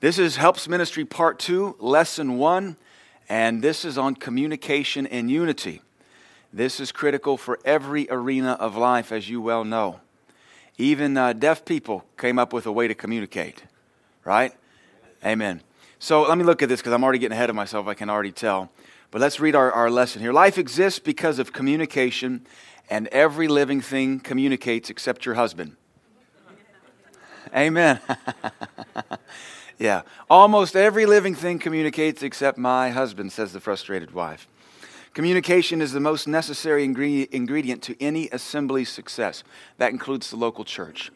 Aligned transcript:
This 0.00 0.18
is 0.18 0.36
Helps 0.36 0.66
Ministry 0.66 1.04
Part 1.04 1.38
2, 1.40 1.76
Lesson 1.78 2.38
1, 2.38 2.76
and 3.28 3.60
this 3.60 3.84
is 3.84 3.98
on 3.98 4.14
communication 4.14 5.06
and 5.06 5.30
unity. 5.30 5.82
This 6.54 6.80
is 6.80 6.90
critical 6.90 7.36
for 7.36 7.58
every 7.66 8.08
arena 8.10 8.52
of 8.52 8.78
life, 8.78 9.12
as 9.12 9.28
you 9.28 9.42
well 9.42 9.62
know. 9.62 10.00
Even 10.78 11.18
uh, 11.18 11.34
deaf 11.34 11.66
people 11.66 12.06
came 12.16 12.38
up 12.38 12.54
with 12.54 12.64
a 12.64 12.72
way 12.72 12.88
to 12.88 12.94
communicate, 12.94 13.64
right? 14.24 14.54
Amen. 15.22 15.60
So 15.98 16.22
let 16.22 16.38
me 16.38 16.44
look 16.44 16.62
at 16.62 16.70
this 16.70 16.80
because 16.80 16.94
I'm 16.94 17.04
already 17.04 17.18
getting 17.18 17.36
ahead 17.36 17.50
of 17.50 17.56
myself, 17.56 17.86
I 17.86 17.92
can 17.92 18.08
already 18.08 18.32
tell. 18.32 18.70
But 19.10 19.20
let's 19.20 19.38
read 19.38 19.54
our, 19.54 19.70
our 19.70 19.90
lesson 19.90 20.22
here. 20.22 20.32
Life 20.32 20.56
exists 20.56 20.98
because 20.98 21.38
of 21.38 21.52
communication, 21.52 22.46
and 22.88 23.06
every 23.08 23.48
living 23.48 23.82
thing 23.82 24.18
communicates 24.18 24.88
except 24.88 25.26
your 25.26 25.34
husband. 25.34 25.76
Amen. 27.54 28.00
Yeah. 29.80 30.02
Almost 30.28 30.76
every 30.76 31.06
living 31.06 31.34
thing 31.34 31.58
communicates 31.58 32.22
except 32.22 32.58
my 32.58 32.90
husband, 32.90 33.32
says 33.32 33.54
the 33.54 33.60
frustrated 33.60 34.12
wife. 34.12 34.46
Communication 35.14 35.80
is 35.80 35.92
the 35.92 36.00
most 36.00 36.28
necessary 36.28 36.84
ingredient 36.84 37.82
to 37.82 38.00
any 38.00 38.28
assembly's 38.28 38.90
success. 38.90 39.42
That 39.78 39.90
includes 39.90 40.28
the 40.28 40.36
local 40.36 40.64
church. 40.64 41.10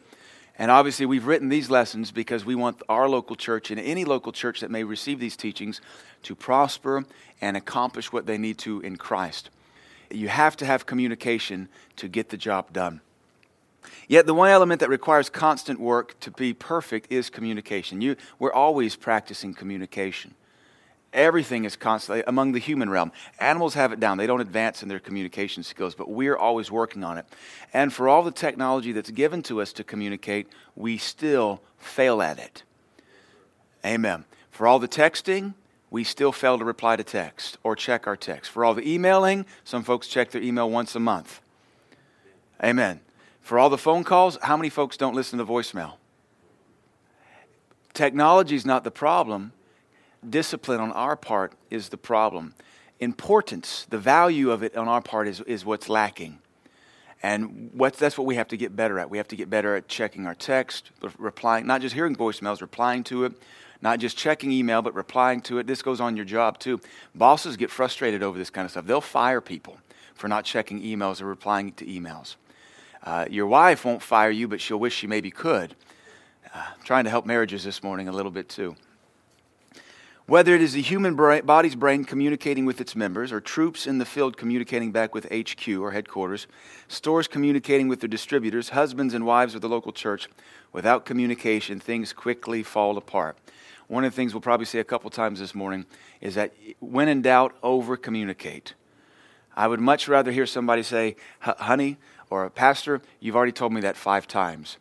And 0.58 0.70
obviously, 0.70 1.04
we've 1.04 1.26
written 1.26 1.50
these 1.50 1.68
lessons 1.68 2.10
because 2.10 2.46
we 2.46 2.54
want 2.54 2.82
our 2.88 3.06
local 3.06 3.36
church 3.36 3.70
and 3.70 3.78
any 3.78 4.06
local 4.06 4.32
church 4.32 4.60
that 4.60 4.70
may 4.70 4.82
receive 4.82 5.20
these 5.20 5.36
teachings 5.36 5.82
to 6.22 6.34
prosper 6.34 7.04
and 7.42 7.58
accomplish 7.58 8.12
what 8.12 8.24
they 8.24 8.38
need 8.38 8.56
to 8.58 8.80
in 8.80 8.96
Christ. 8.96 9.50
You 10.10 10.28
have 10.28 10.56
to 10.56 10.64
have 10.64 10.86
communication 10.86 11.68
to 11.96 12.08
get 12.08 12.30
the 12.30 12.38
job 12.38 12.72
done. 12.72 13.02
Yet 14.08 14.26
the 14.26 14.34
one 14.34 14.50
element 14.50 14.80
that 14.80 14.88
requires 14.88 15.30
constant 15.30 15.80
work 15.80 16.18
to 16.20 16.30
be 16.30 16.52
perfect 16.54 17.10
is 17.10 17.30
communication. 17.30 18.00
You, 18.00 18.16
we're 18.38 18.52
always 18.52 18.96
practicing 18.96 19.54
communication. 19.54 20.34
Everything 21.12 21.64
is 21.64 21.76
constantly 21.76 22.24
among 22.26 22.52
the 22.52 22.58
human 22.58 22.90
realm. 22.90 23.12
Animals 23.38 23.74
have 23.74 23.92
it 23.92 24.00
down. 24.00 24.18
They 24.18 24.26
don't 24.26 24.40
advance 24.40 24.82
in 24.82 24.88
their 24.88 24.98
communication 24.98 25.62
skills, 25.62 25.94
but 25.94 26.10
we're 26.10 26.36
always 26.36 26.72
working 26.72 27.04
on 27.04 27.18
it. 27.18 27.26
And 27.72 27.92
for 27.92 28.08
all 28.08 28.24
the 28.24 28.32
technology 28.32 28.90
that's 28.90 29.10
given 29.10 29.40
to 29.44 29.62
us 29.62 29.72
to 29.74 29.84
communicate, 29.84 30.48
we 30.74 30.98
still 30.98 31.62
fail 31.78 32.20
at 32.20 32.40
it. 32.40 32.64
Amen. 33.86 34.24
For 34.50 34.66
all 34.66 34.80
the 34.80 34.88
texting, 34.88 35.54
we 35.88 36.02
still 36.02 36.32
fail 36.32 36.58
to 36.58 36.64
reply 36.64 36.96
to 36.96 37.04
text 37.04 37.58
or 37.62 37.76
check 37.76 38.08
our 38.08 38.16
text. 38.16 38.50
For 38.50 38.64
all 38.64 38.74
the 38.74 38.88
emailing, 38.88 39.46
some 39.62 39.84
folks 39.84 40.08
check 40.08 40.32
their 40.32 40.42
email 40.42 40.68
once 40.68 40.96
a 40.96 41.00
month. 41.00 41.40
Amen. 42.62 42.98
For 43.44 43.58
all 43.58 43.68
the 43.68 43.76
phone 43.76 44.04
calls, 44.04 44.38
how 44.40 44.56
many 44.56 44.70
folks 44.70 44.96
don't 44.96 45.14
listen 45.14 45.38
to 45.38 45.44
voicemail? 45.44 45.96
Technology 47.92 48.56
is 48.56 48.64
not 48.64 48.84
the 48.84 48.90
problem. 48.90 49.52
Discipline 50.28 50.80
on 50.80 50.90
our 50.92 51.14
part 51.14 51.52
is 51.68 51.90
the 51.90 51.98
problem. 51.98 52.54
Importance, 53.00 53.86
the 53.90 53.98
value 53.98 54.50
of 54.50 54.62
it 54.62 54.74
on 54.78 54.88
our 54.88 55.02
part 55.02 55.28
is, 55.28 55.42
is 55.42 55.62
what's 55.62 55.90
lacking. 55.90 56.38
And 57.22 57.70
that's 57.98 58.16
what 58.16 58.26
we 58.26 58.36
have 58.36 58.48
to 58.48 58.56
get 58.56 58.74
better 58.74 58.98
at. 58.98 59.10
We 59.10 59.18
have 59.18 59.28
to 59.28 59.36
get 59.36 59.50
better 59.50 59.76
at 59.76 59.88
checking 59.88 60.26
our 60.26 60.34
text, 60.34 60.90
replying, 61.18 61.66
not 61.66 61.82
just 61.82 61.94
hearing 61.94 62.16
voicemails, 62.16 62.62
replying 62.62 63.04
to 63.04 63.26
it, 63.26 63.34
not 63.82 63.98
just 63.98 64.16
checking 64.16 64.52
email, 64.52 64.80
but 64.80 64.94
replying 64.94 65.42
to 65.42 65.58
it. 65.58 65.66
This 65.66 65.82
goes 65.82 66.00
on 66.00 66.16
your 66.16 66.24
job 66.24 66.58
too. 66.58 66.80
Bosses 67.14 67.58
get 67.58 67.70
frustrated 67.70 68.22
over 68.22 68.38
this 68.38 68.48
kind 68.48 68.64
of 68.64 68.70
stuff. 68.70 68.86
They'll 68.86 69.02
fire 69.02 69.42
people 69.42 69.76
for 70.14 70.28
not 70.28 70.46
checking 70.46 70.80
emails 70.80 71.20
or 71.20 71.26
replying 71.26 71.72
to 71.72 71.84
emails. 71.84 72.36
Uh, 73.04 73.26
your 73.30 73.46
wife 73.46 73.84
won't 73.84 74.02
fire 74.02 74.30
you, 74.30 74.48
but 74.48 74.60
she'll 74.60 74.78
wish 74.78 74.94
she 74.94 75.06
maybe 75.06 75.30
could. 75.30 75.76
Uh, 76.54 76.64
trying 76.84 77.04
to 77.04 77.10
help 77.10 77.26
marriages 77.26 77.62
this 77.62 77.82
morning 77.82 78.08
a 78.08 78.12
little 78.12 78.32
bit 78.32 78.48
too. 78.48 78.74
Whether 80.26 80.54
it 80.54 80.62
is 80.62 80.72
the 80.72 80.80
human 80.80 81.14
brain, 81.16 81.44
body's 81.44 81.74
brain 81.74 82.06
communicating 82.06 82.64
with 82.64 82.80
its 82.80 82.96
members, 82.96 83.30
or 83.30 83.42
troops 83.42 83.86
in 83.86 83.98
the 83.98 84.06
field 84.06 84.38
communicating 84.38 84.90
back 84.90 85.14
with 85.14 85.26
HQ 85.30 85.68
or 85.78 85.90
headquarters, 85.90 86.46
stores 86.88 87.28
communicating 87.28 87.88
with 87.88 88.00
their 88.00 88.08
distributors, 88.08 88.70
husbands 88.70 89.12
and 89.12 89.26
wives 89.26 89.54
of 89.54 89.60
the 89.60 89.68
local 89.68 89.92
church, 89.92 90.26
without 90.72 91.04
communication, 91.04 91.78
things 91.78 92.14
quickly 92.14 92.62
fall 92.62 92.96
apart. 92.96 93.36
One 93.86 94.04
of 94.04 94.12
the 94.12 94.16
things 94.16 94.32
we'll 94.32 94.40
probably 94.40 94.64
say 94.64 94.78
a 94.78 94.84
couple 94.84 95.10
times 95.10 95.40
this 95.40 95.54
morning 95.54 95.84
is 96.22 96.36
that 96.36 96.54
when 96.80 97.08
in 97.08 97.20
doubt, 97.20 97.54
over 97.62 97.98
communicate. 97.98 98.72
I 99.56 99.68
would 99.68 99.80
much 99.80 100.08
rather 100.08 100.32
hear 100.32 100.46
somebody 100.46 100.82
say, 100.82 101.16
honey, 101.40 101.98
or 102.30 102.48
Pastor, 102.50 103.00
you've 103.20 103.36
already 103.36 103.52
told 103.52 103.72
me 103.72 103.80
that 103.82 103.96
five 103.96 104.26
times. 104.26 104.78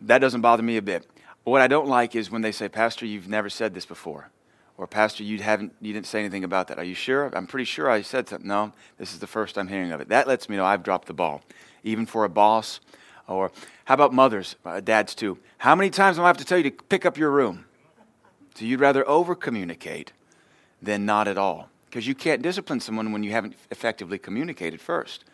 That 0.00 0.18
doesn't 0.18 0.40
bother 0.40 0.62
me 0.62 0.76
a 0.76 0.82
bit. 0.82 1.06
What 1.44 1.60
I 1.60 1.66
don't 1.66 1.88
like 1.88 2.14
is 2.14 2.30
when 2.30 2.42
they 2.42 2.52
say, 2.52 2.68
Pastor, 2.68 3.06
you've 3.06 3.28
never 3.28 3.50
said 3.50 3.74
this 3.74 3.86
before. 3.86 4.30
Or 4.76 4.86
Pastor, 4.86 5.22
you 5.24 5.38
haven't 5.42 5.74
you 5.80 5.92
didn't 5.92 6.06
say 6.06 6.20
anything 6.20 6.42
about 6.42 6.68
that. 6.68 6.78
Are 6.78 6.84
you 6.84 6.94
sure? 6.94 7.30
I'm 7.34 7.46
pretty 7.46 7.66
sure 7.66 7.90
I 7.90 8.00
said 8.00 8.28
something. 8.28 8.48
No, 8.48 8.72
this 8.96 9.12
is 9.12 9.18
the 9.18 9.26
first 9.26 9.58
I'm 9.58 9.68
hearing 9.68 9.92
of 9.92 10.00
it. 10.00 10.08
That 10.08 10.26
lets 10.26 10.48
me 10.48 10.56
know 10.56 10.64
I've 10.64 10.82
dropped 10.82 11.06
the 11.06 11.12
ball. 11.12 11.42
Even 11.84 12.06
for 12.06 12.24
a 12.24 12.30
boss. 12.30 12.80
Or 13.28 13.52
how 13.84 13.94
about 13.94 14.12
mothers, 14.12 14.56
uh, 14.64 14.80
dads 14.80 15.14
too? 15.14 15.38
How 15.58 15.74
many 15.74 15.90
times 15.90 16.16
do 16.16 16.22
I 16.22 16.26
have 16.26 16.38
to 16.38 16.44
tell 16.44 16.58
you 16.58 16.70
to 16.70 16.82
pick 16.84 17.04
up 17.04 17.18
your 17.18 17.30
room? 17.30 17.66
So 18.54 18.64
you'd 18.64 18.80
rather 18.80 19.06
over 19.08 19.34
communicate 19.34 20.12
than 20.82 21.04
not 21.04 21.28
at 21.28 21.38
all. 21.38 21.68
Because 21.86 22.06
you 22.06 22.14
can't 22.14 22.42
discipline 22.42 22.80
someone 22.80 23.12
when 23.12 23.22
you 23.22 23.32
haven't 23.32 23.56
effectively 23.70 24.18
communicated 24.18 24.80
first. 24.80 25.24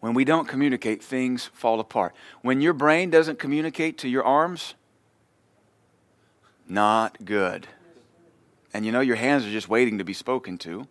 When 0.00 0.14
we 0.14 0.24
don't 0.24 0.46
communicate, 0.46 1.02
things 1.02 1.46
fall 1.52 1.80
apart. 1.80 2.14
When 2.42 2.60
your 2.60 2.72
brain 2.72 3.10
doesn't 3.10 3.38
communicate 3.38 3.98
to 3.98 4.08
your 4.08 4.24
arms, 4.24 4.74
not 6.68 7.24
good. 7.24 7.66
And 8.72 8.86
you 8.86 8.92
know, 8.92 9.00
your 9.00 9.16
hands 9.16 9.44
are 9.44 9.50
just 9.50 9.68
waiting 9.68 9.98
to 9.98 10.04
be 10.04 10.12
spoken 10.12 10.58
to. 10.58 10.86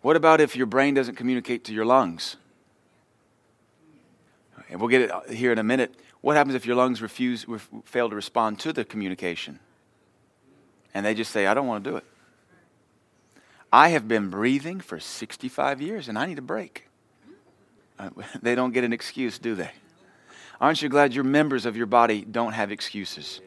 What 0.00 0.16
about 0.16 0.40
if 0.40 0.56
your 0.56 0.66
brain 0.66 0.94
doesn't 0.94 1.14
communicate 1.14 1.64
to 1.64 1.74
your 1.74 1.84
lungs? 1.84 2.36
And 4.70 4.80
we'll 4.80 4.88
get 4.88 5.02
it 5.02 5.30
here 5.30 5.52
in 5.52 5.58
a 5.58 5.64
minute. 5.64 5.94
What 6.20 6.36
happens 6.36 6.54
if 6.54 6.66
your 6.66 6.76
lungs 6.76 7.00
refuse, 7.00 7.46
fail 7.84 8.10
to 8.10 8.16
respond 8.16 8.58
to 8.60 8.72
the 8.72 8.84
communication? 8.84 9.60
And 10.92 11.06
they 11.06 11.14
just 11.14 11.30
say, 11.30 11.46
I 11.46 11.54
don't 11.54 11.66
want 11.66 11.84
to 11.84 11.90
do 11.90 11.96
it. 11.96 12.04
I 13.72 13.90
have 13.90 14.08
been 14.08 14.30
breathing 14.30 14.80
for 14.80 14.98
65 14.98 15.80
years 15.80 16.08
and 16.08 16.18
I 16.18 16.26
need 16.26 16.38
a 16.38 16.42
break. 16.42 16.87
They 18.42 18.54
don't 18.54 18.72
get 18.72 18.84
an 18.84 18.92
excuse, 18.92 19.38
do 19.38 19.54
they? 19.54 19.70
Aren't 20.60 20.82
you 20.82 20.88
glad 20.88 21.14
your 21.14 21.24
members 21.24 21.66
of 21.66 21.76
your 21.76 21.86
body 21.86 22.24
don't 22.24 22.52
have 22.52 22.72
excuses? 22.72 23.40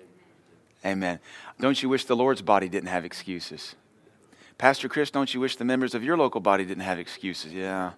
Amen. 0.86 1.20
Don't 1.60 1.82
you 1.82 1.90
wish 1.90 2.06
the 2.06 2.16
Lord's 2.16 2.42
body 2.42 2.70
didn't 2.70 2.90
have 2.90 3.06
excuses? 3.06 3.76
Pastor 4.58 4.88
Chris, 4.88 5.12
don't 5.12 5.34
you 5.34 5.40
wish 5.40 5.56
the 5.56 5.66
members 5.66 5.94
of 5.94 6.04
your 6.04 6.18
local 6.18 6.42
body 6.42 6.66
didn't 6.66 6.84
have 6.84 7.00
excuses? 7.00 7.54
Yeah. 7.54 7.92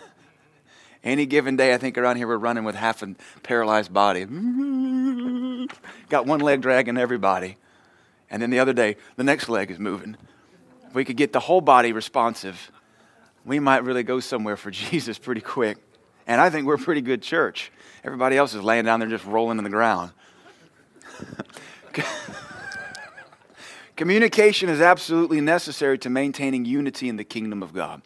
Any 1.04 1.26
given 1.26 1.56
day, 1.56 1.74
I 1.74 1.78
think 1.78 1.96
around 1.96 2.16
here 2.16 2.26
we're 2.26 2.36
running 2.36 2.64
with 2.64 2.74
half 2.74 3.02
a 3.02 3.14
paralyzed 3.42 3.92
body. 3.92 4.24
Got 6.08 6.26
one 6.26 6.40
leg 6.40 6.60
dragging 6.60 6.96
everybody. 6.96 7.56
And 8.30 8.42
then 8.42 8.50
the 8.50 8.58
other 8.58 8.72
day, 8.72 8.96
the 9.16 9.24
next 9.24 9.48
leg 9.48 9.70
is 9.70 9.78
moving. 9.78 10.16
If 10.88 10.94
we 10.94 11.04
could 11.04 11.16
get 11.16 11.32
the 11.32 11.40
whole 11.40 11.60
body 11.60 11.92
responsive, 11.92 12.70
we 13.48 13.58
might 13.58 13.82
really 13.84 14.02
go 14.02 14.20
somewhere 14.20 14.56
for 14.56 14.70
Jesus 14.72 15.18
pretty 15.18 15.40
quick. 15.40 15.78
And 16.26 16.40
I 16.40 16.50
think 16.50 16.66
we're 16.66 16.74
a 16.74 16.78
pretty 16.78 17.00
good 17.00 17.22
church. 17.22 17.72
Everybody 18.04 18.36
else 18.36 18.54
is 18.54 18.62
laying 18.62 18.84
down 18.84 19.00
there 19.00 19.08
just 19.08 19.24
rolling 19.24 19.58
in 19.58 19.64
the 19.64 19.70
ground. 19.70 20.12
Communication 23.96 24.68
is 24.68 24.80
absolutely 24.80 25.40
necessary 25.40 25.98
to 25.98 26.10
maintaining 26.10 26.64
unity 26.64 27.08
in 27.08 27.16
the 27.16 27.24
kingdom 27.24 27.62
of 27.62 27.72
God. 27.72 28.02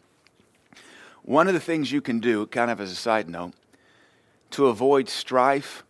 One 1.22 1.48
of 1.48 1.54
the 1.54 1.60
things 1.60 1.92
you 1.92 2.00
can 2.00 2.20
do, 2.20 2.46
kind 2.46 2.70
of 2.70 2.80
as 2.80 2.90
a 2.90 2.94
side 2.94 3.28
note, 3.28 3.52
to 4.52 4.68
avoid 4.68 5.08
strife, 5.08 5.84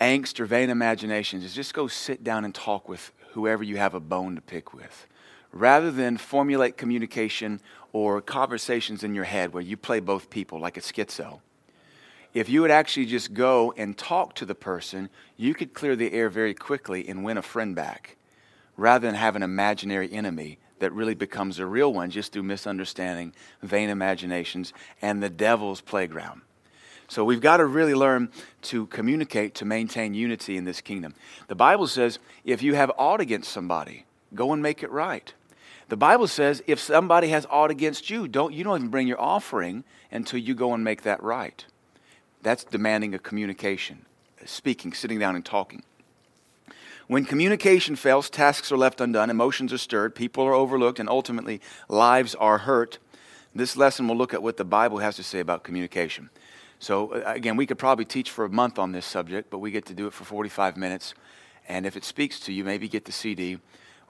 angst, 0.00 0.40
or 0.40 0.46
vain 0.46 0.68
imaginations 0.68 1.44
is 1.44 1.54
just 1.54 1.72
go 1.74 1.86
sit 1.86 2.22
down 2.22 2.44
and 2.44 2.54
talk 2.54 2.88
with 2.88 3.12
whoever 3.32 3.62
you 3.62 3.76
have 3.76 3.94
a 3.94 4.00
bone 4.00 4.34
to 4.34 4.40
pick 4.40 4.74
with. 4.74 5.06
Rather 5.52 5.90
than 5.90 6.16
formulate 6.16 6.76
communication 6.76 7.60
or 7.92 8.20
conversations 8.20 9.02
in 9.02 9.14
your 9.14 9.24
head 9.24 9.52
where 9.52 9.62
you 9.62 9.76
play 9.76 10.00
both 10.00 10.30
people 10.30 10.60
like 10.60 10.76
a 10.76 10.80
schizo. 10.80 11.40
If 12.34 12.48
you 12.48 12.60
would 12.60 12.70
actually 12.70 13.06
just 13.06 13.32
go 13.32 13.72
and 13.76 13.96
talk 13.96 14.34
to 14.34 14.44
the 14.44 14.54
person, 14.54 15.08
you 15.36 15.54
could 15.54 15.72
clear 15.72 15.96
the 15.96 16.12
air 16.12 16.28
very 16.28 16.54
quickly 16.54 17.08
and 17.08 17.24
win 17.24 17.38
a 17.38 17.42
friend 17.42 17.74
back 17.74 18.16
rather 18.76 19.06
than 19.06 19.14
have 19.14 19.34
an 19.34 19.42
imaginary 19.42 20.12
enemy 20.12 20.58
that 20.78 20.92
really 20.92 21.14
becomes 21.14 21.58
a 21.58 21.66
real 21.66 21.92
one 21.92 22.10
just 22.10 22.32
through 22.32 22.44
misunderstanding, 22.44 23.32
vain 23.62 23.88
imaginations, 23.88 24.72
and 25.02 25.22
the 25.22 25.28
devil's 25.28 25.80
playground. 25.80 26.42
So 27.08 27.24
we've 27.24 27.40
got 27.40 27.56
to 27.56 27.66
really 27.66 27.94
learn 27.94 28.30
to 28.62 28.86
communicate 28.86 29.54
to 29.56 29.64
maintain 29.64 30.14
unity 30.14 30.56
in 30.56 30.64
this 30.64 30.80
kingdom. 30.80 31.14
The 31.48 31.54
Bible 31.54 31.86
says 31.86 32.18
if 32.44 32.62
you 32.62 32.74
have 32.74 32.92
aught 32.98 33.20
against 33.20 33.50
somebody, 33.50 34.04
go 34.34 34.52
and 34.52 34.62
make 34.62 34.82
it 34.82 34.90
right. 34.90 35.32
The 35.88 35.96
Bible 35.96 36.26
says 36.26 36.62
if 36.66 36.78
somebody 36.78 37.28
has 37.28 37.46
aught 37.50 37.70
against 37.70 38.10
you, 38.10 38.28
don't 38.28 38.52
you 38.52 38.64
don't 38.64 38.76
even 38.76 38.88
bring 38.88 39.08
your 39.08 39.20
offering 39.20 39.84
until 40.10 40.38
you 40.38 40.54
go 40.54 40.74
and 40.74 40.84
make 40.84 41.02
that 41.02 41.22
right. 41.22 41.64
That's 42.42 42.64
demanding 42.64 43.14
a 43.14 43.18
communication, 43.18 44.04
speaking, 44.44 44.92
sitting 44.92 45.18
down 45.18 45.34
and 45.34 45.44
talking. 45.44 45.82
When 47.08 47.24
communication 47.24 47.96
fails, 47.96 48.28
tasks 48.28 48.70
are 48.70 48.76
left 48.76 49.00
undone, 49.00 49.30
emotions 49.30 49.72
are 49.72 49.78
stirred, 49.78 50.14
people 50.14 50.44
are 50.44 50.52
overlooked, 50.52 51.00
and 51.00 51.08
ultimately 51.08 51.60
lives 51.88 52.34
are 52.34 52.58
hurt. 52.58 52.98
This 53.54 53.78
lesson 53.78 54.06
will 54.06 54.16
look 54.16 54.34
at 54.34 54.42
what 54.42 54.58
the 54.58 54.64
Bible 54.64 54.98
has 54.98 55.16
to 55.16 55.22
say 55.22 55.40
about 55.40 55.62
communication. 55.62 56.28
So, 56.80 57.12
uh, 57.12 57.22
again, 57.24 57.56
we 57.56 57.64
could 57.64 57.78
probably 57.78 58.04
teach 58.04 58.30
for 58.30 58.44
a 58.44 58.50
month 58.50 58.78
on 58.78 58.92
this 58.92 59.06
subject, 59.06 59.48
but 59.48 59.58
we 59.58 59.70
get 59.70 59.86
to 59.86 59.94
do 59.94 60.06
it 60.06 60.12
for 60.12 60.24
45 60.24 60.76
minutes. 60.76 61.14
And 61.66 61.86
if 61.86 61.96
it 61.96 62.04
speaks 62.04 62.38
to 62.40 62.52
you, 62.52 62.62
maybe 62.62 62.88
get 62.88 63.06
the 63.06 63.12
CD 63.12 63.58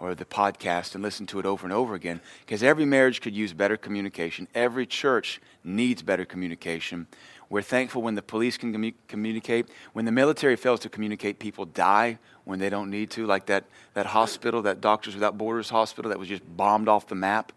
or 0.00 0.14
the 0.14 0.24
podcast 0.24 0.94
and 0.94 1.02
listen 1.02 1.26
to 1.26 1.38
it 1.38 1.46
over 1.46 1.66
and 1.66 1.72
over 1.72 1.94
again 1.94 2.20
because 2.40 2.62
every 2.62 2.84
marriage 2.84 3.20
could 3.20 3.34
use 3.34 3.52
better 3.52 3.76
communication. 3.76 4.46
Every 4.54 4.86
church 4.86 5.40
needs 5.64 6.02
better 6.02 6.24
communication. 6.24 7.06
We're 7.50 7.62
thankful 7.62 8.02
when 8.02 8.14
the 8.14 8.22
police 8.22 8.58
can 8.58 8.72
commu- 8.72 8.94
communicate. 9.08 9.68
When 9.94 10.04
the 10.04 10.12
military 10.12 10.56
fails 10.56 10.80
to 10.80 10.88
communicate, 10.88 11.38
people 11.38 11.64
die 11.64 12.18
when 12.44 12.58
they 12.58 12.68
don't 12.68 12.90
need 12.90 13.10
to, 13.12 13.26
like 13.26 13.46
that, 13.46 13.64
that 13.94 14.06
hospital, 14.06 14.62
that 14.62 14.80
Doctors 14.80 15.14
Without 15.14 15.38
Borders 15.38 15.70
hospital 15.70 16.10
that 16.10 16.18
was 16.18 16.28
just 16.28 16.42
bombed 16.56 16.88
off 16.88 17.06
the 17.06 17.14
map 17.14 17.52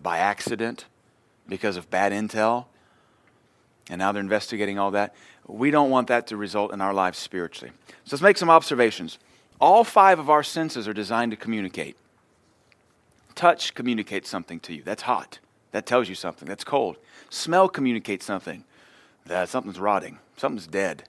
by 0.00 0.18
accident 0.18 0.86
because 1.48 1.76
of 1.76 1.90
bad 1.90 2.12
intel. 2.12 2.66
And 3.90 3.98
now 3.98 4.12
they're 4.12 4.22
investigating 4.22 4.78
all 4.78 4.92
that. 4.92 5.14
We 5.46 5.72
don't 5.72 5.90
want 5.90 6.06
that 6.08 6.28
to 6.28 6.36
result 6.36 6.72
in 6.72 6.80
our 6.80 6.94
lives 6.94 7.18
spiritually. 7.18 7.72
So 8.04 8.14
let's 8.14 8.22
make 8.22 8.38
some 8.38 8.50
observations. 8.50 9.18
All 9.62 9.84
five 9.84 10.18
of 10.18 10.28
our 10.28 10.42
senses 10.42 10.88
are 10.88 10.92
designed 10.92 11.30
to 11.30 11.36
communicate. 11.36 11.96
Touch 13.36 13.74
communicates 13.74 14.28
something 14.28 14.58
to 14.58 14.74
you. 14.74 14.82
That's 14.82 15.02
hot. 15.02 15.38
That 15.70 15.86
tells 15.86 16.08
you 16.08 16.16
something. 16.16 16.48
That's 16.48 16.64
cold. 16.64 16.96
Smell 17.30 17.68
communicates 17.68 18.26
something. 18.26 18.64
That 19.24 19.48
something's 19.48 19.78
rotting. 19.78 20.18
Something's 20.36 20.66
dead. 20.66 21.04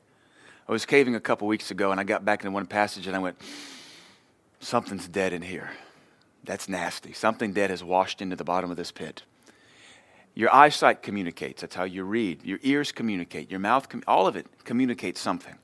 I 0.70 0.72
was 0.72 0.86
caving 0.86 1.16
a 1.16 1.20
couple 1.20 1.48
weeks 1.48 1.72
ago 1.72 1.90
and 1.90 2.00
I 2.00 2.04
got 2.04 2.24
back 2.24 2.42
into 2.42 2.52
one 2.52 2.68
passage 2.68 3.08
and 3.08 3.16
I 3.16 3.20
went, 3.20 3.38
Something's 4.60 5.08
dead 5.08 5.34
in 5.34 5.42
here. 5.42 5.72
That's 6.44 6.70
nasty. 6.70 7.12
Something 7.12 7.54
dead 7.54 7.72
has 7.72 7.84
washed 7.84 8.22
into 8.22 8.36
the 8.36 8.44
bottom 8.44 8.70
of 8.70 8.78
this 8.78 8.92
pit. 8.92 9.24
Your 10.36 10.54
eyesight 10.54 11.02
communicates. 11.02 11.62
That's 11.62 11.74
how 11.74 11.86
you 11.86 12.04
read. 12.04 12.46
Your 12.46 12.60
ears 12.62 12.92
communicate. 12.92 13.50
Your 13.50 13.60
mouth, 13.60 13.90
com- 13.90 14.04
all 14.08 14.28
of 14.28 14.36
it 14.36 14.46
communicates 14.64 15.20
something. 15.20 15.56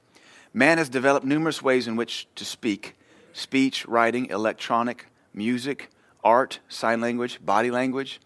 Man 0.54 0.78
has 0.78 0.90
developed 0.90 1.26
numerous 1.26 1.62
ways 1.62 1.88
in 1.88 1.96
which 1.96 2.28
to 2.36 2.46
speak 2.46 2.96
speech, 3.34 3.86
writing, 3.86 4.26
electronic, 4.28 5.06
music, 5.34 5.90
art, 6.24 6.60
sign 6.68 7.00
language, 7.00 7.44
body 7.46 7.72
language. 7.72 8.20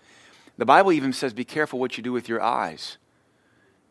The 0.57 0.65
Bible 0.65 0.91
even 0.91 1.13
says 1.13 1.33
be 1.33 1.45
careful 1.45 1.79
what 1.79 1.97
you 1.97 2.03
do 2.03 2.11
with 2.11 2.29
your 2.29 2.41
eyes. 2.41 2.97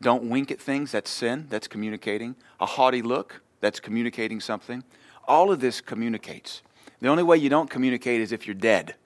Don't 0.00 0.24
wink 0.24 0.50
at 0.50 0.60
things, 0.60 0.92
that's 0.92 1.10
sin, 1.10 1.46
that's 1.48 1.68
communicating. 1.68 2.34
A 2.60 2.66
haughty 2.66 3.02
look, 3.02 3.42
that's 3.60 3.78
communicating 3.78 4.40
something. 4.40 4.82
All 5.28 5.52
of 5.52 5.60
this 5.60 5.80
communicates. 5.80 6.62
The 7.00 7.08
only 7.08 7.22
way 7.22 7.36
you 7.36 7.48
don't 7.48 7.70
communicate 7.70 8.20
is 8.20 8.32
if 8.32 8.46
you're 8.46 8.54
dead. 8.54 8.96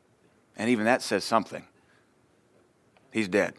And 0.56 0.70
even 0.70 0.86
that 0.86 1.02
says 1.02 1.24
something. 1.24 1.66
He's 3.12 3.28
dead. 3.28 3.54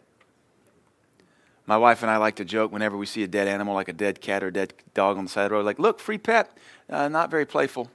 My 1.67 1.75
wife 1.75 2.01
and 2.01 2.09
I 2.09 2.15
like 2.15 2.37
to 2.37 2.45
joke 2.45 2.71
whenever 2.71 2.95
we 2.95 3.05
see 3.05 3.23
a 3.23 3.27
dead 3.27 3.49
animal, 3.49 3.75
like 3.75 3.89
a 3.89 3.93
dead 3.93 4.21
cat 4.21 4.41
or 4.41 4.47
a 4.47 4.53
dead 4.53 4.73
dog 4.93 5.17
on 5.17 5.25
the 5.25 5.29
side 5.29 5.43
of 5.43 5.49
the 5.49 5.55
road, 5.55 5.65
like, 5.65 5.79
look, 5.79 5.99
free 5.99 6.17
pet. 6.17 6.57
Uh, 6.89 7.09
not 7.09 7.29
very 7.29 7.45
playful. 7.45 7.91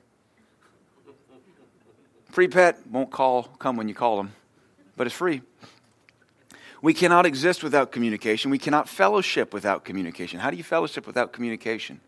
Free 2.30 2.48
pet 2.48 2.86
won't 2.86 3.10
call, 3.10 3.44
come 3.58 3.76
when 3.76 3.88
you 3.88 3.94
call 3.94 4.18
them, 4.18 4.32
but 4.96 5.06
it's 5.06 5.16
free. 5.16 5.40
We 6.82 6.92
cannot 6.92 7.24
exist 7.24 7.62
without 7.62 7.92
communication. 7.92 8.50
We 8.50 8.58
cannot 8.58 8.88
fellowship 8.88 9.54
without 9.54 9.84
communication. 9.84 10.40
How 10.40 10.50
do 10.50 10.56
you 10.56 10.64
fellowship 10.64 11.06
without 11.06 11.32
communication? 11.32 12.00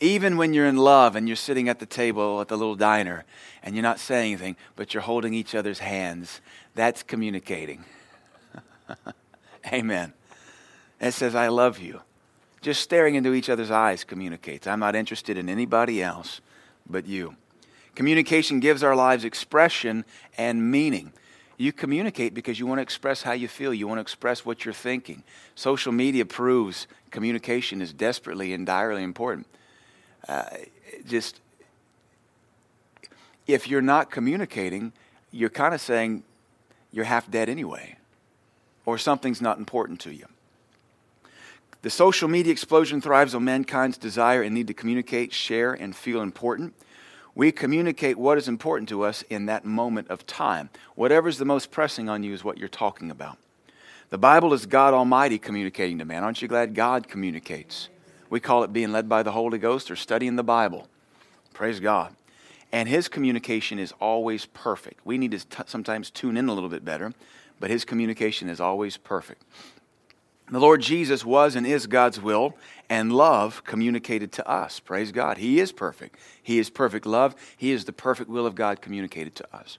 Even 0.00 0.38
when 0.38 0.54
you're 0.54 0.66
in 0.66 0.76
love 0.76 1.16
and 1.16 1.28
you're 1.28 1.36
sitting 1.36 1.68
at 1.68 1.80
the 1.80 1.86
table 1.86 2.40
at 2.40 2.48
the 2.48 2.56
little 2.56 2.76
diner 2.76 3.24
and 3.62 3.74
you're 3.74 3.82
not 3.82 3.98
saying 3.98 4.32
anything, 4.32 4.56
but 4.76 4.94
you're 4.94 5.02
holding 5.02 5.34
each 5.34 5.54
other's 5.54 5.80
hands, 5.80 6.40
that's 6.74 7.02
communicating. 7.02 7.84
Amen. 9.66 10.14
It 11.00 11.12
says, 11.12 11.34
I 11.34 11.48
love 11.48 11.78
you. 11.78 12.02
Just 12.60 12.82
staring 12.82 13.14
into 13.14 13.32
each 13.32 13.48
other's 13.48 13.70
eyes 13.70 14.04
communicates. 14.04 14.66
I'm 14.66 14.80
not 14.80 14.94
interested 14.94 15.38
in 15.38 15.48
anybody 15.48 16.02
else 16.02 16.40
but 16.88 17.06
you. 17.06 17.36
Communication 17.94 18.60
gives 18.60 18.82
our 18.82 18.94
lives 18.94 19.24
expression 19.24 20.04
and 20.36 20.70
meaning. 20.70 21.12
You 21.56 21.72
communicate 21.72 22.34
because 22.34 22.58
you 22.58 22.66
want 22.66 22.78
to 22.78 22.82
express 22.82 23.22
how 23.22 23.32
you 23.32 23.48
feel, 23.48 23.74
you 23.74 23.86
want 23.86 23.98
to 23.98 24.02
express 24.02 24.44
what 24.44 24.64
you're 24.64 24.74
thinking. 24.74 25.22
Social 25.54 25.92
media 25.92 26.24
proves 26.24 26.86
communication 27.10 27.82
is 27.82 27.92
desperately 27.92 28.52
and 28.52 28.66
direly 28.66 29.02
important. 29.02 29.46
Uh, 30.28 30.44
just 31.06 31.40
if 33.46 33.68
you're 33.68 33.82
not 33.82 34.10
communicating, 34.10 34.92
you're 35.30 35.50
kind 35.50 35.74
of 35.74 35.80
saying 35.80 36.22
you're 36.92 37.04
half 37.04 37.30
dead 37.30 37.48
anyway, 37.48 37.96
or 38.86 38.96
something's 38.98 39.40
not 39.40 39.58
important 39.58 40.00
to 40.00 40.12
you. 40.12 40.26
The 41.82 41.90
social 41.90 42.28
media 42.28 42.52
explosion 42.52 43.00
thrives 43.00 43.34
on 43.34 43.44
mankind's 43.44 43.96
desire 43.96 44.42
and 44.42 44.54
need 44.54 44.66
to 44.66 44.74
communicate, 44.74 45.32
share, 45.32 45.72
and 45.72 45.96
feel 45.96 46.20
important. 46.20 46.74
We 47.34 47.52
communicate 47.52 48.18
what 48.18 48.36
is 48.36 48.48
important 48.48 48.88
to 48.90 49.02
us 49.02 49.22
in 49.30 49.46
that 49.46 49.64
moment 49.64 50.08
of 50.08 50.26
time. 50.26 50.68
Whatever's 50.94 51.38
the 51.38 51.46
most 51.46 51.70
pressing 51.70 52.08
on 52.08 52.22
you 52.22 52.34
is 52.34 52.44
what 52.44 52.58
you're 52.58 52.68
talking 52.68 53.10
about. 53.10 53.38
The 54.10 54.18
Bible 54.18 54.52
is 54.52 54.66
God 54.66 54.92
Almighty 54.92 55.38
communicating 55.38 55.98
to 55.98 56.04
man. 56.04 56.22
Aren't 56.22 56.42
you 56.42 56.48
glad 56.48 56.74
God 56.74 57.08
communicates? 57.08 57.88
We 58.28 58.40
call 58.40 58.62
it 58.62 58.72
being 58.72 58.92
led 58.92 59.08
by 59.08 59.22
the 59.22 59.32
Holy 59.32 59.58
Ghost 59.58 59.90
or 59.90 59.96
studying 59.96 60.36
the 60.36 60.42
Bible. 60.42 60.86
Praise 61.54 61.80
God. 61.80 62.14
And 62.72 62.88
His 62.88 63.08
communication 63.08 63.78
is 63.78 63.94
always 64.00 64.44
perfect. 64.46 65.00
We 65.06 65.16
need 65.16 65.30
to 65.30 65.38
t- 65.38 65.62
sometimes 65.66 66.10
tune 66.10 66.36
in 66.36 66.48
a 66.48 66.52
little 66.52 66.68
bit 66.68 66.84
better, 66.84 67.14
but 67.58 67.70
His 67.70 67.84
communication 67.84 68.48
is 68.48 68.60
always 68.60 68.96
perfect. 68.96 69.42
The 70.50 70.58
Lord 70.58 70.82
Jesus 70.82 71.24
was 71.24 71.54
and 71.54 71.64
is 71.64 71.86
God's 71.86 72.20
will, 72.20 72.56
and 72.88 73.12
love 73.12 73.62
communicated 73.62 74.32
to 74.32 74.48
us. 74.48 74.80
Praise 74.80 75.12
God. 75.12 75.38
He 75.38 75.60
is 75.60 75.70
perfect. 75.70 76.18
He 76.42 76.58
is 76.58 76.70
perfect 76.70 77.06
love. 77.06 77.36
He 77.56 77.70
is 77.70 77.84
the 77.84 77.92
perfect 77.92 78.28
will 78.28 78.46
of 78.46 78.56
God 78.56 78.82
communicated 78.82 79.36
to 79.36 79.56
us. 79.56 79.78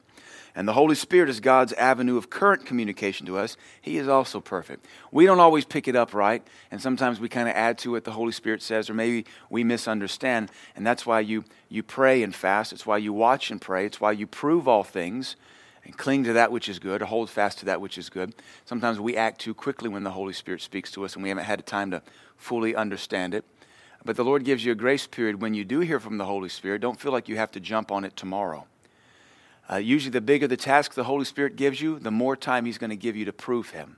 And 0.56 0.66
the 0.66 0.74
Holy 0.74 0.96
Spirit 0.96 1.30
is 1.30 1.42
God's 1.42 1.74
avenue 1.74 2.16
of 2.16 2.30
current 2.30 2.66
communication 2.66 3.26
to 3.26 3.38
us. 3.38 3.58
He 3.82 3.98
is 3.98 4.08
also 4.08 4.40
perfect. 4.40 4.86
We 5.12 5.26
don't 5.26 5.42
always 5.42 5.66
pick 5.66 5.90
it 5.90 5.96
up 5.98 6.14
right, 6.14 6.42
and 6.72 6.82
sometimes 6.82 7.20
we 7.20 7.28
kind 7.28 7.50
of 7.50 7.56
add 7.56 7.78
to 7.80 7.92
what 7.92 8.06
the 8.06 8.12
Holy 8.12 8.32
Spirit 8.32 8.62
says, 8.62 8.90
or 8.90 8.94
maybe 8.94 9.26
we 9.50 9.66
misunderstand. 9.66 10.52
And 10.78 10.88
that's 10.88 11.06
why 11.06 11.20
you, 11.20 11.44
you 11.68 11.84
pray 11.84 12.24
and 12.24 12.34
fast. 12.34 12.72
It's 12.72 12.86
why 12.86 12.98
you 12.98 13.12
watch 13.12 13.52
and 13.52 13.60
pray. 13.60 13.86
It's 13.86 14.00
why 14.00 14.14
you 14.14 14.26
prove 14.26 14.70
all 14.70 14.84
things 14.84 15.36
and 15.84 15.98
cling 15.98 16.24
to 16.26 16.34
that 16.34 16.52
which 16.52 16.70
is 16.70 16.80
good, 16.80 17.02
or 17.02 17.06
hold 17.06 17.30
fast 17.30 17.60
to 17.60 17.66
that 17.66 17.82
which 17.82 17.98
is 17.98 18.10
good. 18.10 18.34
Sometimes 18.66 19.00
we 19.00 19.18
act 19.18 19.42
too 19.42 19.54
quickly 19.54 19.90
when 19.90 20.04
the 20.04 20.12
Holy 20.12 20.34
Spirit 20.34 20.62
speaks 20.62 20.92
to 20.92 21.04
us 21.06 21.16
and 21.16 21.24
we 21.24 21.30
haven't 21.30 21.46
had 21.46 21.66
time 21.66 21.92
to 21.92 22.02
fully 22.38 22.76
understand 22.76 23.34
it. 23.34 23.46
But 24.04 24.16
the 24.16 24.24
Lord 24.24 24.44
gives 24.44 24.66
you 24.66 24.72
a 24.72 24.76
grace 24.76 25.06
period 25.08 25.42
when 25.42 25.54
you 25.54 25.64
do 25.64 25.80
hear 25.80 26.00
from 26.00 26.18
the 26.18 26.26
Holy 26.26 26.50
Spirit. 26.50 26.82
Don't 26.82 27.00
feel 27.00 27.12
like 27.12 27.30
you 27.30 27.38
have 27.38 27.52
to 27.52 27.60
jump 27.60 27.92
on 27.92 28.04
it 28.04 28.16
tomorrow. 28.16 28.66
Uh, 29.72 29.78
usually, 29.78 30.12
the 30.12 30.22
bigger 30.22 30.48
the 30.48 30.58
task 30.58 30.94
the 30.94 31.04
Holy 31.04 31.24
Spirit 31.26 31.56
gives 31.56 31.82
you, 31.82 32.00
the 32.00 32.12
more 32.12 32.36
time 32.36 32.66
He's 32.66 32.78
going 32.78 32.90
to 32.90 32.96
give 32.96 33.16
you 33.16 33.26
to 33.26 33.34
prove 33.34 33.70
Him. 33.70 33.98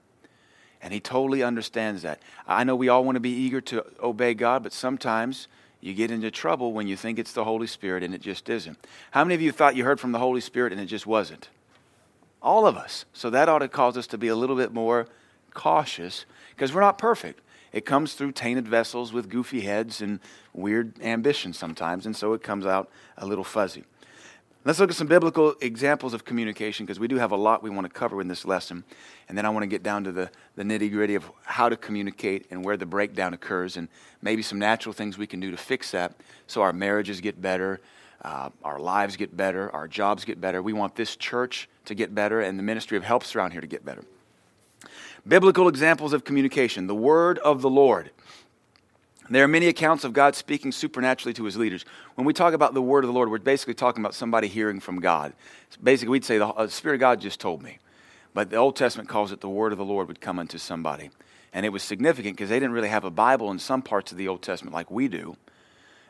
And 0.82 0.94
He 0.94 1.00
totally 1.00 1.42
understands 1.42 2.02
that. 2.02 2.22
I 2.48 2.64
know 2.64 2.76
we 2.76 2.90
all 2.90 3.04
want 3.04 3.16
to 3.16 3.22
be 3.22 3.32
eager 3.32 3.62
to 3.62 3.86
obey 4.02 4.34
God, 4.34 4.62
but 4.62 4.74
sometimes 4.74 5.48
you 5.80 5.94
get 5.94 6.12
into 6.12 6.30
trouble 6.32 6.74
when 6.74 6.88
you 6.88 6.96
think 6.96 7.18
it's 7.18 7.34
the 7.34 7.46
Holy 7.46 7.68
Spirit 7.68 8.04
and 8.04 8.14
it 8.14 8.22
just 8.22 8.50
isn't. 8.50 8.78
How 9.12 9.24
many 9.24 9.36
of 9.36 9.42
you 9.42 9.52
thought 9.52 9.76
you 9.76 9.84
heard 9.84 10.00
from 10.00 10.12
the 10.12 10.20
Holy 10.20 10.42
Spirit 10.42 10.74
and 10.74 10.82
it 10.82 10.86
just 10.86 11.08
wasn't? 11.08 11.50
All 12.44 12.68
of 12.68 12.76
us. 12.76 13.06
So 13.14 13.30
that 13.30 13.50
ought 13.50 13.60
to 13.60 13.70
cause 13.70 13.98
us 13.98 14.06
to 14.08 14.18
be 14.18 14.28
a 14.28 14.36
little 14.36 14.58
bit 14.58 14.74
more 14.74 15.08
cautious 15.54 16.26
because 16.52 16.74
we're 16.74 16.82
not 16.82 16.98
perfect. 16.98 17.40
It 17.72 17.86
comes 17.86 18.14
through 18.14 18.34
tainted 18.34 18.68
vessels 18.68 19.14
with 19.14 19.30
goofy 19.30 19.62
heads 19.62 20.02
and 20.02 20.20
weird 20.54 21.02
ambitions 21.02 21.58
sometimes, 21.58 22.06
and 22.06 22.16
so 22.16 22.34
it 22.34 22.44
comes 22.44 22.66
out 22.66 22.90
a 23.18 23.26
little 23.26 23.44
fuzzy. 23.44 23.86
Let's 24.66 24.80
look 24.80 24.92
at 24.92 24.96
some 24.96 25.08
biblical 25.08 25.56
examples 25.60 26.14
of 26.14 26.24
communication 26.24 26.86
because 26.86 27.00
we 27.00 27.10
do 27.10 27.18
have 27.18 27.32
a 27.32 27.36
lot 27.36 27.64
we 27.64 27.70
want 27.70 27.86
to 27.86 27.92
cover 27.92 28.22
in 28.22 28.30
this 28.30 28.46
lesson. 28.46 28.86
And 29.28 29.38
then 29.38 29.46
I 29.46 29.50
want 29.50 29.64
to 29.64 29.68
get 29.68 29.84
down 29.84 30.06
to 30.06 30.12
the, 30.12 30.30
the 30.56 30.64
nitty 30.64 30.90
gritty 30.90 31.16
of 31.16 31.30
how 31.44 31.68
to 31.68 31.76
communicate 31.76 32.46
and 32.50 32.64
where 32.64 32.78
the 32.78 32.86
breakdown 32.86 33.34
occurs, 33.34 33.76
and 33.76 33.90
maybe 34.22 34.42
some 34.42 34.60
natural 34.60 34.94
things 34.94 35.18
we 35.18 35.28
can 35.28 35.40
do 35.40 35.52
to 35.52 35.58
fix 35.58 35.92
that 35.92 36.14
so 36.48 36.62
our 36.62 36.72
marriages 36.72 37.20
get 37.20 37.42
better, 37.42 37.82
uh, 38.24 38.50
our 38.64 38.80
lives 38.80 39.16
get 39.18 39.36
better, 39.36 39.70
our 39.72 39.88
jobs 39.88 40.26
get 40.26 40.40
better. 40.40 40.62
We 40.62 40.74
want 40.74 40.96
this 40.96 41.16
church 41.16 41.68
to 41.86 41.96
get 41.96 42.16
better 42.16 42.42
and 42.42 42.58
the 42.58 42.64
ministry 42.64 42.98
of 42.98 43.04
helps 43.04 43.36
around 43.36 43.52
here 43.52 43.62
to 43.62 43.68
get 43.68 43.86
better. 43.86 44.04
Biblical 45.28 45.68
examples 45.68 46.14
of 46.14 46.24
communication 46.24 46.88
the 46.88 46.96
word 46.96 47.40
of 47.40 47.62
the 47.62 47.70
Lord. 47.70 48.12
There 49.30 49.44
are 49.44 49.48
many 49.48 49.68
accounts 49.68 50.04
of 50.04 50.12
God 50.12 50.36
speaking 50.36 50.72
supernaturally 50.74 51.34
to 51.36 51.46
his 51.46 51.56
leaders. 51.56 51.86
When 52.16 52.26
we 52.26 52.34
talk 52.34 52.54
about 52.54 52.74
the 52.74 52.82
word 52.82 53.06
of 53.06 53.08
the 53.08 53.14
Lord, 53.14 53.32
we're 53.32 53.40
basically 53.40 53.74
talking 53.74 54.04
about 54.04 54.14
somebody 54.14 54.48
hearing 54.50 54.82
from 54.82 55.00
God. 55.00 55.34
Basically, 55.82 56.12
we'd 56.12 56.26
say 56.26 56.38
the 56.38 56.48
uh, 56.48 56.68
Spirit 56.68 56.96
of 56.96 57.00
God 57.00 57.22
just 57.22 57.40
told 57.40 57.64
me. 57.64 57.80
But 58.34 58.50
the 58.50 58.58
Old 58.58 58.76
Testament 58.76 59.08
calls 59.08 59.32
it 59.32 59.40
the 59.40 59.50
word 59.50 59.72
of 59.72 59.78
the 59.78 59.86
Lord 59.86 60.08
would 60.10 60.20
come 60.20 60.40
unto 60.40 60.58
somebody. 60.58 61.10
And 61.54 61.66
it 61.66 61.70
was 61.70 61.84
significant 61.84 62.36
because 62.36 62.50
they 62.50 62.60
didn't 62.60 62.74
really 62.74 62.90
have 62.90 63.06
a 63.06 63.12
Bible 63.12 63.50
in 63.52 63.60
some 63.60 63.82
parts 63.82 64.12
of 64.12 64.18
the 64.18 64.28
Old 64.28 64.42
Testament 64.42 64.74
like 64.74 64.92
we 64.92 65.08
do. 65.08 65.38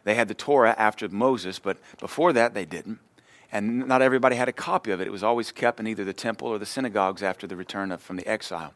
They 0.04 0.16
had 0.16 0.28
the 0.28 0.34
Torah 0.34 0.76
after 0.78 1.08
Moses, 1.10 1.60
but 1.60 1.78
before 2.00 2.34
that 2.34 2.54
they 2.54 2.66
didn't. 2.66 3.00
And 3.52 3.88
not 3.88 4.02
everybody 4.02 4.36
had 4.36 4.50
a 4.50 4.54
copy 4.54 4.92
of 4.92 5.00
it. 5.00 5.08
It 5.08 5.12
was 5.12 5.24
always 5.24 5.52
kept 5.52 5.80
in 5.80 5.88
either 5.88 6.04
the 6.04 6.14
temple 6.14 6.48
or 6.48 6.58
the 6.58 6.66
synagogues 6.66 7.22
after 7.22 7.46
the 7.46 7.56
return 7.56 7.92
of, 7.92 8.02
from 8.02 8.16
the 8.16 8.28
exile. 8.28 8.74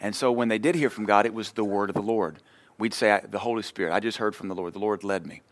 And 0.00 0.16
so 0.16 0.32
when 0.32 0.48
they 0.48 0.58
did 0.58 0.74
hear 0.74 0.90
from 0.90 1.04
God, 1.04 1.26
it 1.26 1.34
was 1.34 1.52
the 1.52 1.64
word 1.64 1.90
of 1.90 1.94
the 1.94 2.02
Lord. 2.02 2.38
We'd 2.78 2.94
say, 2.94 3.20
the 3.28 3.40
Holy 3.40 3.62
Spirit. 3.62 3.92
I 3.92 4.00
just 4.00 4.18
heard 4.18 4.34
from 4.34 4.48
the 4.48 4.54
Lord. 4.54 4.72
The 4.72 4.78
Lord 4.80 5.04
led 5.04 5.26
me. 5.26 5.42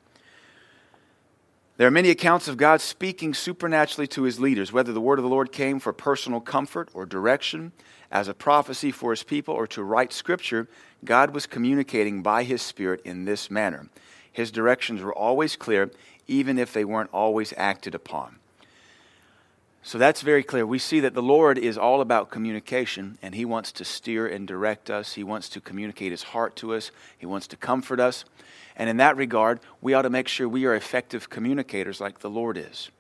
There 1.77 1.87
are 1.87 1.93
many 1.93 2.11
accounts 2.11 2.49
of 2.49 2.57
God 2.57 2.81
speaking 2.81 3.35
supernaturally 3.35 4.07
to 4.09 4.23
his 4.23 4.39
leaders, 4.39 4.73
whether 4.73 4.93
the 4.93 5.01
word 5.01 5.19
of 5.19 5.23
the 5.23 5.31
Lord 5.31 5.53
came 5.53 5.79
for 5.79 5.93
personal 5.93 6.41
comfort 6.41 6.91
or 6.93 7.07
direction, 7.07 7.73
as 8.11 8.29
a 8.29 8.35
prophecy 8.35 8.91
for 8.91 9.11
his 9.11 9.23
people, 9.23 9.55
or 9.55 9.67
to 9.69 9.83
write 9.83 10.13
scripture. 10.13 10.69
God 11.05 11.35
was 11.35 11.47
communicating 11.47 12.23
by 12.23 12.45
his 12.45 12.61
Spirit 12.61 13.01
in 13.05 13.25
this 13.25 13.51
manner. 13.51 13.89
His 14.33 14.51
directions 14.51 15.03
were 15.03 15.15
always 15.15 15.57
clear, 15.57 15.91
even 16.27 16.59
if 16.59 16.73
they 16.73 16.85
weren't 16.85 17.11
always 17.13 17.53
acted 17.57 17.95
upon. 17.95 18.37
So 19.83 19.99
that's 19.99 20.23
very 20.23 20.45
clear. 20.45 20.65
We 20.65 20.79
see 20.79 21.01
that 21.01 21.15
the 21.15 21.23
Lord 21.23 21.59
is 21.59 21.77
all 21.77 22.01
about 22.01 22.31
communication, 22.31 23.19
and 23.21 23.35
He 23.35 23.45
wants 23.45 23.73
to 23.73 23.85
steer 23.85 24.27
and 24.27 24.47
direct 24.47 24.91
us. 24.91 25.15
He 25.15 25.25
wants 25.25 25.49
to 25.51 25.61
communicate 25.61 26.13
His 26.13 26.23
heart 26.23 26.55
to 26.57 26.75
us, 26.75 26.93
He 27.19 27.27
wants 27.27 27.47
to 27.49 27.57
comfort 27.57 27.99
us. 27.99 28.25
And 28.77 28.89
in 28.89 28.97
that 28.99 29.17
regard, 29.17 29.61
we 29.81 29.93
ought 29.93 30.03
to 30.03 30.11
make 30.11 30.29
sure 30.29 30.49
we 30.49 30.65
are 30.65 30.75
effective 30.75 31.29
communicators 31.29 32.01
like 32.01 32.21
the 32.21 32.31
Lord 32.31 32.57
is. 32.57 32.91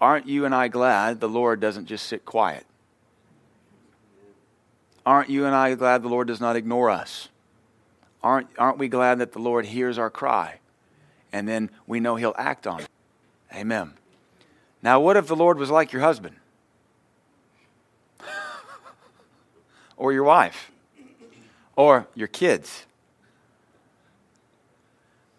Aren't 0.00 0.28
you 0.28 0.44
and 0.44 0.54
I 0.54 0.68
glad 0.68 1.18
the 1.18 1.28
Lord 1.28 1.60
doesn't 1.60 1.86
just 1.86 2.06
sit 2.06 2.24
quiet? 2.24 2.64
Aren't 5.04 5.30
you 5.30 5.46
and 5.46 5.54
I 5.54 5.74
glad 5.74 6.02
the 6.02 6.08
Lord 6.08 6.28
does 6.28 6.40
not 6.40 6.54
ignore 6.54 6.90
us? 6.90 7.30
Aren't, 8.22 8.48
aren't 8.58 8.78
we 8.78 8.88
glad 8.88 9.18
that 9.18 9.32
the 9.32 9.38
Lord 9.38 9.64
hears 9.66 9.98
our 9.98 10.10
cry? 10.10 10.60
And 11.32 11.48
then 11.48 11.70
we 11.86 12.00
know 12.00 12.16
He'll 12.16 12.34
act 12.36 12.66
on 12.66 12.80
it. 12.80 12.88
Amen. 13.54 13.94
Now, 14.82 15.00
what 15.00 15.16
if 15.16 15.26
the 15.26 15.36
Lord 15.36 15.58
was 15.58 15.70
like 15.70 15.92
your 15.92 16.02
husband? 16.02 16.36
or 19.96 20.12
your 20.12 20.24
wife? 20.24 20.70
Or 21.76 22.06
your 22.14 22.28
kids? 22.28 22.86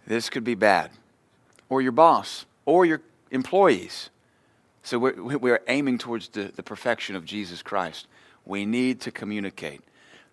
This 0.07 0.29
could 0.29 0.43
be 0.43 0.55
bad. 0.55 0.91
Or 1.69 1.81
your 1.81 1.91
boss? 1.91 2.45
Or 2.65 2.85
your 2.85 3.01
employees? 3.31 4.09
So 4.83 4.97
we're, 4.97 5.37
we're 5.37 5.61
aiming 5.67 5.99
towards 5.99 6.29
the, 6.29 6.51
the 6.55 6.63
perfection 6.63 7.15
of 7.15 7.25
Jesus 7.25 7.61
Christ. 7.61 8.07
We 8.45 8.65
need 8.65 9.01
to 9.01 9.11
communicate. 9.11 9.81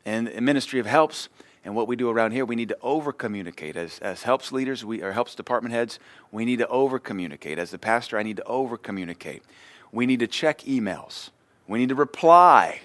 And 0.04 0.28
the 0.28 0.40
ministry 0.40 0.80
of 0.80 0.86
helps 0.86 1.28
and 1.66 1.74
what 1.74 1.88
we 1.88 1.96
do 1.96 2.08
around 2.08 2.30
here, 2.30 2.44
we 2.44 2.54
need 2.54 2.68
to 2.68 2.78
over 2.80 3.12
communicate. 3.12 3.76
As, 3.76 3.98
as 3.98 4.22
helps 4.22 4.52
leaders, 4.52 4.84
we, 4.84 5.02
or 5.02 5.10
helps 5.10 5.34
department 5.34 5.74
heads, 5.74 5.98
we 6.30 6.44
need 6.44 6.60
to 6.60 6.68
over 6.68 7.00
communicate. 7.00 7.58
As 7.58 7.72
the 7.72 7.78
pastor, 7.78 8.16
I 8.16 8.22
need 8.22 8.36
to 8.36 8.44
over 8.44 8.76
communicate. 8.76 9.42
We 9.90 10.06
need 10.06 10.20
to 10.20 10.28
check 10.28 10.60
emails. 10.60 11.30
We 11.66 11.80
need 11.80 11.88
to 11.88 11.96
reply 11.96 12.82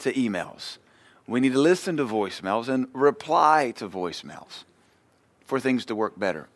to 0.00 0.12
emails. 0.14 0.78
We 1.28 1.38
need 1.38 1.52
to 1.52 1.60
listen 1.60 1.96
to 1.98 2.04
voicemails 2.04 2.68
and 2.68 2.88
reply 2.92 3.72
to 3.76 3.88
voicemails 3.88 4.64
for 5.44 5.60
things 5.60 5.84
to 5.84 5.94
work 5.94 6.18
better. 6.18 6.48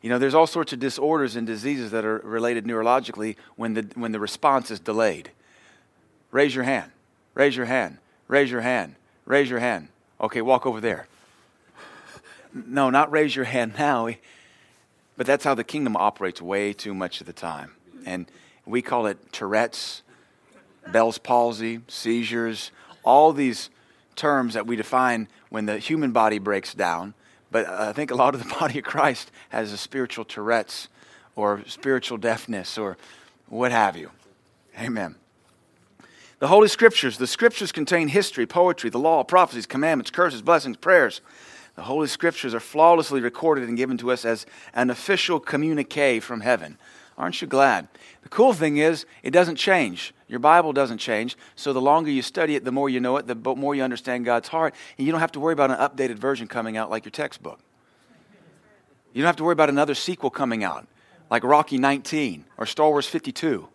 You 0.00 0.10
know, 0.10 0.20
there's 0.20 0.34
all 0.34 0.46
sorts 0.46 0.72
of 0.72 0.78
disorders 0.78 1.34
and 1.34 1.44
diseases 1.44 1.90
that 1.90 2.04
are 2.04 2.18
related 2.18 2.64
neurologically 2.64 3.34
when 3.56 3.74
the, 3.74 3.90
when 3.96 4.12
the 4.12 4.20
response 4.20 4.70
is 4.70 4.78
delayed. 4.78 5.32
Raise 6.30 6.54
your 6.54 6.62
hand. 6.62 6.92
Raise 7.34 7.56
your 7.56 7.66
hand. 7.66 7.98
Raise 8.28 8.48
your 8.48 8.60
hand. 8.60 8.94
Raise 9.24 9.50
your 9.50 9.58
hand. 9.58 9.88
Okay, 10.20 10.40
walk 10.40 10.66
over 10.66 10.80
there. 10.80 11.06
No, 12.54 12.88
not 12.90 13.10
raise 13.12 13.36
your 13.36 13.44
hand 13.44 13.74
now. 13.78 14.08
But 15.16 15.26
that's 15.26 15.44
how 15.44 15.54
the 15.54 15.64
kingdom 15.64 15.96
operates 15.96 16.42
way 16.42 16.72
too 16.72 16.94
much 16.94 17.20
of 17.20 17.26
the 17.26 17.32
time. 17.32 17.72
And 18.04 18.30
we 18.66 18.82
call 18.82 19.06
it 19.06 19.32
Tourette's, 19.32 20.02
Bell's 20.88 21.18
palsy, 21.18 21.80
seizures, 21.88 22.70
all 23.02 23.32
these 23.32 23.70
terms 24.14 24.54
that 24.54 24.66
we 24.66 24.76
define 24.76 25.28
when 25.48 25.66
the 25.66 25.78
human 25.78 26.12
body 26.12 26.38
breaks 26.38 26.74
down. 26.74 27.14
But 27.50 27.66
I 27.66 27.92
think 27.92 28.10
a 28.10 28.14
lot 28.14 28.34
of 28.34 28.42
the 28.42 28.54
body 28.60 28.78
of 28.78 28.84
Christ 28.84 29.30
has 29.48 29.72
a 29.72 29.76
spiritual 29.76 30.24
Tourette's 30.24 30.88
or 31.34 31.62
spiritual 31.66 32.18
deafness 32.18 32.76
or 32.78 32.96
what 33.48 33.72
have 33.72 33.96
you. 33.96 34.10
Amen. 34.78 35.16
The 36.38 36.48
Holy 36.48 36.68
Scriptures, 36.68 37.16
the 37.16 37.26
Scriptures 37.26 37.72
contain 37.72 38.08
history, 38.08 38.46
poetry, 38.46 38.90
the 38.90 38.98
law, 38.98 39.24
prophecies, 39.24 39.64
commandments, 39.64 40.10
curses, 40.10 40.42
blessings, 40.42 40.76
prayers. 40.76 41.22
The 41.76 41.82
Holy 41.82 42.08
Scriptures 42.08 42.54
are 42.54 42.60
flawlessly 42.60 43.22
recorded 43.22 43.66
and 43.66 43.76
given 43.76 43.96
to 43.98 44.12
us 44.12 44.26
as 44.26 44.44
an 44.74 44.90
official 44.90 45.40
communique 45.40 46.20
from 46.20 46.42
heaven. 46.42 46.76
Aren't 47.16 47.40
you 47.40 47.48
glad? 47.48 47.88
The 48.22 48.28
cool 48.28 48.52
thing 48.52 48.76
is, 48.76 49.06
it 49.22 49.30
doesn't 49.30 49.56
change. 49.56 50.12
Your 50.28 50.38
Bible 50.38 50.74
doesn't 50.74 50.98
change. 50.98 51.38
So 51.54 51.72
the 51.72 51.80
longer 51.80 52.10
you 52.10 52.20
study 52.20 52.54
it, 52.54 52.64
the 52.64 52.72
more 52.72 52.90
you 52.90 53.00
know 53.00 53.16
it, 53.16 53.26
the 53.26 53.34
more 53.34 53.74
you 53.74 53.82
understand 53.82 54.26
God's 54.26 54.48
heart. 54.48 54.74
And 54.98 55.06
you 55.06 55.12
don't 55.12 55.22
have 55.22 55.32
to 55.32 55.40
worry 55.40 55.54
about 55.54 55.70
an 55.70 55.78
updated 55.78 56.18
version 56.18 56.48
coming 56.48 56.76
out 56.76 56.90
like 56.90 57.06
your 57.06 57.12
textbook. 57.12 57.60
You 59.14 59.22
don't 59.22 59.28
have 59.28 59.36
to 59.36 59.44
worry 59.44 59.54
about 59.54 59.70
another 59.70 59.94
sequel 59.94 60.28
coming 60.28 60.62
out 60.62 60.86
like 61.30 61.44
Rocky 61.44 61.78
19 61.78 62.44
or 62.58 62.66
Star 62.66 62.90
Wars 62.90 63.06
52 63.06 63.68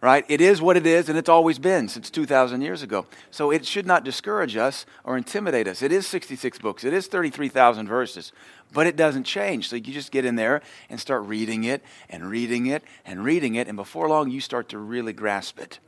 right? 0.00 0.24
It 0.28 0.40
is 0.40 0.62
what 0.62 0.76
it 0.76 0.86
is, 0.86 1.08
and 1.08 1.18
it's 1.18 1.28
always 1.28 1.58
been 1.58 1.88
since 1.88 2.10
2,000 2.10 2.62
years 2.62 2.82
ago. 2.82 3.06
So 3.30 3.50
it 3.50 3.66
should 3.66 3.86
not 3.86 4.04
discourage 4.04 4.56
us 4.56 4.86
or 5.04 5.16
intimidate 5.16 5.66
us. 5.66 5.82
It 5.82 5.90
is 5.90 6.06
66 6.06 6.58
books, 6.58 6.84
it 6.84 6.92
is 6.92 7.06
33,000 7.06 7.88
verses, 7.88 8.32
but 8.72 8.86
it 8.86 8.96
doesn't 8.96 9.24
change. 9.24 9.68
So 9.68 9.76
you 9.76 9.92
just 9.92 10.12
get 10.12 10.24
in 10.24 10.36
there 10.36 10.62
and 10.88 11.00
start 11.00 11.24
reading 11.24 11.64
it 11.64 11.82
and 12.08 12.30
reading 12.30 12.66
it 12.66 12.84
and 13.04 13.24
reading 13.24 13.56
it, 13.56 13.66
and 13.66 13.76
before 13.76 14.08
long, 14.08 14.30
you 14.30 14.40
start 14.40 14.68
to 14.70 14.78
really 14.78 15.12
grasp 15.12 15.58
it. 15.58 15.80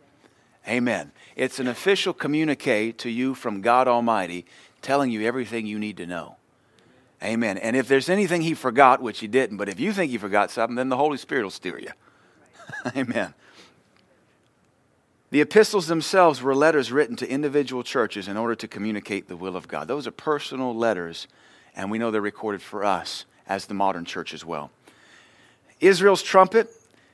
Amen. 0.68 1.12
It's 1.36 1.58
an 1.58 1.68
official 1.68 2.12
communique 2.12 2.92
to 2.92 3.08
you 3.08 3.34
from 3.34 3.60
God 3.60 3.88
Almighty 3.88 4.44
telling 4.82 5.10
you 5.10 5.22
everything 5.22 5.66
you 5.66 5.78
need 5.78 5.96
to 5.98 6.06
know. 6.06 6.36
Amen. 7.22 7.58
And 7.58 7.76
if 7.76 7.86
there's 7.86 8.08
anything 8.08 8.42
he 8.42 8.54
forgot, 8.54 9.02
which 9.02 9.20
he 9.20 9.26
didn't, 9.26 9.58
but 9.58 9.68
if 9.68 9.78
you 9.78 9.92
think 9.92 10.10
he 10.10 10.18
forgot 10.18 10.50
something, 10.50 10.76
then 10.76 10.88
the 10.88 10.96
Holy 10.96 11.18
Spirit 11.18 11.42
will 11.42 11.50
steer 11.50 11.78
you. 11.78 11.90
Amen. 12.96 13.34
The 15.30 15.40
epistles 15.40 15.86
themselves 15.86 16.42
were 16.42 16.54
letters 16.54 16.90
written 16.90 17.14
to 17.16 17.30
individual 17.30 17.84
churches 17.84 18.26
in 18.26 18.36
order 18.36 18.56
to 18.56 18.66
communicate 18.66 19.28
the 19.28 19.36
will 19.36 19.56
of 19.56 19.68
God. 19.68 19.86
Those 19.86 20.08
are 20.08 20.12
personal 20.12 20.74
letters, 20.74 21.28
and 21.76 21.88
we 21.90 21.98
know 21.98 22.10
they're 22.10 22.20
recorded 22.20 22.62
for 22.62 22.84
us 22.84 23.26
as 23.46 23.66
the 23.66 23.74
modern 23.74 24.04
church 24.04 24.34
as 24.34 24.44
well. 24.44 24.70
Israel's 25.78 26.22
trumpet, 26.22 26.68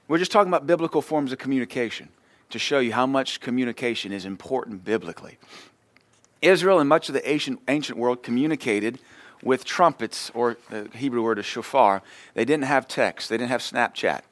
we're 0.09 0.19
just 0.19 0.33
talking 0.33 0.49
about 0.49 0.67
biblical 0.67 1.03
forms 1.03 1.31
of 1.31 1.39
communication 1.39 2.09
to 2.49 2.59
show 2.59 2.79
you 2.79 2.93
how 2.93 3.07
much 3.07 3.41
communication 3.41 4.13
is 4.13 4.25
important 4.25 4.83
biblically. 4.83 5.37
Israel 6.41 6.81
and 6.81 6.89
much 6.89 7.09
of 7.09 7.13
the 7.13 7.29
ancient, 7.29 7.61
ancient 7.69 7.99
world 7.99 8.23
communicated 8.23 8.99
with 9.43 9.65
trumpets, 9.65 10.31
or 10.33 10.57
the 10.71 10.89
Hebrew 10.95 11.23
word 11.23 11.39
is 11.39 11.45
shofar. 11.45 12.03
They 12.33 12.47
didn't 12.47 12.65
have 12.65 12.89
text, 12.89 13.29
they 13.29 13.37
didn't 13.37 13.51
have 13.51 13.61
Snapchat. 13.61 14.23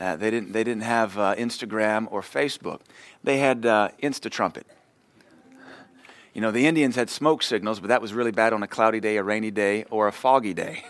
Uh, 0.00 0.16
they, 0.16 0.30
didn't, 0.30 0.52
they 0.52 0.64
didn't 0.64 0.82
have 0.82 1.18
uh, 1.18 1.34
Instagram 1.34 2.08
or 2.10 2.22
Facebook. 2.22 2.80
They 3.22 3.36
had 3.36 3.66
uh, 3.66 3.90
Trumpet. 4.30 4.66
You 6.32 6.40
know, 6.40 6.50
the 6.50 6.66
Indians 6.66 6.96
had 6.96 7.10
smoke 7.10 7.42
signals, 7.42 7.80
but 7.80 7.88
that 7.88 8.00
was 8.00 8.14
really 8.14 8.30
bad 8.30 8.54
on 8.54 8.62
a 8.62 8.66
cloudy 8.66 9.00
day, 9.00 9.18
a 9.18 9.22
rainy 9.22 9.50
day, 9.50 9.84
or 9.90 10.08
a 10.08 10.12
foggy 10.12 10.54
day. 10.54 10.84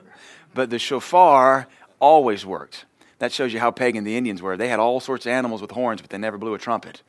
but 0.54 0.70
the 0.70 0.78
shofar 0.78 1.66
always 2.00 2.46
worked. 2.46 2.86
That 3.18 3.32
shows 3.32 3.52
you 3.52 3.60
how 3.60 3.70
pagan 3.70 4.04
the 4.04 4.16
Indians 4.16 4.40
were. 4.40 4.56
They 4.56 4.68
had 4.68 4.80
all 4.80 4.98
sorts 4.98 5.26
of 5.26 5.32
animals 5.32 5.60
with 5.60 5.72
horns, 5.72 6.00
but 6.00 6.08
they 6.08 6.18
never 6.18 6.38
blew 6.38 6.54
a 6.54 6.58
trumpet. 6.58 7.02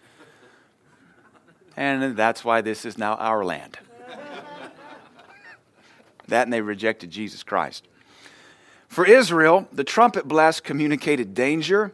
And 1.78 2.18
that's 2.18 2.44
why 2.44 2.62
this 2.62 2.84
is 2.84 2.98
now 2.98 3.14
our 3.16 3.46
land. 3.46 3.78
that 6.28 6.44
and 6.44 6.52
they 6.52 6.62
rejected 6.62 7.12
Jesus 7.12 7.44
Christ. 7.44 7.88
For 8.96 9.06
Israel, 9.06 9.68
the 9.74 9.84
trumpet 9.84 10.25
blast 10.25 10.64
communicated 10.64 11.34
danger, 11.34 11.92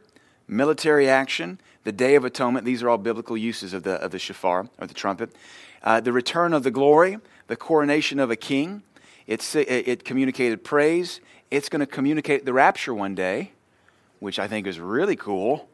military 0.48 1.10
action, 1.10 1.60
the 1.84 1.92
Day 1.92 2.14
of 2.14 2.24
Atonement. 2.24 2.64
These 2.64 2.84
are 2.84 2.90
all 2.90 3.00
biblical 3.00 3.36
uses 3.36 3.74
of 3.74 3.82
the, 3.82 3.94
of 3.94 4.12
the 4.12 4.20
shofar, 4.20 4.68
or 4.78 4.86
the 4.86 4.94
trumpet. 4.94 5.36
Uh, 5.82 6.00
the 6.00 6.14
return 6.14 6.54
of 6.54 6.62
the 6.62 6.70
glory, 6.70 7.18
the 7.48 7.56
coronation 7.56 8.20
of 8.20 8.30
a 8.30 8.36
king. 8.36 8.84
It, 9.26 9.44
it 9.56 10.06
communicated 10.06 10.64
praise. 10.64 11.22
It's 11.50 11.70
going 11.70 11.80
to 11.80 11.88
communicate 11.88 12.46
the 12.46 12.54
rapture 12.54 12.94
one 12.94 13.16
day, 13.16 13.54
which 14.20 14.38
I 14.38 14.48
think 14.48 14.68
is 14.68 14.80
really 14.80 15.16
cool. 15.16 15.68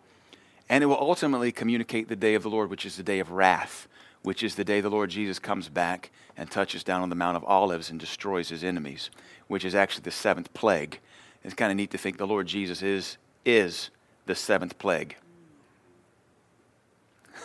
And 0.69 0.81
it 0.81 0.87
will 0.87 0.95
ultimately 0.95 1.51
communicate 1.51 2.07
the 2.07 2.15
day 2.15 2.35
of 2.35 2.43
the 2.43 2.49
Lord, 2.49 2.69
which 2.69 2.85
is 2.85 2.95
the 2.95 3.03
day 3.03 3.19
of 3.19 3.31
wrath, 3.31 3.89
which 4.21 4.43
is 4.43 4.55
the 4.55 4.63
day 4.63 4.79
the 4.79 4.89
Lord 4.89 5.09
Jesus 5.09 5.39
comes 5.39 5.67
back 5.67 6.09
and 6.37 6.49
touches 6.49 6.85
down 6.85 7.01
on 7.01 7.09
the 7.09 7.15
Mount 7.15 7.35
of 7.35 7.43
Olives 7.43 7.89
and 7.89 7.99
destroys 7.99 8.47
his 8.47 8.63
enemies, 8.63 9.09
which 9.49 9.65
is 9.65 9.75
actually 9.75 10.03
the 10.03 10.11
seventh 10.11 10.53
plague. 10.53 11.01
It's 11.47 11.55
kind 11.55 11.71
of 11.71 11.77
neat 11.77 11.91
to 11.91 11.97
think 11.97 12.17
the 12.17 12.27
Lord 12.27 12.45
Jesus 12.45 12.81
is, 12.81 13.17
is 13.45 13.89
the 14.25 14.35
seventh 14.35 14.77
plague. 14.77 15.15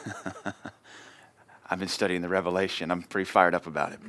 I've 1.70 1.78
been 1.78 1.86
studying 1.86 2.20
the 2.20 2.28
Revelation. 2.28 2.90
I'm 2.90 3.04
pretty 3.04 3.30
fired 3.30 3.54
up 3.54 3.68
about 3.68 3.92
it. 3.92 4.00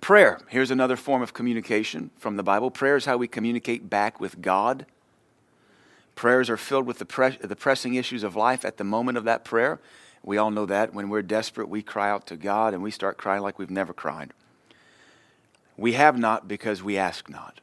Prayer. 0.00 0.40
Here's 0.48 0.70
another 0.70 0.96
form 0.96 1.20
of 1.20 1.34
communication 1.34 2.10
from 2.16 2.38
the 2.38 2.42
Bible. 2.42 2.70
Prayer 2.70 2.96
is 2.96 3.04
how 3.04 3.18
we 3.18 3.28
communicate 3.28 3.90
back 3.90 4.20
with 4.20 4.40
God. 4.40 4.86
Prayers 6.14 6.48
are 6.48 6.56
filled 6.56 6.86
with 6.86 6.98
the, 6.98 7.04
pre- 7.04 7.36
the 7.36 7.56
pressing 7.56 7.92
issues 7.92 8.22
of 8.22 8.36
life 8.36 8.64
at 8.64 8.78
the 8.78 8.84
moment 8.84 9.18
of 9.18 9.24
that 9.24 9.44
prayer. 9.44 9.80
We 10.22 10.38
all 10.38 10.50
know 10.50 10.64
that. 10.64 10.94
When 10.94 11.10
we're 11.10 11.20
desperate, 11.20 11.68
we 11.68 11.82
cry 11.82 12.08
out 12.08 12.26
to 12.28 12.36
God 12.36 12.72
and 12.72 12.82
we 12.82 12.90
start 12.90 13.18
crying 13.18 13.42
like 13.42 13.58
we've 13.58 13.68
never 13.68 13.92
cried. 13.92 14.32
We 15.76 15.92
have 15.92 16.18
not 16.18 16.48
because 16.48 16.82
we 16.82 16.96
ask 16.96 17.28
not. 17.28 17.60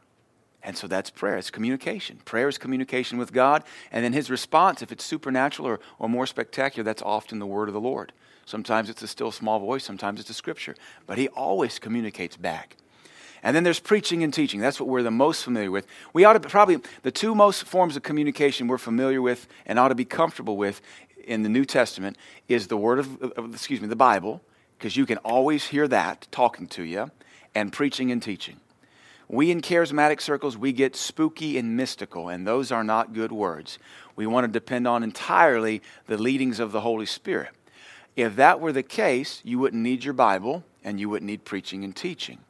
And 0.63 0.77
so 0.77 0.87
that's 0.87 1.09
prayer. 1.09 1.37
It's 1.37 1.51
communication. 1.51 2.21
Prayer 2.23 2.47
is 2.47 2.57
communication 2.57 3.17
with 3.17 3.33
God. 3.33 3.63
And 3.91 4.03
then 4.03 4.13
his 4.13 4.29
response, 4.29 4.81
if 4.81 4.91
it's 4.91 5.03
supernatural 5.03 5.67
or, 5.67 5.79
or 5.99 6.07
more 6.07 6.25
spectacular, 6.25 6.83
that's 6.83 7.01
often 7.01 7.39
the 7.39 7.45
word 7.45 7.67
of 7.67 7.73
the 7.73 7.81
Lord. 7.81 8.13
Sometimes 8.45 8.89
it's 8.89 9.01
a 9.01 9.07
still 9.07 9.31
small 9.31 9.59
voice, 9.59 9.83
sometimes 9.83 10.19
it's 10.19 10.29
a 10.29 10.33
scripture. 10.33 10.75
But 11.05 11.17
he 11.17 11.27
always 11.29 11.79
communicates 11.79 12.37
back. 12.37 12.77
And 13.41 13.53
then 13.53 13.63
there's 13.63 13.81
preaching 13.81 14.23
and 14.23 14.33
teaching. 14.33 14.61
That's 14.61 14.79
what 14.79 14.87
we're 14.87 15.03
the 15.03 15.11
most 15.11 15.43
familiar 15.43 15.69
with. 15.69 15.85
We 16.13 16.23
ought 16.23 16.33
to 16.33 16.39
probably, 16.39 16.79
the 17.01 17.11
two 17.11 17.35
most 17.35 17.65
forms 17.65 17.97
of 17.97 18.03
communication 18.03 18.67
we're 18.67 18.77
familiar 18.77 19.21
with 19.21 19.47
and 19.65 19.77
ought 19.77 19.89
to 19.89 19.95
be 19.95 20.05
comfortable 20.05 20.55
with 20.55 20.81
in 21.25 21.43
the 21.43 21.49
New 21.49 21.65
Testament 21.65 22.17
is 22.47 22.67
the 22.67 22.77
Word 22.77 22.99
of, 22.99 23.53
excuse 23.53 23.81
me, 23.81 23.87
the 23.87 23.97
Bible, 23.97 24.41
because 24.77 24.95
you 24.95 25.05
can 25.05 25.17
always 25.19 25.65
hear 25.65 25.89
that 25.89 26.27
talking 26.31 26.67
to 26.67 26.83
you, 26.83 27.11
and 27.53 27.71
preaching 27.71 28.11
and 28.11 28.23
teaching. 28.23 28.59
We 29.33 29.49
in 29.49 29.61
charismatic 29.61 30.21
circles, 30.21 30.59
we 30.59 30.73
get 30.73 30.95
spooky 30.95 31.57
and 31.57 31.75
mystical, 31.75 32.29
and 32.29 32.45
those 32.45 32.71
are 32.71 32.83
not 32.83 33.13
good 33.13 33.31
words. 33.31 33.79
We 34.15 34.27
want 34.27 34.45
to 34.45 34.47
depend 34.51 34.87
on 34.87 35.01
entirely 35.01 35.81
the 36.05 36.19
leadings 36.19 36.59
of 36.59 36.71
the 36.71 36.81
Holy 36.81 37.07
Spirit. 37.07 37.49
If 38.15 38.35
that 38.35 38.59
were 38.59 38.71
the 38.71 38.83
case, 38.83 39.41
you 39.43 39.57
wouldn't 39.57 39.81
need 39.81 40.03
your 40.03 40.13
Bible 40.13 40.63
and 40.83 40.99
you 40.99 41.09
wouldn't 41.09 41.25
need 41.25 41.45
preaching 41.45 41.83
and 41.83 41.95
teaching. 41.95 42.41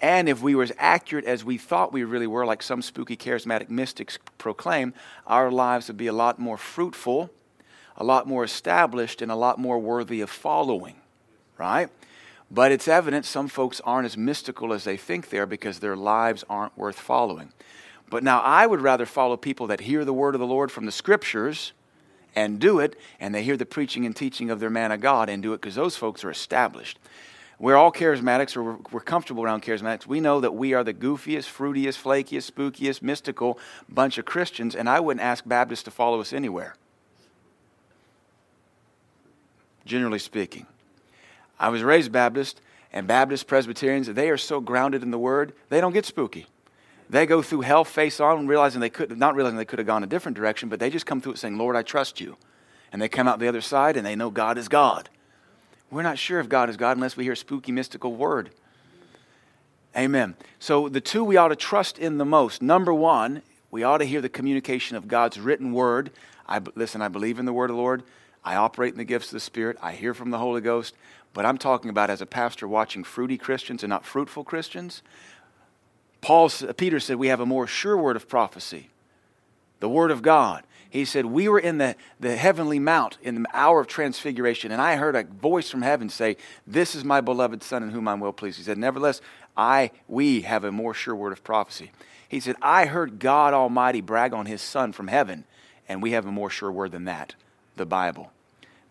And 0.00 0.28
if 0.28 0.40
we 0.40 0.54
were 0.54 0.62
as 0.62 0.72
accurate 0.78 1.24
as 1.24 1.44
we 1.44 1.58
thought 1.58 1.92
we 1.92 2.04
really 2.04 2.28
were, 2.28 2.46
like 2.46 2.62
some 2.62 2.80
spooky 2.80 3.16
charismatic 3.16 3.68
mystics 3.68 4.16
proclaim, 4.38 4.94
our 5.26 5.50
lives 5.50 5.88
would 5.88 5.96
be 5.96 6.06
a 6.06 6.12
lot 6.12 6.38
more 6.38 6.56
fruitful, 6.56 7.30
a 7.96 8.04
lot 8.04 8.28
more 8.28 8.44
established, 8.44 9.20
and 9.20 9.32
a 9.32 9.36
lot 9.36 9.58
more 9.58 9.80
worthy 9.80 10.20
of 10.20 10.30
following, 10.30 10.94
right? 11.58 11.90
But 12.50 12.72
it's 12.72 12.88
evident 12.88 13.24
some 13.24 13.48
folks 13.48 13.80
aren't 13.84 14.06
as 14.06 14.16
mystical 14.16 14.72
as 14.72 14.84
they 14.84 14.96
think 14.96 15.28
they 15.28 15.38
are 15.38 15.46
because 15.46 15.78
their 15.78 15.96
lives 15.96 16.44
aren't 16.50 16.76
worth 16.76 16.98
following. 16.98 17.52
But 18.08 18.24
now 18.24 18.40
I 18.40 18.66
would 18.66 18.80
rather 18.80 19.06
follow 19.06 19.36
people 19.36 19.68
that 19.68 19.80
hear 19.80 20.04
the 20.04 20.12
word 20.12 20.34
of 20.34 20.40
the 20.40 20.46
Lord 20.46 20.72
from 20.72 20.84
the 20.84 20.92
scriptures 20.92 21.72
and 22.34 22.58
do 22.58 22.80
it, 22.80 22.96
and 23.20 23.34
they 23.34 23.44
hear 23.44 23.56
the 23.56 23.66
preaching 23.66 24.04
and 24.04 24.14
teaching 24.14 24.50
of 24.50 24.60
their 24.60 24.70
man 24.70 24.92
of 24.92 25.00
God 25.00 25.28
and 25.28 25.42
do 25.42 25.52
it 25.52 25.60
because 25.60 25.76
those 25.76 25.96
folks 25.96 26.24
are 26.24 26.30
established. 26.30 26.98
We're 27.60 27.76
all 27.76 27.92
charismatics, 27.92 28.56
or 28.56 28.78
we're, 28.90 29.00
comfortable 29.00 29.44
around 29.44 29.62
charismatics. 29.62 30.06
We 30.06 30.20
know 30.20 30.40
that 30.40 30.54
we 30.54 30.72
are 30.72 30.82
the 30.82 30.94
goofiest, 30.94 31.46
fruitiest, 31.52 32.00
flakiest, 32.02 32.50
spookiest, 32.50 33.02
mystical 33.02 33.58
bunch 33.88 34.16
of 34.16 34.24
Christians, 34.24 34.74
and 34.74 34.88
I 34.88 34.98
wouldn't 34.98 35.22
ask 35.22 35.44
Baptists 35.46 35.82
to 35.82 35.90
follow 35.90 36.20
us 36.20 36.32
anywhere. 36.32 36.74
Generally 39.84 40.20
speaking. 40.20 40.66
I 41.60 41.68
was 41.68 41.84
raised 41.84 42.10
Baptist, 42.10 42.60
and 42.92 43.06
Baptist 43.06 43.46
Presbyterians, 43.46 44.08
they 44.08 44.30
are 44.30 44.38
so 44.38 44.60
grounded 44.60 45.02
in 45.02 45.12
the 45.12 45.18
Word, 45.18 45.52
they 45.68 45.80
don't 45.80 45.92
get 45.92 46.06
spooky. 46.06 46.46
They 47.10 47.26
go 47.26 47.42
through 47.42 47.60
hell 47.62 47.84
face 47.84 48.18
on, 48.18 48.46
realizing 48.46 48.80
they 48.80 48.88
could, 48.88 49.16
not 49.18 49.34
realizing 49.34 49.58
they 49.58 49.64
could 49.64 49.78
have 49.78 49.86
gone 49.86 50.02
a 50.02 50.06
different 50.06 50.36
direction, 50.36 50.68
but 50.68 50.80
they 50.80 50.90
just 50.90 51.06
come 51.06 51.20
through 51.20 51.32
it 51.32 51.38
saying, 51.38 51.58
Lord, 51.58 51.76
I 51.76 51.82
trust 51.82 52.20
you. 52.20 52.36
And 52.92 53.02
they 53.02 53.08
come 53.08 53.28
out 53.28 53.40
the 53.40 53.48
other 53.48 53.60
side 53.60 53.96
and 53.96 54.06
they 54.06 54.16
know 54.16 54.30
God 54.30 54.58
is 54.58 54.68
God. 54.68 55.08
We're 55.90 56.02
not 56.02 56.18
sure 56.18 56.38
if 56.38 56.48
God 56.48 56.70
is 56.70 56.76
God 56.76 56.96
unless 56.96 57.16
we 57.16 57.24
hear 57.24 57.34
spooky, 57.34 57.72
mystical 57.72 58.14
word. 58.14 58.50
Amen. 59.96 60.36
So 60.60 60.88
the 60.88 61.00
two 61.00 61.24
we 61.24 61.36
ought 61.36 61.48
to 61.48 61.56
trust 61.56 61.98
in 61.98 62.18
the 62.18 62.24
most. 62.24 62.62
Number 62.62 62.94
one, 62.94 63.42
we 63.72 63.82
ought 63.82 63.98
to 63.98 64.04
hear 64.04 64.20
the 64.20 64.28
communication 64.28 64.96
of 64.96 65.08
God's 65.08 65.38
written 65.40 65.72
word. 65.72 66.12
I, 66.48 66.60
listen, 66.76 67.02
I 67.02 67.08
believe 67.08 67.40
in 67.40 67.44
the 67.44 67.52
word 67.52 67.70
of 67.70 67.76
the 67.76 67.82
Lord. 67.82 68.04
I 68.44 68.54
operate 68.54 68.92
in 68.92 68.98
the 68.98 69.04
gifts 69.04 69.26
of 69.26 69.32
the 69.32 69.40
Spirit. 69.40 69.76
I 69.82 69.92
hear 69.92 70.14
from 70.14 70.30
the 70.30 70.38
Holy 70.38 70.60
Ghost. 70.60 70.94
But 71.32 71.46
I'm 71.46 71.58
talking 71.58 71.90
about 71.90 72.10
as 72.10 72.20
a 72.20 72.26
pastor 72.26 72.66
watching 72.66 73.04
fruity 73.04 73.38
Christians 73.38 73.82
and 73.82 73.90
not 73.90 74.04
fruitful 74.04 74.44
Christians. 74.44 75.02
Paul, 76.20 76.50
uh, 76.66 76.72
Peter 76.72 77.00
said 77.00 77.16
we 77.16 77.28
have 77.28 77.40
a 77.40 77.46
more 77.46 77.66
sure 77.66 77.96
word 77.96 78.16
of 78.16 78.28
prophecy, 78.28 78.90
the 79.80 79.88
word 79.88 80.10
of 80.10 80.22
God. 80.22 80.64
He 80.90 81.04
said, 81.04 81.26
We 81.26 81.48
were 81.48 81.60
in 81.60 81.78
the, 81.78 81.94
the 82.18 82.36
heavenly 82.36 82.80
mount 82.80 83.16
in 83.22 83.42
the 83.42 83.48
hour 83.52 83.80
of 83.80 83.86
transfiguration, 83.86 84.72
and 84.72 84.82
I 84.82 84.96
heard 84.96 85.14
a 85.14 85.22
voice 85.22 85.70
from 85.70 85.82
heaven 85.82 86.08
say, 86.08 86.36
This 86.66 86.96
is 86.96 87.04
my 87.04 87.20
beloved 87.20 87.62
Son 87.62 87.84
in 87.84 87.90
whom 87.90 88.08
I'm 88.08 88.18
well 88.18 88.32
pleased. 88.32 88.58
He 88.58 88.64
said, 88.64 88.76
Nevertheless, 88.76 89.20
I, 89.56 89.92
we 90.08 90.42
have 90.42 90.64
a 90.64 90.72
more 90.72 90.92
sure 90.92 91.14
word 91.14 91.32
of 91.32 91.44
prophecy. 91.44 91.92
He 92.28 92.40
said, 92.40 92.56
I 92.60 92.86
heard 92.86 93.20
God 93.20 93.54
Almighty 93.54 94.00
brag 94.00 94.34
on 94.34 94.46
his 94.46 94.60
Son 94.60 94.92
from 94.92 95.08
heaven, 95.08 95.44
and 95.88 96.02
we 96.02 96.10
have 96.10 96.26
a 96.26 96.32
more 96.32 96.50
sure 96.50 96.72
word 96.72 96.90
than 96.90 97.04
that 97.04 97.34
the 97.76 97.86
Bible. 97.86 98.32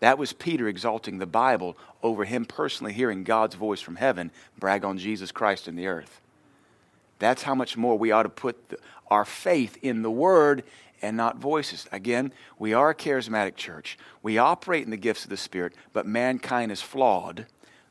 That 0.00 0.18
was 0.18 0.32
Peter 0.32 0.66
exalting 0.66 1.18
the 1.18 1.26
Bible 1.26 1.76
over 2.02 2.24
him 2.24 2.44
personally 2.44 2.92
hearing 2.92 3.22
God's 3.22 3.54
voice 3.54 3.80
from 3.80 3.96
heaven 3.96 4.30
brag 4.58 4.84
on 4.84 4.98
Jesus 4.98 5.30
Christ 5.30 5.68
in 5.68 5.76
the 5.76 5.86
earth. 5.86 6.20
That's 7.18 7.42
how 7.42 7.54
much 7.54 7.76
more 7.76 7.98
we 7.98 8.10
ought 8.10 8.22
to 8.22 8.30
put 8.30 8.70
the, 8.70 8.78
our 9.08 9.24
faith 9.26 9.78
in 9.82 10.02
the 10.02 10.10
Word 10.10 10.64
and 11.02 11.16
not 11.16 11.36
voices. 11.36 11.86
Again, 11.92 12.32
we 12.58 12.72
are 12.72 12.90
a 12.90 12.94
charismatic 12.94 13.56
church. 13.56 13.98
We 14.22 14.38
operate 14.38 14.84
in 14.84 14.90
the 14.90 14.96
gifts 14.96 15.24
of 15.24 15.30
the 15.30 15.36
Spirit, 15.36 15.74
but 15.92 16.06
mankind 16.06 16.72
is 16.72 16.82
flawed. 16.82 17.46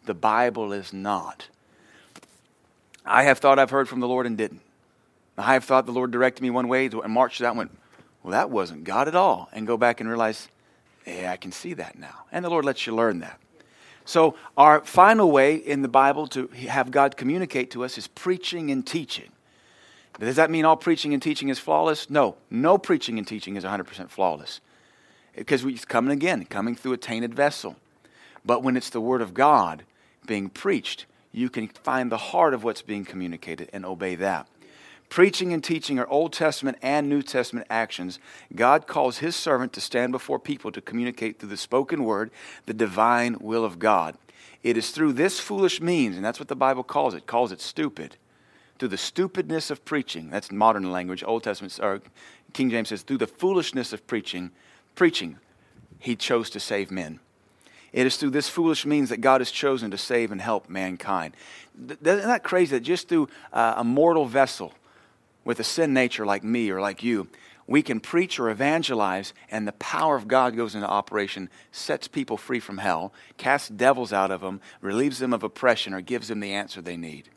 The 0.06 0.14
Bible 0.14 0.74
is 0.74 0.94
not. 0.94 1.48
I 3.06 3.24
have 3.24 3.40
thought 3.40 3.60
I've 3.60 3.70
heard 3.70 3.90
from 3.90 4.00
the 4.00 4.08
Lord 4.08 4.26
and 4.26 4.38
didn't. 4.38 4.62
I 5.38 5.54
have 5.54 5.64
thought 5.64 5.86
the 5.86 5.92
Lord 5.92 6.12
directed 6.12 6.42
me 6.42 6.50
one 6.50 6.68
way 6.68 6.88
and 6.88 7.14
marched 7.14 7.42
out 7.42 7.52
and 7.52 7.58
went, 7.60 7.78
well, 8.24 8.32
that 8.32 8.50
wasn't 8.50 8.84
God 8.84 9.08
at 9.08 9.16
all. 9.16 9.50
And 9.54 9.66
go 9.66 9.78
back 9.78 10.02
and 10.02 10.10
realize, 10.10 10.50
I 11.10 11.38
can 11.38 11.52
see 11.52 11.74
that 11.76 11.98
now. 11.98 12.26
And 12.32 12.44
the 12.44 12.50
Lord 12.50 12.66
lets 12.66 12.86
you 12.86 12.96
learn 12.96 13.20
that. 13.20 13.40
So, 14.06 14.36
our 14.58 14.82
final 14.82 15.32
way 15.32 15.56
in 15.56 15.84
the 15.84 15.88
Bible 15.88 16.26
to 16.28 16.48
have 16.68 16.90
God 16.90 17.16
communicate 17.16 17.70
to 17.72 17.84
us 17.84 17.98
is 17.98 18.08
preaching 18.08 18.72
and 18.72 18.86
teaching. 18.86 19.30
Does 20.20 20.36
that 20.36 20.50
mean 20.50 20.66
all 20.66 20.76
preaching 20.76 21.14
and 21.14 21.22
teaching 21.22 21.50
is 21.50 21.60
flawless? 21.60 22.10
No. 22.10 22.36
No 22.50 22.78
preaching 22.78 23.18
and 23.18 23.28
teaching 23.28 23.56
is 23.56 23.64
100% 23.64 24.10
flawless. 24.10 24.62
Because 25.36 25.64
it's 25.64 25.86
coming 25.86 26.12
again, 26.12 26.46
coming 26.46 26.76
through 26.76 26.94
a 26.94 26.98
tainted 26.98 27.34
vessel. 27.34 27.76
But 28.44 28.64
when 28.64 28.76
it's 28.76 28.90
the 28.90 29.00
Word 29.00 29.22
of 29.22 29.34
God 29.34 29.84
being 30.26 30.50
preached, 30.50 31.06
you 31.32 31.50
can 31.50 31.68
find 31.68 32.12
the 32.12 32.18
heart 32.18 32.54
of 32.54 32.64
what's 32.64 32.82
being 32.82 33.06
communicated 33.06 33.70
and 33.72 33.86
obey 33.86 34.16
that. 34.16 34.48
Preaching 35.10 35.54
and 35.54 35.64
teaching 35.64 35.98
are 35.98 36.08
Old 36.08 36.34
Testament 36.34 36.78
and 36.82 37.10
New 37.10 37.24
Testament 37.24 37.66
actions. 37.70 38.20
God 38.56 38.86
calls 38.86 39.18
his 39.18 39.36
servant 39.36 39.74
to 39.74 39.82
stand 39.82 40.12
before 40.12 40.40
people 40.40 40.72
to 40.72 40.82
communicate 40.82 41.40
through 41.40 41.50
the 41.50 41.58
spoken 41.58 42.04
word 42.04 42.30
the 42.68 42.74
divine 42.74 43.38
will 43.42 43.66
of 43.66 43.80
God. 43.80 44.16
It 44.62 44.78
is 44.78 44.92
through 44.92 45.14
this 45.14 45.40
foolish 45.40 45.82
means, 45.82 46.16
and 46.16 46.24
that's 46.24 46.40
what 46.40 46.48
the 46.48 46.56
Bible 46.56 46.84
calls 46.84 47.16
it, 47.16 47.26
calls 47.26 47.52
it 47.52 47.60
stupid 47.60 48.18
through 48.80 48.90
the 48.90 48.98
stupidness 48.98 49.70
of 49.70 49.84
preaching, 49.84 50.30
that's 50.30 50.52
modern 50.52 50.90
language, 50.90 51.24
Old 51.26 51.44
Testament, 51.44 51.78
or 51.82 52.02
King 52.54 52.70
James 52.70 52.90
says, 52.90 53.02
through 53.02 53.18
the 53.18 53.28
foolishness 53.28 53.92
of 53.92 54.08
preaching, 54.08 54.52
preaching, 54.96 55.38
he 56.00 56.16
chose 56.16 56.50
to 56.52 56.60
save 56.60 56.90
men. 56.90 57.20
It 57.92 58.08
is 58.08 58.16
through 58.18 58.30
this 58.30 58.48
foolish 58.48 58.86
means 58.86 59.10
that 59.10 59.20
God 59.20 59.42
has 59.42 59.52
chosen 59.52 59.92
to 59.92 59.98
save 59.98 60.32
and 60.32 60.40
help 60.40 60.70
mankind. 60.70 61.36
Isn't 61.78 62.04
that 62.04 62.44
crazy 62.44 62.78
that 62.78 62.82
just 62.82 63.10
through 63.10 63.28
uh, 63.52 63.74
a 63.78 63.84
mortal 63.84 64.26
vessel 64.26 64.74
with 65.50 65.60
a 65.60 65.64
sin 65.64 65.96
nature 65.96 66.28
like 66.28 66.44
me 66.44 66.70
or 66.70 66.80
like 66.80 67.02
you, 67.02 67.28
we 67.66 67.82
can 67.82 68.00
preach 68.00 68.40
or 68.40 68.52
evangelize, 68.52 69.34
and 69.50 69.68
the 69.68 69.72
power 69.72 70.16
of 70.16 70.28
God 70.28 70.56
goes 70.56 70.76
into 70.76 70.88
operation, 70.88 71.50
sets 71.72 72.08
people 72.08 72.38
free 72.38 72.60
from 72.60 72.78
hell, 72.78 73.12
casts 73.38 73.68
devils 73.68 74.14
out 74.14 74.30
of 74.30 74.42
them, 74.42 74.62
relieves 74.80 75.18
them 75.18 75.34
of 75.34 75.42
oppression, 75.42 75.92
or 75.92 76.02
gives 76.02 76.28
them 76.28 76.40
the 76.40 76.54
answer 76.54 76.84
they 76.84 76.98
need. 76.98 77.30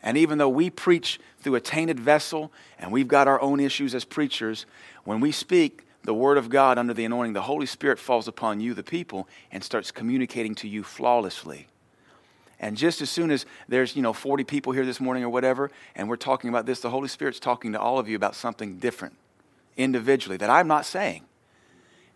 And 0.00 0.16
even 0.16 0.38
though 0.38 0.48
we 0.48 0.70
preach 0.70 1.18
through 1.40 1.56
a 1.56 1.60
tainted 1.60 1.98
vessel 1.98 2.52
and 2.78 2.92
we've 2.92 3.08
got 3.08 3.26
our 3.26 3.40
own 3.42 3.58
issues 3.58 3.96
as 3.96 4.04
preachers, 4.04 4.64
when 5.02 5.18
we 5.18 5.32
speak 5.32 5.82
the 6.04 6.14
Word 6.14 6.38
of 6.38 6.50
God 6.50 6.78
under 6.78 6.94
the 6.94 7.04
anointing, 7.04 7.32
the 7.32 7.42
Holy 7.42 7.66
Spirit 7.66 7.98
falls 7.98 8.28
upon 8.28 8.60
you, 8.60 8.74
the 8.74 8.84
people, 8.84 9.28
and 9.50 9.64
starts 9.64 9.90
communicating 9.90 10.54
to 10.54 10.68
you 10.68 10.84
flawlessly. 10.84 11.66
And 12.62 12.76
just 12.76 13.02
as 13.02 13.10
soon 13.10 13.32
as 13.32 13.44
there's, 13.68 13.96
you 13.96 14.02
know, 14.02 14.12
40 14.12 14.44
people 14.44 14.72
here 14.72 14.86
this 14.86 15.00
morning 15.00 15.24
or 15.24 15.28
whatever, 15.28 15.70
and 15.96 16.08
we're 16.08 16.16
talking 16.16 16.48
about 16.48 16.64
this, 16.64 16.80
the 16.80 16.90
Holy 16.90 17.08
Spirit's 17.08 17.40
talking 17.40 17.72
to 17.72 17.80
all 17.80 17.98
of 17.98 18.08
you 18.08 18.14
about 18.14 18.36
something 18.36 18.78
different 18.78 19.16
individually 19.76 20.36
that 20.36 20.48
I'm 20.48 20.68
not 20.68 20.86
saying. 20.86 21.24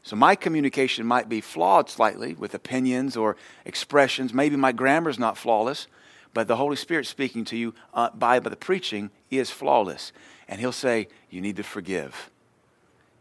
So 0.05 0.15
my 0.15 0.37
communication 0.37 1.05
might 1.05 1.29
be 1.29 1.41
flawed 1.41 1.91
slightly 1.91 2.35
with 2.35 2.55
opinions 2.55 3.17
or 3.17 3.37
expressions. 3.65 4.33
Maybe 4.33 4.55
my 4.55 4.71
grammar's 4.71 5.19
not 5.19 5.37
flawless, 5.37 5.89
but 6.33 6.47
the 6.47 6.57
Holy 6.57 6.77
Spirit 6.77 7.07
speaking 7.07 7.45
to 7.47 7.57
you 7.57 7.75
uh, 7.93 8.11
by, 8.15 8.39
by 8.39 8.51
the 8.51 8.57
preaching 8.57 9.11
is 9.33 9.51
flawless. 9.51 10.13
And 10.47 10.61
He'll 10.61 10.71
say, 10.71 11.09
You 11.29 11.41
need 11.41 11.57
to 11.57 11.65
forgive. 11.65 12.31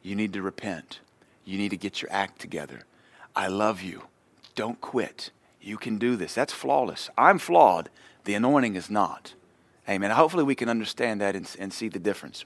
You 0.03 0.15
need 0.15 0.33
to 0.33 0.43
repent. 0.43 0.99
You 1.43 1.57
need 1.57 1.69
to 1.69 1.77
get 1.77 2.03
your 2.03 2.11
act 2.11 2.39
together. 2.39 2.81
I 3.35 3.47
love 3.47 3.81
you. 3.81 4.03
Don't 4.53 4.79
quit. 4.79 5.31
You 5.65 5.77
can 5.77 5.97
do 5.97 6.15
this. 6.15 6.35
That's 6.35 6.53
flawless. 6.53 7.09
I'm 7.17 7.39
flawed, 7.39 7.89
The 8.23 8.35
anointing 8.35 8.75
is 8.75 8.89
not. 8.89 9.33
Amen. 9.89 10.11
Hopefully, 10.11 10.43
we 10.43 10.55
can 10.55 10.69
understand 10.69 11.21
that 11.21 11.35
and, 11.35 11.49
and 11.59 11.73
see 11.73 11.89
the 11.89 11.99
difference. 11.99 12.45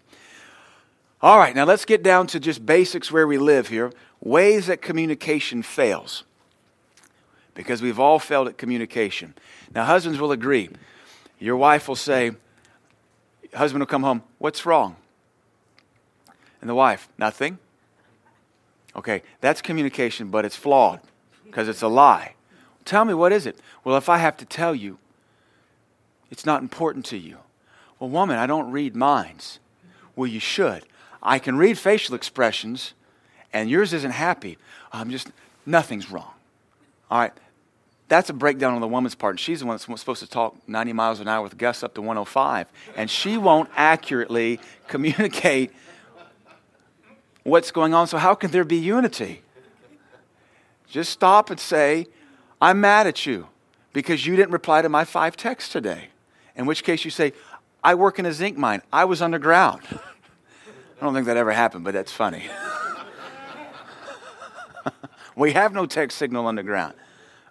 All 1.21 1.38
right, 1.38 1.53
now 1.53 1.65
let's 1.65 1.84
get 1.84 2.01
down 2.01 2.27
to 2.27 2.39
just 2.39 2.65
basics 2.65 3.12
where 3.12 3.27
we 3.27 3.38
live 3.38 3.67
here. 3.67 3.91
Ways 4.21 4.67
that 4.67 4.82
communication 4.82 5.63
fails. 5.63 6.23
Because 7.55 7.82
we've 7.82 7.99
all 7.99 8.19
failed 8.19 8.47
at 8.47 8.58
communication. 8.58 9.34
Now, 9.75 9.84
husbands 9.84 10.17
will 10.17 10.32
agree. 10.32 10.69
Your 11.39 11.58
wife 11.58 11.89
will 11.89 11.97
say, 11.97 12.32
husband 13.53 13.82
will 13.82 13.88
come 13.88 14.03
home, 14.03 14.23
What's 14.38 14.65
wrong? 14.65 14.95
And 16.62 16.69
the 16.69 16.75
wife, 16.75 17.10
Nothing. 17.17 17.60
Okay, 18.95 19.23
that's 19.41 19.62
communication, 19.62 20.29
but 20.29 20.45
it's 20.45 20.55
flawed 20.55 21.01
because 21.45 21.67
it's 21.67 21.82
a 21.82 21.88
lie. 21.88 22.36
Tell 22.86 23.06
me, 23.06 23.13
what 23.13 23.32
is 23.32 23.46
it? 23.46 23.58
Well, 23.84 23.98
if 23.98 24.10
I 24.10 24.18
have 24.18 24.38
to 24.38 24.46
tell 24.46 24.74
you, 24.74 24.98
it's 26.32 26.46
not 26.46 26.62
important 26.62 27.06
to 27.08 27.18
you. 27.18 27.38
Well, 28.00 28.10
woman, 28.10 28.38
I 28.38 28.48
don't 28.48 28.72
read 28.72 28.96
minds. 28.96 29.60
Well, 30.15 30.28
you 30.28 30.39
should. 30.39 30.84
I 31.22 31.39
can 31.39 31.58
read 31.58 31.78
facial 31.78 32.15
expressions, 32.15 32.94
and 33.52 33.70
yours 33.70 33.94
isn't 33.94 34.12
happy. 34.12 34.58
I'm 34.92 35.12
just, 35.12 35.30
nothing's 35.65 36.10
wrong. 36.10 36.32
All 37.12 37.20
right, 37.20 37.34
that's 38.10 38.30
a 38.30 38.34
breakdown 38.34 38.74
on 38.74 38.82
the 38.82 38.88
woman's 38.88 39.15
part. 39.15 39.39
She's 39.39 39.60
the 39.60 39.65
one 39.65 39.76
that's 39.76 39.84
supposed 40.00 40.22
to 40.22 40.28
talk 40.28 40.56
90 40.68 40.94
miles 40.94 41.20
an 41.20 41.28
hour 41.28 41.44
with 41.44 41.58
gusts 41.58 41.84
up 41.84 41.94
to 41.94 42.02
105. 42.02 42.68
And 42.98 43.10
she 43.10 43.38
won't 43.38 43.70
accurately 43.76 44.60
communicate 44.88 45.72
what's 47.44 47.72
going 47.72 47.94
on. 47.94 48.08
So, 48.08 48.18
how 48.18 48.34
can 48.34 48.52
there 48.52 48.63
be 48.63 48.78
unity? 48.78 49.42
Just 50.89 51.12
stop 51.12 51.52
and 51.52 51.60
say, 51.60 52.08
I'm 52.62 52.82
mad 52.82 53.08
at 53.08 53.26
you 53.26 53.48
because 53.93 54.26
you 54.26 54.36
didn't 54.36 54.52
reply 54.52 54.82
to 54.82 54.89
my 54.89 55.06
five 55.06 55.38
texts 55.38 55.72
today. 55.72 56.10
In 56.56 56.65
which 56.65 56.84
case, 56.84 57.06
you 57.06 57.12
say, 57.12 57.34
I 57.84 57.95
work 57.95 58.19
in 58.19 58.26
a 58.26 58.34
zinc 58.34 58.58
mine. 58.58 58.82
I 58.91 59.06
was 59.06 59.22
underground. 59.22 59.82
I 59.91 61.06
don't 61.06 61.13
think 61.13 61.28
that 61.28 61.38
ever 61.38 61.54
happened, 61.54 61.86
but 61.86 61.93
that's 61.93 62.12
funny. 62.12 62.43
we 65.36 65.54
have 65.54 65.74
no 65.74 65.86
text 65.86 66.17
signal 66.17 66.48
underground 66.48 66.95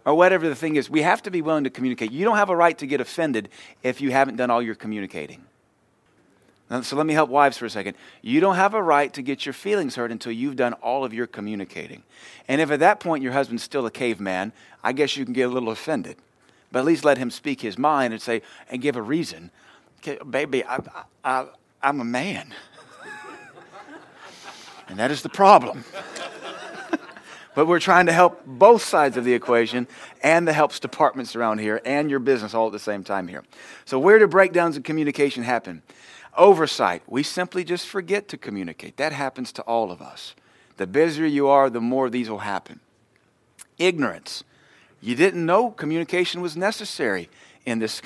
or 0.09 0.15
whatever 0.15 0.49
the 0.49 0.55
thing 0.55 0.77
is, 0.77 0.89
we 0.89 1.03
have 1.03 1.23
to 1.23 1.31
be 1.31 1.43
willing 1.43 1.65
to 1.65 1.71
communicate. 1.71 2.11
You 2.11 2.25
don't 2.25 2.39
have 2.39 2.49
a 2.49 2.57
right 2.57 2.77
to 2.79 2.87
get 2.87 2.99
offended 2.99 3.51
if 3.83 4.01
you 4.01 4.11
haven't 4.11 4.37
done 4.37 4.51
all 4.51 4.63
your 4.63 4.75
communicating. 4.75 5.45
Now, 6.71 6.83
so 6.83 6.97
let 6.97 7.07
me 7.07 7.15
help 7.15 7.31
wives 7.31 7.57
for 7.57 7.65
a 7.65 7.71
second. 7.71 7.97
You 8.21 8.41
don't 8.41 8.57
have 8.57 8.75
a 8.75 8.83
right 8.83 9.13
to 9.15 9.23
get 9.23 9.47
your 9.47 9.55
feelings 9.55 9.97
hurt 9.97 10.13
until 10.13 10.33
you've 10.33 10.57
done 10.57 10.75
all 10.75 11.05
of 11.05 11.15
your 11.15 11.27
communicating. 11.27 12.03
And 12.47 12.61
if 12.61 12.71
at 12.71 12.81
that 12.81 13.01
point 13.01 13.23
your 13.23 13.33
husband's 13.33 13.63
still 13.63 13.87
a 13.87 13.91
caveman, 13.91 14.53
I 14.85 14.93
guess 14.93 15.17
you 15.17 15.25
can 15.25 15.33
get 15.33 15.49
a 15.49 15.53
little 15.53 15.71
offended. 15.71 16.17
But 16.71 16.81
at 16.81 16.85
least 16.85 17.05
let 17.05 17.17
him 17.17 17.31
speak 17.31 17.63
his 17.63 17.79
mind 17.79 18.13
and 18.13 18.21
say, 18.21 18.43
and 18.71 18.83
give 18.83 18.97
a 18.97 19.03
reason. 19.03 19.51
Okay, 20.01 20.19
baby, 20.29 20.63
I, 20.65 20.81
I, 21.25 21.47
I'm 21.83 22.01
a 22.01 22.05
man. 22.05 22.55
and 24.89 24.99
that 24.99 25.11
is 25.11 25.23
the 25.23 25.31
problem. 25.31 25.85
But 27.59 27.67
we're 27.67 27.81
trying 27.81 28.07
to 28.07 28.13
help 28.13 28.47
both 28.47 28.85
sides 28.85 29.17
of 29.17 29.25
the 29.25 29.35
equation 29.35 29.89
and 30.23 30.47
the 30.47 30.53
helps 30.53 30.79
departments 30.79 31.35
around 31.35 31.59
here 31.59 31.81
and 31.85 32.09
your 32.09 32.21
business 32.21 32.55
all 32.55 32.67
at 32.67 32.73
the 32.73 32.79
same 32.79 33.03
time 33.03 33.27
here. 33.27 33.43
So, 33.85 33.99
where 33.99 34.21
do 34.21 34.29
breakdowns 34.29 34.77
in 34.77 34.85
communication 34.85 35.43
happen? 35.43 35.83
Oversight. 36.39 37.03
We 37.07 37.23
simply 37.23 37.65
just 37.65 37.87
forget 37.87 38.29
to 38.29 38.39
communicate. 38.39 38.97
That 38.97 39.13
happens 39.13 39.53
to 39.53 39.63
all 39.63 39.91
of 39.91 40.01
us. 40.01 40.35
The 40.79 40.87
busier 40.87 41.27
you 41.27 41.49
are, 41.49 41.69
the 41.69 41.81
more 41.81 42.09
these 42.09 42.31
will 42.31 42.39
happen. 42.39 42.81
Ignorance. 43.77 44.45
You 45.01 45.15
didn't 45.15 45.45
know 45.45 45.71
communication 45.71 46.41
was 46.41 46.57
necessary 46.57 47.29
in 47.67 47.81
this. 47.81 48.01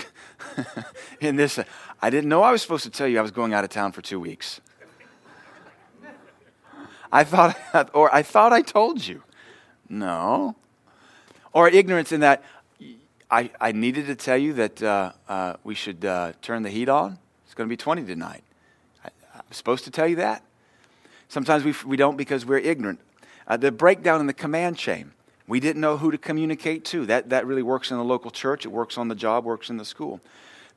in 1.21 1.37
this, 1.37 1.59
I 2.01 2.11
didn't 2.11 2.29
know 2.29 2.43
I 2.43 2.51
was 2.51 2.63
supposed 2.63 2.85
to 2.85 2.91
tell 2.91 3.07
you 3.07 3.19
I 3.19 3.23
was 3.23 3.31
going 3.31 3.55
out 3.55 3.63
of 3.63 3.71
town 3.71 3.93
for 3.93 4.03
two 4.03 4.19
weeks. 4.19 4.61
I 7.13 7.25
thought, 7.25 7.57
or 7.95 8.13
I 8.13 8.23
thought 8.23 8.53
I 8.53 8.63
told 8.63 9.07
you. 9.07 9.23
No. 9.89 10.57
Or 11.53 11.69
ignorance 11.69 12.13
in 12.13 12.21
that 12.21 12.43
I, 13.31 13.51
I 13.59 13.73
needed 13.73 14.07
to 14.07 14.15
tell 14.15 14.37
you 14.37 14.53
that 14.55 14.83
uh, 14.83 15.13
uh, 15.27 15.55
we 15.65 15.75
should 15.75 16.05
uh, 16.05 16.33
turn 16.43 16.63
the 16.63 16.71
heat 16.71 16.91
on. 16.91 17.19
It's 17.53 17.55
going 17.59 17.69
to 17.69 17.71
be 17.71 17.77
20 17.77 18.05
tonight. 18.05 18.45
I, 19.05 19.09
am 19.35 19.43
supposed 19.51 19.85
to 19.85 19.91
tell 19.91 20.09
you 20.09 20.17
that. 20.17 20.43
Sometimes 21.29 21.65
we, 21.65 21.75
we 21.85 21.99
don't 21.99 22.17
because 22.17 22.47
we're 22.47 22.57
ignorant. 22.57 22.99
Uh, 23.47 23.59
the 23.59 23.71
breakdown 23.71 24.21
in 24.21 24.27
the 24.27 24.33
command 24.33 24.79
chain. 24.79 25.13
We 25.47 25.61
didn't 25.61 25.83
know 25.83 25.99
who 25.99 26.11
to 26.11 26.17
communicate 26.17 26.87
to. 26.87 27.05
That, 27.05 27.29
that 27.29 27.47
really 27.47 27.61
works 27.61 27.91
in 27.91 27.99
the 27.99 28.05
local 28.05 28.31
church, 28.31 28.65
it 28.65 28.71
works 28.71 28.97
on 28.97 29.09
the 29.09 29.15
job, 29.15 29.45
works 29.45 29.69
in 29.69 29.77
the 29.77 29.85
school. 29.85 30.23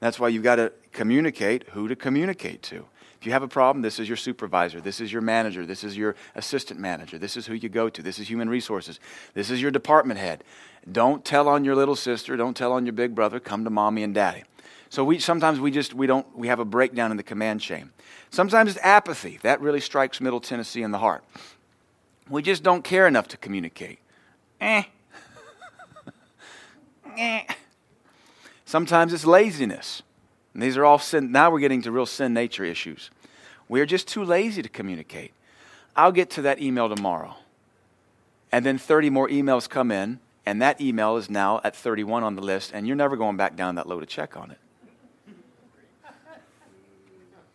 That's 0.02 0.20
why 0.20 0.28
you've 0.28 0.44
got 0.44 0.58
to 0.58 0.74
communicate 0.92 1.64
who 1.70 1.88
to 1.88 1.96
communicate 1.96 2.62
to. 2.64 2.86
If 3.22 3.26
you 3.26 3.32
have 3.32 3.44
a 3.44 3.48
problem, 3.48 3.82
this 3.82 3.98
is 3.98 4.10
your 4.10 4.18
supervisor, 4.18 4.82
this 4.82 5.00
is 5.00 5.14
your 5.14 5.22
manager, 5.22 5.66
this 5.66 5.82
is 5.86 5.96
your 5.96 6.18
assistant 6.36 6.78
manager, 6.78 7.18
this 7.18 7.38
is 7.38 7.46
who 7.46 7.54
you 7.54 7.70
go 7.70 7.88
to, 7.88 8.02
this 8.02 8.20
is 8.20 8.30
human 8.30 8.50
resources, 8.50 9.00
this 9.34 9.50
is 9.50 9.62
your 9.62 9.72
department 9.72 10.20
head. 10.20 10.44
Don't 10.92 11.24
tell 11.24 11.48
on 11.48 11.64
your 11.64 11.74
little 11.74 11.96
sister, 11.96 12.36
don't 12.36 12.58
tell 12.58 12.74
on 12.74 12.86
your 12.86 12.92
big 12.92 13.16
brother, 13.16 13.40
come 13.40 13.64
to 13.64 13.70
mommy 13.70 14.04
and 14.04 14.14
daddy. 14.14 14.44
So 14.90 15.04
we 15.04 15.20
sometimes 15.20 15.60
we 15.60 15.72
just 15.72 15.94
we 15.94 16.08
don't 16.08 16.26
we 16.38 16.48
have 16.48 16.60
a 16.60 16.66
breakdown 16.66 17.12
in 17.12 17.18
the 17.18 17.24
command 17.24 17.62
chain. 17.62 17.92
Sometimes 18.30 18.72
it's 18.72 18.80
apathy. 18.84 19.40
That 19.42 19.62
really 19.62 19.82
strikes 19.82 20.22
Middle 20.22 20.40
Tennessee 20.40 20.84
in 20.84 20.92
the 20.92 21.00
heart. 21.00 21.24
We 22.30 22.42
just 22.42 22.64
don't 22.64 22.84
care 22.84 23.08
enough 23.08 23.28
to 23.30 23.38
communicate. 23.38 24.00
Eh. 24.62 24.84
eh. 27.18 27.44
Sometimes 28.66 29.14
it's 29.14 29.26
laziness. 29.26 30.02
And 30.54 30.64
these 30.64 30.78
are 30.78 30.86
all 30.86 31.00
sin. 31.00 31.32
Now 31.32 31.52
we're 31.52 31.60
getting 31.60 31.82
to 31.84 31.92
real 31.92 32.06
sin 32.06 32.34
nature 32.34 32.64
issues. 32.64 33.12
We're 33.68 33.86
just 33.86 34.08
too 34.08 34.24
lazy 34.24 34.62
to 34.62 34.70
communicate. 34.70 35.34
I'll 35.96 36.12
get 36.12 36.30
to 36.32 36.42
that 36.44 36.62
email 36.62 36.94
tomorrow. 36.94 37.36
And 38.52 38.66
then 38.66 38.78
30 38.78 39.10
more 39.10 39.28
emails 39.28 39.70
come 39.70 39.92
in, 39.92 40.20
and 40.46 40.62
that 40.62 40.80
email 40.80 41.18
is 41.18 41.30
now 41.30 41.60
at 41.64 41.76
31 41.76 42.24
on 42.24 42.36
the 42.36 42.42
list, 42.42 42.72
and 42.74 42.88
you're 42.88 42.96
never 42.96 43.18
going 43.18 43.38
back 43.38 43.56
down 43.56 43.76
that 43.76 43.88
low 43.88 44.00
to 44.00 44.06
check 44.06 44.38
on 44.38 44.52
it. 44.52 44.60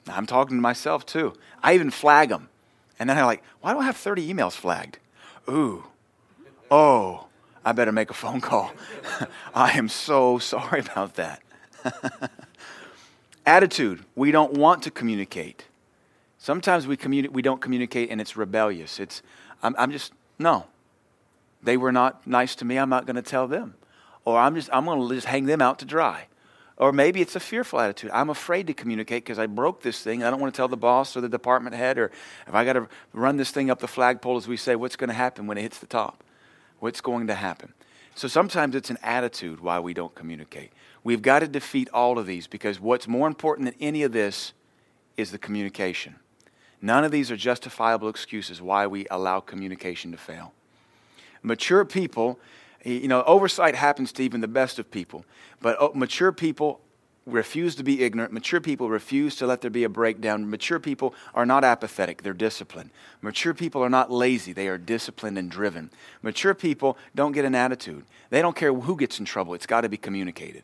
I'm 0.08 0.26
talking 0.26 0.56
to 0.56 0.60
myself 0.60 1.04
too. 1.06 1.34
I 1.62 1.74
even 1.74 1.90
flag 1.90 2.30
them. 2.30 2.48
And 2.98 3.08
then 3.08 3.16
I'm 3.16 3.26
like, 3.26 3.42
why 3.60 3.72
do 3.72 3.78
I 3.78 3.84
have 3.84 3.96
30 3.96 4.32
emails 4.32 4.52
flagged? 4.52 4.98
Ooh, 5.48 5.84
oh, 6.70 7.26
I 7.64 7.72
better 7.72 7.92
make 7.92 8.10
a 8.10 8.14
phone 8.14 8.40
call. 8.40 8.72
I 9.54 9.72
am 9.72 9.88
so 9.88 10.38
sorry 10.38 10.80
about 10.80 11.14
that. 11.14 11.42
Attitude, 13.46 14.04
we 14.14 14.30
don't 14.30 14.54
want 14.54 14.82
to 14.82 14.90
communicate. 14.90 15.64
Sometimes 16.38 16.86
we, 16.86 16.96
communi- 16.96 17.30
we 17.30 17.42
don't 17.42 17.60
communicate 17.60 18.10
and 18.10 18.20
it's 18.20 18.36
rebellious. 18.36 19.00
It's, 19.00 19.22
I'm, 19.62 19.74
I'm 19.78 19.90
just, 19.90 20.12
no. 20.38 20.66
They 21.62 21.76
were 21.76 21.92
not 21.92 22.26
nice 22.26 22.54
to 22.56 22.64
me. 22.64 22.78
I'm 22.78 22.88
not 22.88 23.06
going 23.06 23.16
to 23.16 23.22
tell 23.22 23.46
them. 23.46 23.74
Or 24.24 24.38
I'm 24.38 24.54
just, 24.54 24.70
I'm 24.72 24.86
going 24.86 25.06
to 25.06 25.14
just 25.14 25.26
hang 25.26 25.46
them 25.46 25.60
out 25.60 25.78
to 25.80 25.84
dry. 25.84 26.26
Or 26.80 26.92
maybe 26.92 27.20
it's 27.20 27.36
a 27.36 27.40
fearful 27.40 27.78
attitude. 27.78 28.10
I'm 28.10 28.30
afraid 28.30 28.66
to 28.68 28.72
communicate 28.72 29.22
because 29.22 29.38
I 29.38 29.46
broke 29.46 29.82
this 29.82 30.00
thing. 30.02 30.24
I 30.24 30.30
don't 30.30 30.40
want 30.40 30.54
to 30.54 30.56
tell 30.56 30.66
the 30.66 30.78
boss 30.78 31.14
or 31.14 31.20
the 31.20 31.28
department 31.28 31.76
head, 31.76 31.98
or 31.98 32.10
if 32.46 32.54
I 32.54 32.64
got 32.64 32.72
to 32.72 32.88
run 33.12 33.36
this 33.36 33.50
thing 33.50 33.70
up 33.70 33.80
the 33.80 33.86
flagpole, 33.86 34.38
as 34.38 34.48
we 34.48 34.56
say, 34.56 34.74
what's 34.76 34.96
going 34.96 35.08
to 35.08 35.14
happen 35.14 35.46
when 35.46 35.58
it 35.58 35.60
hits 35.60 35.78
the 35.78 35.86
top? 35.86 36.24
What's 36.78 37.02
going 37.02 37.26
to 37.26 37.34
happen? 37.34 37.74
So 38.14 38.28
sometimes 38.28 38.74
it's 38.74 38.88
an 38.88 38.96
attitude 39.02 39.60
why 39.60 39.78
we 39.78 39.92
don't 39.92 40.14
communicate. 40.14 40.72
We've 41.04 41.20
got 41.20 41.40
to 41.40 41.48
defeat 41.48 41.90
all 41.92 42.18
of 42.18 42.24
these 42.24 42.46
because 42.46 42.80
what's 42.80 43.06
more 43.06 43.28
important 43.28 43.66
than 43.66 43.74
any 43.78 44.02
of 44.02 44.12
this 44.12 44.54
is 45.18 45.32
the 45.32 45.38
communication. 45.38 46.16
None 46.80 47.04
of 47.04 47.12
these 47.12 47.30
are 47.30 47.36
justifiable 47.36 48.08
excuses 48.08 48.62
why 48.62 48.86
we 48.86 49.06
allow 49.10 49.40
communication 49.40 50.12
to 50.12 50.16
fail. 50.16 50.54
Mature 51.42 51.84
people, 51.84 52.38
you 52.84 53.08
know, 53.08 53.22
oversight 53.24 53.74
happens 53.74 54.12
to 54.12 54.22
even 54.22 54.40
the 54.40 54.48
best 54.48 54.78
of 54.78 54.90
people, 54.90 55.24
but 55.60 55.76
oh, 55.80 55.92
mature 55.94 56.32
people 56.32 56.80
refuse 57.26 57.74
to 57.76 57.84
be 57.84 58.02
ignorant. 58.02 58.32
Mature 58.32 58.60
people 58.60 58.88
refuse 58.88 59.36
to 59.36 59.46
let 59.46 59.60
there 59.60 59.70
be 59.70 59.84
a 59.84 59.88
breakdown. 59.88 60.48
Mature 60.48 60.80
people 60.80 61.14
are 61.34 61.46
not 61.46 61.64
apathetic, 61.64 62.22
they're 62.22 62.32
disciplined. 62.32 62.90
Mature 63.20 63.54
people 63.54 63.84
are 63.84 63.90
not 63.90 64.10
lazy, 64.10 64.52
they 64.52 64.68
are 64.68 64.78
disciplined 64.78 65.38
and 65.38 65.50
driven. 65.50 65.90
Mature 66.22 66.54
people 66.54 66.96
don't 67.14 67.32
get 67.32 67.44
an 67.44 67.54
attitude. 67.54 68.04
They 68.30 68.42
don't 68.42 68.56
care 68.56 68.72
who 68.72 68.96
gets 68.96 69.18
in 69.18 69.24
trouble, 69.24 69.54
it's 69.54 69.66
got 69.66 69.82
to 69.82 69.88
be 69.88 69.96
communicated. 69.96 70.62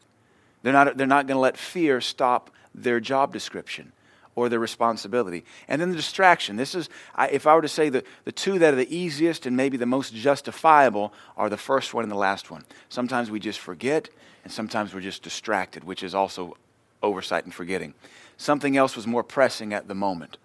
They're 0.62 0.72
not, 0.72 0.96
they're 0.96 1.06
not 1.06 1.26
going 1.26 1.36
to 1.36 1.40
let 1.40 1.56
fear 1.56 2.00
stop 2.00 2.50
their 2.74 3.00
job 3.00 3.32
description 3.32 3.92
or 4.36 4.48
their 4.48 4.60
responsibility. 4.60 5.44
And 5.66 5.80
then 5.80 5.90
the 5.90 5.96
distraction. 5.96 6.56
This 6.56 6.74
is, 6.74 6.88
I, 7.14 7.28
if 7.28 7.46
I 7.46 7.54
were 7.54 7.62
to 7.62 7.68
say 7.68 7.88
the, 7.88 8.04
the 8.24 8.32
two 8.32 8.58
that 8.60 8.72
are 8.72 8.76
the 8.76 8.94
easiest 8.94 9.46
and 9.46 9.56
maybe 9.56 9.76
the 9.76 9.86
most 9.86 10.14
justifiable 10.14 11.12
are 11.36 11.48
the 11.48 11.56
first 11.56 11.92
one 11.94 12.04
and 12.04 12.12
the 12.12 12.16
last 12.16 12.50
one. 12.50 12.64
Sometimes 12.88 13.30
we 13.30 13.40
just 13.40 13.58
forget, 13.58 14.10
and 14.44 14.52
sometimes 14.52 14.94
we're 14.94 15.00
just 15.00 15.22
distracted, 15.22 15.82
which 15.82 16.02
is 16.02 16.14
also 16.14 16.56
oversight 17.02 17.44
and 17.44 17.54
forgetting. 17.54 17.94
Something 18.36 18.76
else 18.76 18.94
was 18.94 19.06
more 19.06 19.24
pressing 19.24 19.72
at 19.72 19.88
the 19.88 19.94
moment, 19.94 20.36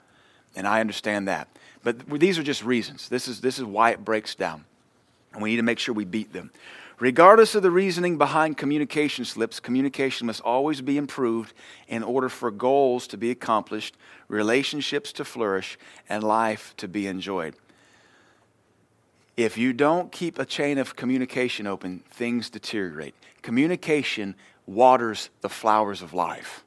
and 0.55 0.65
I 0.65 0.79
understand 0.79 1.27
that. 1.27 1.49
But 1.83 2.07
these 2.19 2.39
are 2.39 2.43
just 2.43 2.63
reasons. 2.63 3.09
This 3.09 3.27
is, 3.27 3.41
this 3.41 3.59
is 3.59 3.65
why 3.65 3.91
it 3.91 4.05
breaks 4.05 4.35
down, 4.35 4.63
and 5.33 5.41
we 5.43 5.51
need 5.51 5.57
to 5.57 5.63
make 5.63 5.79
sure 5.79 5.93
we 5.93 6.05
beat 6.05 6.31
them. 6.31 6.51
Regardless 7.01 7.55
of 7.55 7.63
the 7.63 7.71
reasoning 7.71 8.19
behind 8.19 8.57
communication 8.57 9.25
slips, 9.25 9.59
communication 9.59 10.27
must 10.27 10.39
always 10.41 10.81
be 10.81 10.97
improved 10.97 11.51
in 11.87 12.03
order 12.03 12.29
for 12.29 12.51
goals 12.51 13.07
to 13.07 13.17
be 13.17 13.31
accomplished, 13.31 13.97
relationships 14.27 15.11
to 15.13 15.25
flourish, 15.25 15.79
and 16.07 16.23
life 16.23 16.75
to 16.77 16.87
be 16.87 17.07
enjoyed. 17.07 17.55
If 19.35 19.57
you 19.57 19.73
don't 19.73 20.11
keep 20.11 20.37
a 20.37 20.45
chain 20.45 20.77
of 20.77 20.95
communication 20.95 21.65
open, 21.65 22.03
things 22.11 22.51
deteriorate. 22.51 23.15
Communication 23.41 24.35
waters 24.67 25.31
the 25.41 25.49
flowers 25.49 26.03
of 26.03 26.13
life. 26.13 26.63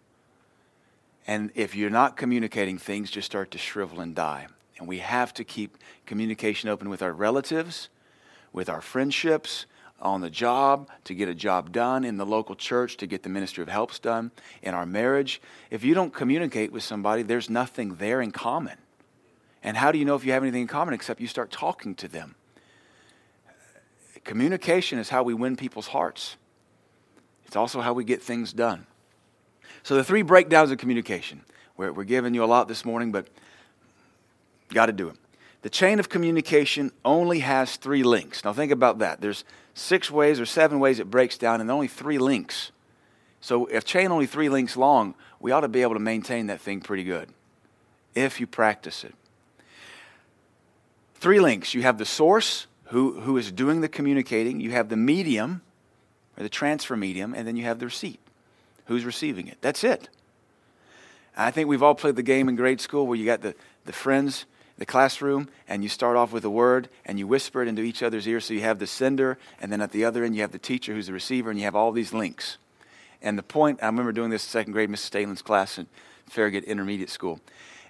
And 1.28 1.52
if 1.54 1.76
you're 1.76 1.90
not 1.90 2.16
communicating, 2.16 2.76
things 2.76 3.08
just 3.08 3.26
start 3.26 3.52
to 3.52 3.58
shrivel 3.58 4.00
and 4.00 4.16
die. 4.16 4.48
And 4.80 4.88
we 4.88 4.98
have 4.98 5.32
to 5.34 5.44
keep 5.44 5.78
communication 6.06 6.68
open 6.68 6.88
with 6.88 7.02
our 7.02 7.12
relatives, 7.12 7.88
with 8.52 8.68
our 8.68 8.80
friendships, 8.80 9.66
on 10.04 10.20
the 10.20 10.30
job, 10.30 10.88
to 11.04 11.14
get 11.14 11.28
a 11.28 11.34
job 11.34 11.72
done 11.72 12.04
in 12.04 12.16
the 12.16 12.26
local 12.26 12.54
church, 12.54 12.96
to 12.98 13.06
get 13.06 13.22
the 13.22 13.28
ministry 13.28 13.62
of 13.62 13.68
helps 13.68 13.98
done 13.98 14.30
in 14.62 14.74
our 14.74 14.86
marriage. 14.86 15.40
If 15.70 15.82
you 15.82 15.94
don't 15.94 16.12
communicate 16.12 16.70
with 16.70 16.82
somebody, 16.82 17.22
there's 17.22 17.48
nothing 17.48 17.96
there 17.96 18.20
in 18.20 18.30
common. 18.30 18.76
And 19.62 19.76
how 19.76 19.90
do 19.90 19.98
you 19.98 20.04
know 20.04 20.14
if 20.14 20.24
you 20.24 20.32
have 20.32 20.42
anything 20.42 20.62
in 20.62 20.68
common 20.68 20.94
except 20.94 21.20
you 21.20 21.26
start 21.26 21.50
talking 21.50 21.94
to 21.96 22.08
them? 22.08 22.34
Communication 24.24 24.98
is 24.98 25.08
how 25.08 25.22
we 25.22 25.34
win 25.34 25.56
people's 25.56 25.88
hearts. 25.88 26.36
It's 27.46 27.56
also 27.56 27.80
how 27.80 27.92
we 27.92 28.04
get 28.04 28.22
things 28.22 28.52
done. 28.52 28.86
So, 29.82 29.96
the 29.96 30.04
three 30.04 30.22
breakdowns 30.22 30.70
of 30.70 30.78
communication. 30.78 31.42
We're, 31.76 31.92
we're 31.92 32.04
giving 32.04 32.34
you 32.34 32.44
a 32.44 32.46
lot 32.46 32.68
this 32.68 32.84
morning, 32.84 33.12
but 33.12 33.28
got 34.72 34.86
to 34.86 34.92
do 34.92 35.08
it. 35.08 35.16
The 35.62 35.70
chain 35.70 35.98
of 35.98 36.08
communication 36.08 36.90
only 37.04 37.40
has 37.40 37.76
three 37.76 38.02
links. 38.02 38.44
Now, 38.44 38.52
think 38.52 38.72
about 38.72 38.98
that. 38.98 39.20
There's 39.20 39.44
six 39.74 40.10
ways 40.10 40.40
or 40.40 40.46
seven 40.46 40.80
ways 40.80 41.00
it 41.00 41.10
breaks 41.10 41.36
down, 41.36 41.60
and 41.60 41.70
only 41.70 41.88
three 41.88 42.18
links. 42.18 42.70
So, 43.40 43.66
if 43.66 43.84
chain 43.84 44.10
only 44.10 44.26
three 44.26 44.48
links 44.48 44.76
long, 44.76 45.14
we 45.38 45.52
ought 45.52 45.60
to 45.60 45.68
be 45.68 45.82
able 45.82 45.94
to 45.94 46.00
maintain 46.00 46.46
that 46.46 46.60
thing 46.60 46.80
pretty 46.80 47.04
good 47.04 47.28
if 48.14 48.40
you 48.40 48.46
practice 48.46 49.04
it. 49.04 49.14
Three 51.16 51.40
links. 51.40 51.74
You 51.74 51.82
have 51.82 51.98
the 51.98 52.04
source, 52.04 52.66
who, 52.84 53.20
who 53.20 53.36
is 53.36 53.50
doing 53.50 53.80
the 53.80 53.88
communicating, 53.88 54.60
you 54.60 54.70
have 54.70 54.88
the 54.88 54.96
medium, 54.96 55.62
or 56.36 56.42
the 56.42 56.48
transfer 56.48 56.96
medium, 56.96 57.34
and 57.34 57.46
then 57.46 57.56
you 57.56 57.64
have 57.64 57.78
the 57.78 57.86
receipt, 57.86 58.20
who's 58.86 59.04
receiving 59.04 59.46
it. 59.46 59.58
That's 59.60 59.84
it. 59.84 60.08
I 61.36 61.50
think 61.50 61.68
we've 61.68 61.82
all 61.82 61.94
played 61.94 62.16
the 62.16 62.22
game 62.22 62.48
in 62.48 62.56
grade 62.56 62.80
school 62.80 63.06
where 63.06 63.18
you 63.18 63.24
got 63.24 63.42
the, 63.42 63.54
the 63.84 63.92
friends 63.92 64.46
the 64.78 64.86
classroom 64.86 65.48
and 65.68 65.82
you 65.82 65.88
start 65.88 66.16
off 66.16 66.32
with 66.32 66.44
a 66.44 66.50
word 66.50 66.88
and 67.04 67.18
you 67.18 67.26
whisper 67.26 67.62
it 67.62 67.68
into 67.68 67.82
each 67.82 68.02
other's 68.02 68.26
ear 68.26 68.40
so 68.40 68.54
you 68.54 68.60
have 68.60 68.78
the 68.78 68.86
sender 68.86 69.38
and 69.60 69.70
then 69.70 69.80
at 69.80 69.92
the 69.92 70.04
other 70.04 70.24
end 70.24 70.34
you 70.34 70.42
have 70.42 70.52
the 70.52 70.58
teacher 70.58 70.94
who's 70.94 71.06
the 71.06 71.12
receiver 71.12 71.50
and 71.50 71.58
you 71.58 71.64
have 71.64 71.76
all 71.76 71.92
these 71.92 72.12
links. 72.12 72.58
And 73.22 73.38
the 73.38 73.42
point 73.42 73.78
i 73.82 73.86
remember 73.86 74.12
doing 74.12 74.30
this 74.30 74.44
in 74.44 74.50
second 74.50 74.72
grade 74.72 74.90
mrs 74.90 74.98
stalin's 74.98 75.42
class 75.42 75.78
in 75.78 75.86
farragut 76.26 76.64
intermediate 76.64 77.10
school. 77.10 77.40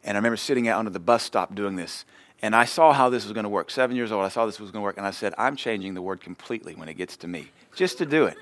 And 0.03 0.17
i 0.17 0.19
remember 0.19 0.37
sitting 0.37 0.69
out 0.69 0.79
under 0.79 0.91
the 0.91 1.01
bus 1.01 1.23
stop 1.23 1.55
doing 1.55 1.77
this. 1.77 2.05
And 2.43 2.55
i 2.55 2.67
saw 2.67 2.93
how 2.93 3.09
this 3.09 3.25
was 3.25 3.33
going 3.33 3.45
to 3.45 3.51
work. 3.51 3.71
Seven 3.71 3.97
years 3.97 4.13
old 4.13 4.25
i 4.25 4.29
saw 4.29 4.45
this 4.45 4.61
was 4.61 4.71
going 4.71 4.83
to 4.83 4.85
work 4.85 4.99
and 4.99 5.07
i 5.07 5.11
said 5.11 5.33
i'm 5.39 5.57
changing 5.57 5.95
the 5.95 6.03
word 6.03 6.21
completely 6.21 6.75
when 6.75 6.89
it 6.89 6.95
gets 6.95 7.17
to 7.19 7.29
me 7.29 7.51
just 7.75 7.99
to 7.99 8.07
do 8.07 8.27
it. 8.27 8.37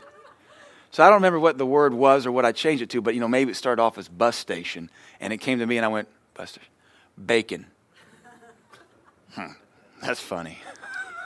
So 0.90 1.04
i 1.04 1.06
don't 1.06 1.18
remember 1.18 1.38
what 1.38 1.58
the 1.58 1.66
word 1.66 1.94
was 1.94 2.26
or 2.26 2.32
what 2.32 2.44
i 2.44 2.50
changed 2.50 2.82
it 2.82 2.90
to 2.90 3.00
but 3.00 3.14
you 3.14 3.20
know 3.20 3.28
maybe 3.28 3.52
it 3.52 3.54
started 3.54 3.80
off 3.80 3.98
as 3.98 4.08
bus 4.08 4.18
bus-station 4.18 4.90
and 5.20 5.32
it 5.32 5.38
came 5.38 5.60
to 5.60 5.66
me 5.66 5.76
and 5.76 5.86
i 5.86 5.88
went 5.88 6.08
bus 6.34 6.50
station 6.50 6.68
bacon 7.24 7.66
That's 10.02 10.20
funny. 10.20 10.58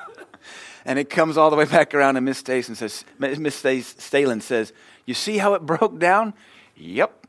and 0.84 0.98
it 0.98 1.08
comes 1.08 1.36
all 1.36 1.50
the 1.50 1.56
way 1.56 1.64
back 1.64 1.94
around, 1.94 2.16
and 2.16 2.24
Miss 2.24 2.38
Stalin 2.38 2.74
says, 2.74 3.04
Miss 3.18 3.56
Stalin 3.98 4.40
says, 4.40 4.72
"You 5.06 5.14
see 5.14 5.38
how 5.38 5.54
it 5.54 5.62
broke 5.62 5.98
down? 5.98 6.34
Yep, 6.76 7.26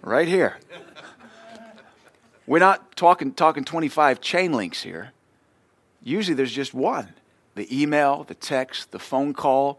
right 0.00 0.26
here. 0.26 0.58
We're 2.46 2.58
not 2.58 2.96
talking 2.96 3.32
talking 3.32 3.64
25 3.64 4.20
chain 4.20 4.52
links 4.52 4.82
here. 4.82 5.12
Usually, 6.02 6.34
there's 6.34 6.52
just 6.52 6.72
one: 6.72 7.12
the 7.54 7.82
email, 7.82 8.24
the 8.24 8.34
text, 8.34 8.92
the 8.92 8.98
phone 8.98 9.34
call, 9.34 9.78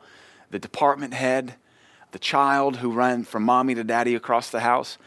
the 0.52 0.60
department 0.60 1.16
head, 1.16 1.56
the 2.12 2.20
child 2.20 2.78
who 2.78 2.92
ran 2.92 3.24
from 3.24 3.44
mommy 3.44 3.74
to 3.76 3.84
daddy 3.84 4.14
across 4.14 4.52
the 4.52 4.60
house. 4.60 4.98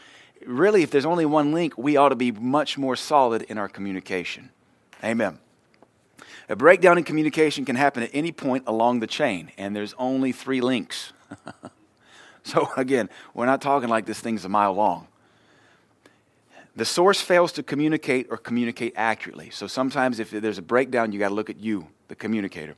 Really, 0.45 0.83
if 0.83 0.91
there's 0.91 1.05
only 1.05 1.25
one 1.25 1.53
link, 1.53 1.77
we 1.77 1.97
ought 1.97 2.09
to 2.09 2.15
be 2.15 2.31
much 2.31 2.77
more 2.77 2.95
solid 2.95 3.41
in 3.43 3.57
our 3.57 3.67
communication. 3.67 4.51
Amen. 5.03 5.39
A 6.49 6.55
breakdown 6.55 6.97
in 6.97 7.03
communication 7.03 7.65
can 7.65 7.75
happen 7.75 8.03
at 8.03 8.09
any 8.13 8.31
point 8.31 8.63
along 8.67 8.99
the 8.99 9.07
chain, 9.07 9.51
and 9.57 9.75
there's 9.75 9.93
only 9.97 10.31
three 10.31 10.61
links. 10.61 11.11
so, 12.43 12.69
again, 12.77 13.09
we're 13.33 13.45
not 13.45 13.61
talking 13.61 13.89
like 13.89 14.05
this 14.05 14.19
thing's 14.19 14.45
a 14.45 14.49
mile 14.49 14.73
long. 14.73 15.07
The 16.75 16.85
source 16.85 17.19
fails 17.19 17.51
to 17.53 17.63
communicate 17.63 18.27
or 18.29 18.37
communicate 18.37 18.93
accurately. 18.95 19.49
So, 19.49 19.67
sometimes 19.67 20.19
if 20.19 20.31
there's 20.31 20.57
a 20.57 20.61
breakdown, 20.63 21.11
you 21.11 21.19
got 21.19 21.29
to 21.29 21.35
look 21.35 21.49
at 21.49 21.57
you, 21.57 21.87
the 22.07 22.15
communicator. 22.15 22.75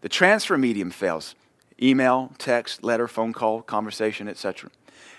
The 0.00 0.08
transfer 0.08 0.56
medium 0.56 0.90
fails 0.90 1.34
email, 1.80 2.32
text, 2.38 2.82
letter, 2.82 3.08
phone 3.08 3.32
call, 3.32 3.62
conversation, 3.62 4.28
etc. 4.28 4.70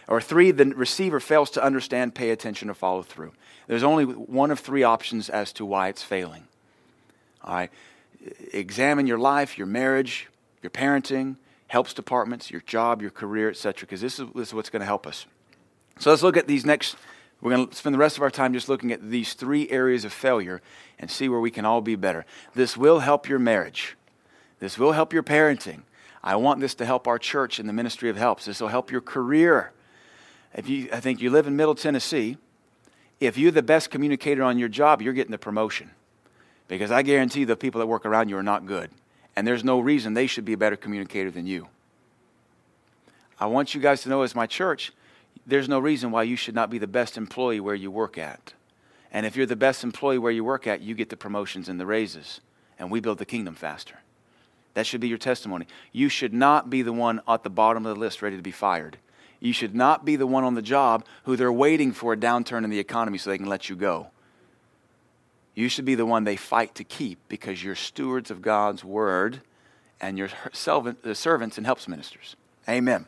Or 0.07 0.21
three, 0.21 0.51
the 0.51 0.65
receiver 0.65 1.19
fails 1.19 1.49
to 1.51 1.63
understand, 1.63 2.15
pay 2.15 2.31
attention, 2.31 2.69
or 2.69 2.73
follow 2.73 3.01
through. 3.01 3.31
There's 3.67 3.83
only 3.83 4.05
one 4.05 4.51
of 4.51 4.59
three 4.59 4.83
options 4.83 5.29
as 5.29 5.53
to 5.53 5.65
why 5.65 5.87
it's 5.87 6.03
failing. 6.03 6.47
All 7.43 7.53
right? 7.53 7.71
Examine 8.53 9.07
your 9.07 9.17
life, 9.17 9.57
your 9.57 9.67
marriage, 9.67 10.27
your 10.61 10.69
parenting, 10.69 11.37
helps 11.67 11.93
departments, 11.93 12.51
your 12.51 12.61
job, 12.61 13.01
your 13.01 13.11
career, 13.11 13.49
etc., 13.49 13.81
because 13.81 14.01
this 14.01 14.19
is, 14.19 14.27
this 14.35 14.49
is 14.49 14.53
what's 14.53 14.69
going 14.69 14.81
to 14.81 14.85
help 14.85 15.07
us. 15.07 15.25
So 15.99 16.09
let's 16.09 16.21
look 16.21 16.37
at 16.37 16.47
these 16.47 16.65
next. 16.65 16.95
We're 17.39 17.55
going 17.55 17.69
to 17.69 17.75
spend 17.75 17.95
the 17.95 17.99
rest 17.99 18.17
of 18.17 18.23
our 18.23 18.29
time 18.29 18.53
just 18.53 18.69
looking 18.69 18.91
at 18.91 19.09
these 19.09 19.33
three 19.33 19.69
areas 19.69 20.03
of 20.03 20.13
failure 20.13 20.61
and 20.99 21.09
see 21.09 21.29
where 21.29 21.39
we 21.39 21.49
can 21.49 21.65
all 21.65 21.81
be 21.81 21.95
better. 21.95 22.25
This 22.53 22.75
will 22.75 22.99
help 22.99 23.29
your 23.29 23.39
marriage. 23.39 23.95
This 24.59 24.77
will 24.77 24.91
help 24.91 25.13
your 25.13 25.23
parenting. 25.23 25.81
I 26.23 26.35
want 26.35 26.59
this 26.59 26.75
to 26.75 26.85
help 26.85 27.07
our 27.07 27.17
church 27.17 27.59
in 27.59 27.67
the 27.67 27.73
ministry 27.73 28.09
of 28.09 28.17
helps. 28.17 28.45
This 28.45 28.61
will 28.61 28.67
help 28.67 28.91
your 28.91 29.01
career. 29.01 29.71
If 30.53 30.69
you, 30.69 30.89
I 30.91 30.99
think 30.99 31.21
you 31.21 31.29
live 31.29 31.47
in 31.47 31.55
Middle 31.55 31.75
Tennessee, 31.75 32.37
if 33.19 33.37
you're 33.37 33.51
the 33.51 33.63
best 33.63 33.89
communicator 33.89 34.43
on 34.43 34.59
your 34.59 34.69
job, 34.69 35.01
you're 35.01 35.13
getting 35.13 35.31
the 35.31 35.37
promotion. 35.37 35.91
Because 36.67 36.91
I 36.91 37.01
guarantee 37.01 37.43
the 37.43 37.55
people 37.55 37.79
that 37.79 37.87
work 37.87 38.05
around 38.05 38.29
you 38.29 38.37
are 38.37 38.43
not 38.43 38.65
good. 38.65 38.91
And 39.35 39.47
there's 39.47 39.63
no 39.63 39.79
reason 39.79 40.13
they 40.13 40.27
should 40.27 40.45
be 40.45 40.53
a 40.53 40.57
better 40.57 40.75
communicator 40.75 41.31
than 41.31 41.47
you. 41.47 41.67
I 43.39 43.47
want 43.47 43.73
you 43.73 43.81
guys 43.81 44.03
to 44.03 44.09
know, 44.09 44.21
as 44.21 44.35
my 44.35 44.45
church, 44.45 44.91
there's 45.47 45.69
no 45.69 45.79
reason 45.79 46.11
why 46.11 46.23
you 46.23 46.35
should 46.35 46.53
not 46.53 46.69
be 46.69 46.77
the 46.77 46.87
best 46.87 47.17
employee 47.17 47.59
where 47.59 47.75
you 47.75 47.89
work 47.89 48.17
at. 48.17 48.53
And 49.11 49.25
if 49.25 49.35
you're 49.35 49.45
the 49.45 49.55
best 49.55 49.83
employee 49.83 50.19
where 50.19 50.31
you 50.31 50.43
work 50.43 50.67
at, 50.67 50.81
you 50.81 50.93
get 50.93 51.09
the 51.09 51.17
promotions 51.17 51.67
and 51.67 51.79
the 51.79 51.85
raises. 51.85 52.41
And 52.77 52.91
we 52.91 52.99
build 52.99 53.17
the 53.17 53.25
kingdom 53.25 53.55
faster. 53.55 53.99
That 54.73 54.85
should 54.85 55.01
be 55.01 55.07
your 55.07 55.17
testimony. 55.17 55.67
You 55.91 56.09
should 56.09 56.33
not 56.33 56.69
be 56.69 56.81
the 56.81 56.93
one 56.93 57.21
at 57.27 57.43
the 57.43 57.49
bottom 57.49 57.85
of 57.85 57.93
the 57.93 57.99
list 57.99 58.21
ready 58.21 58.37
to 58.37 58.41
be 58.41 58.51
fired. 58.51 58.97
You 59.39 59.53
should 59.53 59.75
not 59.75 60.05
be 60.05 60.15
the 60.15 60.27
one 60.27 60.43
on 60.43 60.53
the 60.53 60.61
job 60.61 61.05
who 61.23 61.35
they're 61.35 61.51
waiting 61.51 61.91
for 61.91 62.13
a 62.13 62.17
downturn 62.17 62.63
in 62.63 62.69
the 62.69 62.79
economy 62.79 63.17
so 63.17 63.29
they 63.29 63.37
can 63.37 63.47
let 63.47 63.69
you 63.69 63.75
go. 63.75 64.11
You 65.55 65.67
should 65.67 65.83
be 65.85 65.95
the 65.95 66.05
one 66.05 66.23
they 66.23 66.37
fight 66.37 66.75
to 66.75 66.83
keep 66.83 67.19
because 67.27 67.63
you're 67.63 67.75
stewards 67.75 68.31
of 68.31 68.41
God's 68.41 68.83
word 68.83 69.41
and 69.99 70.17
you're 70.17 70.29
uh, 70.45 71.13
servants 71.13 71.57
and 71.57 71.65
helps 71.65 71.87
ministers. 71.87 72.35
Amen. 72.69 73.05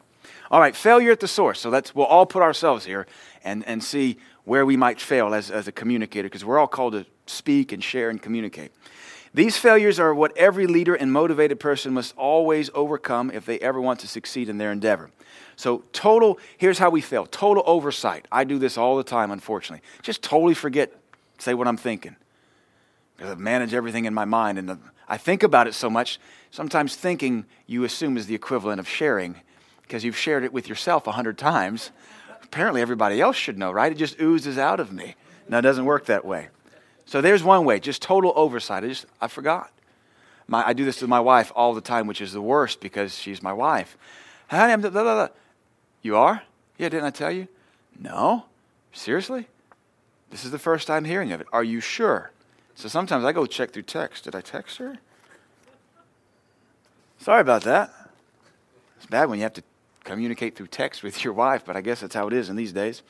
All 0.52 0.60
right, 0.60 0.76
failure 0.76 1.12
at 1.12 1.20
the 1.20 1.28
source. 1.28 1.60
So 1.60 1.70
let's 1.70 1.96
we'll 1.96 2.06
all 2.06 2.26
put 2.26 2.42
ourselves 2.42 2.86
here 2.86 3.08
and, 3.44 3.66
and 3.68 3.84
see 3.84 4.18
where 4.46 4.66
we 4.66 4.78
might 4.78 5.00
fail 5.00 5.34
as, 5.34 5.50
as 5.50 5.68
a 5.68 5.72
communicator 5.72 6.28
because 6.28 6.44
we're 6.44 6.60
all 6.60 6.68
called 6.68 6.94
to 6.94 7.06
speak 7.26 7.72
and 7.72 7.84
share 7.84 8.10
and 8.10 8.22
communicate. 8.22 8.72
These 9.34 9.58
failures 9.58 10.00
are 10.00 10.14
what 10.14 10.38
every 10.38 10.68
leader 10.68 10.94
and 10.94 11.12
motivated 11.12 11.60
person 11.60 11.94
must 11.94 12.16
always 12.16 12.70
overcome 12.76 13.32
if 13.32 13.46
they 13.46 13.58
ever 13.60 13.82
want 13.82 14.00
to 14.02 14.08
succeed 14.08 14.48
in 14.48 14.60
their 14.60 14.72
endeavor. 14.72 15.10
So, 15.56 15.84
total, 15.92 16.40
here's 16.58 16.78
how 16.78 16.90
we 16.90 17.02
fail 17.02 17.26
total 17.26 17.64
oversight. 17.66 18.28
I 18.32 18.44
do 18.44 18.60
this 18.60 18.78
all 18.78 18.98
the 18.98 19.04
time, 19.04 19.32
unfortunately. 19.32 19.84
Just 20.04 20.22
totally 20.22 20.54
forget, 20.54 20.92
say 21.40 21.54
what 21.54 21.68
I'm 21.68 21.78
thinking. 21.78 22.16
Because 23.16 23.32
I 23.32 23.36
manage 23.36 23.74
everything 23.74 24.06
in 24.06 24.14
my 24.14 24.26
mind, 24.26 24.60
and 24.60 24.80
I 25.08 25.18
think 25.18 25.44
about 25.44 25.68
it 25.68 25.74
so 25.74 25.90
much. 25.90 26.20
Sometimes 26.52 26.96
thinking 26.96 27.46
you 27.66 27.84
assume 27.84 28.18
is 28.18 28.28
the 28.28 28.36
equivalent 28.36 28.80
of 28.80 28.88
sharing, 28.88 29.36
because 29.82 30.04
you've 30.04 30.18
shared 30.18 30.44
it 30.44 30.54
with 30.54 30.68
yourself 30.68 31.08
a 31.08 31.12
hundred 31.12 31.38
times. 31.38 31.92
Apparently, 32.44 32.82
everybody 32.82 33.20
else 33.20 33.36
should 33.36 33.58
know, 33.58 33.72
right? 33.72 33.92
It 33.92 33.98
just 33.98 34.20
oozes 34.20 34.58
out 34.58 34.80
of 34.80 34.92
me. 34.92 35.16
Now, 35.50 35.60
it 35.60 35.64
doesn't 35.64 35.86
work 35.86 36.06
that 36.06 36.26
way. 36.26 36.50
So, 37.06 37.22
there's 37.22 37.44
one 37.44 37.66
way, 37.66 37.80
just 37.80 38.02
total 38.02 38.34
oversight. 38.36 38.84
I 38.84 38.88
just, 38.88 39.06
I 39.20 39.28
forgot. 39.28 39.72
My, 40.48 40.68
I 40.68 40.74
do 40.74 40.86
this 40.86 41.02
with 41.02 41.10
my 41.10 41.20
wife 41.20 41.52
all 41.56 41.74
the 41.74 41.82
time, 41.82 42.08
which 42.08 42.22
is 42.22 42.34
the 42.34 42.42
worst 42.42 42.80
because 42.80 43.18
she's 43.18 43.42
my 43.42 43.54
wife. 43.54 43.98
Honey, 44.48 44.74
I'm 44.74 44.82
blah, 44.82 44.90
blah, 44.90 45.04
blah. 45.04 45.30
You 46.02 46.18
are? 46.18 46.44
Yeah, 46.78 46.90
didn't 46.90 47.06
I 47.06 47.12
tell 47.12 47.32
you? 47.32 47.48
No. 48.00 48.46
Seriously? 48.92 49.48
This 50.30 50.44
is 50.46 50.52
the 50.52 50.60
first 50.60 50.88
time 50.88 51.06
hearing 51.06 51.32
of 51.32 51.42
it. 51.42 51.48
Are 51.54 51.64
you 51.64 51.80
sure? 51.80 52.32
So 52.76 52.90
sometimes 52.90 53.24
I 53.24 53.32
go 53.32 53.46
check 53.46 53.72
through 53.72 53.84
text. 53.84 54.26
Did 54.26 54.36
I 54.36 54.42
text 54.42 54.78
her? 54.78 54.98
Sorry 57.20 57.42
about 57.42 57.64
that. 57.64 57.94
It's 58.98 59.06
bad 59.06 59.30
when 59.30 59.40
you 59.40 59.44
have 59.44 59.54
to 59.54 59.64
communicate 60.04 60.56
through 60.56 60.68
text 60.68 61.04
with 61.04 61.24
your 61.24 61.34
wife, 61.34 61.64
but 61.66 61.76
I 61.76 61.82
guess 61.82 62.02
that's 62.02 62.16
how 62.16 62.28
it 62.28 62.34
is 62.34 62.50
in 62.50 62.56
these 62.56 62.74
days. 62.74 63.02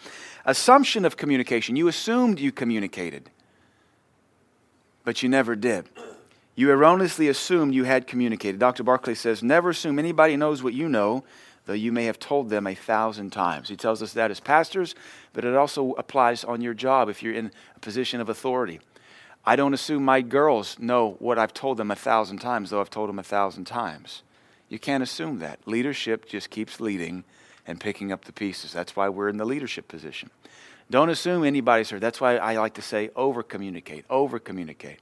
Assumption 0.45 1.06
of 1.06 1.17
communication. 1.17 1.75
You 1.75 1.88
assumed 1.88 2.39
you 2.39 2.51
communicated, 2.51 3.29
but 5.03 5.23
you 5.23 5.29
never 5.29 5.56
did. 5.56 5.88
You 6.56 6.69
erroneously 6.69 7.27
assumed 7.29 7.73
you 7.73 7.84
had 7.84 8.06
communicated. 8.06 8.60
Dr. 8.60 8.84
Barclay 8.84 9.15
says, 9.15 9.41
Never 9.41 9.71
assume 9.71 9.97
anybody 9.97 10.38
knows 10.38 10.62
what 10.62 10.73
you 10.73 10.88
know, 10.88 11.23
though 11.65 11.73
you 11.73 11.91
may 11.91 12.06
have 12.06 12.19
told 12.19 12.49
them 12.49 12.67
a 12.67 12.75
thousand 12.75 13.32
times. 13.32 13.69
He 13.69 13.75
tells 13.75 14.03
us 14.03 14.13
that 14.13 14.29
as 14.29 14.39
pastors, 14.39 14.93
but 15.34 15.45
it 15.45 15.56
also 15.56 15.93
applies 15.93 16.43
on 16.43 16.62
your 16.62 16.75
job 16.75 17.10
if 17.10 17.23
you're 17.23 17.34
in 17.34 17.51
a 17.75 17.79
position 17.79 18.21
of 18.21 18.29
authority. 18.29 18.79
I 19.45 19.56
don't 19.56 19.73
assume 19.73 20.06
my 20.06 20.21
girls 20.21 20.77
know 20.79 21.15
what 21.19 21.39
I've 21.39 21.53
told 21.53 21.77
them 21.77 21.91
a 21.91 21.95
thousand 21.95 22.38
times, 22.38 22.69
though 22.69 22.79
I've 22.79 22.89
told 22.89 23.10
them 23.10 23.19
a 23.19 23.23
thousand 23.23 23.65
times. 23.65 24.21
You 24.74 24.80
can't 24.80 25.04
assume 25.04 25.38
that. 25.38 25.60
Leadership 25.68 26.26
just 26.26 26.50
keeps 26.50 26.80
leading 26.80 27.26
and 27.68 27.80
picking 27.80 28.12
up 28.12 28.26
the 28.26 28.34
pieces. 28.34 28.74
That's 28.74 28.96
why 28.96 29.08
we're 29.08 29.30
in 29.30 29.38
the 29.38 29.46
leadership 29.46 29.88
position. 29.88 30.32
Don't 30.90 31.12
assume 31.12 31.44
anybody's 31.44 31.92
heard. 31.92 32.02
That's 32.02 32.20
why 32.20 32.38
I 32.38 32.58
like 32.58 32.74
to 32.74 32.82
say 32.82 33.12
over 33.16 33.44
communicate, 33.44 34.04
over 34.10 34.40
communicate. 34.40 34.98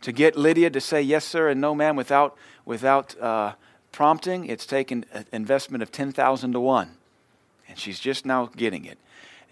To 0.00 0.12
get 0.12 0.36
Lydia 0.36 0.70
to 0.70 0.80
say 0.80 1.02
yes, 1.02 1.26
sir, 1.26 1.50
and 1.50 1.60
no, 1.60 1.74
ma'am, 1.74 1.96
without, 1.96 2.34
without 2.64 3.20
uh, 3.20 3.52
prompting, 3.92 4.46
it's 4.46 4.64
taken 4.64 5.04
an 5.12 5.26
investment 5.32 5.82
of 5.82 5.92
10,000 5.92 6.52
to 6.54 6.58
1. 6.58 6.90
And 7.68 7.78
she's 7.78 8.00
just 8.00 8.24
now 8.24 8.46
getting 8.56 8.86
it. 8.86 8.96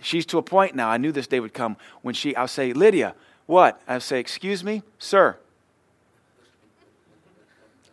She's 0.01 0.25
to 0.27 0.39
a 0.39 0.43
point 0.43 0.77
now, 0.77 0.89
I 0.89 0.97
knew 0.97 1.13
this 1.13 1.27
day 1.27 1.41
would 1.41 1.53
come 1.53 1.77
when 2.01 2.15
she, 2.15 2.35
I'll 2.37 2.49
say, 2.49 2.73
Lydia, 2.73 3.15
what? 3.45 3.83
I'll 3.87 4.01
say, 4.01 4.19
excuse 4.19 4.65
me, 4.65 4.83
sir. 4.99 5.37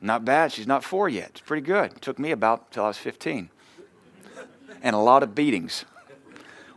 Not 0.05 0.23
bad. 0.23 0.51
She's 0.51 0.67
not 0.67 0.83
four 0.83 1.09
yet. 1.09 1.31
It's 1.31 1.41
pretty 1.41 1.65
good. 1.65 1.93
It 1.93 2.01
took 2.01 2.19
me 2.19 2.29
about 2.29 2.71
till 2.71 2.83
I 2.83 2.89
was 2.89 2.97
15. 2.97 3.49
And 4.83 4.95
a 4.95 4.99
lot 4.99 5.23
of 5.23 5.33
beatings. 5.33 5.83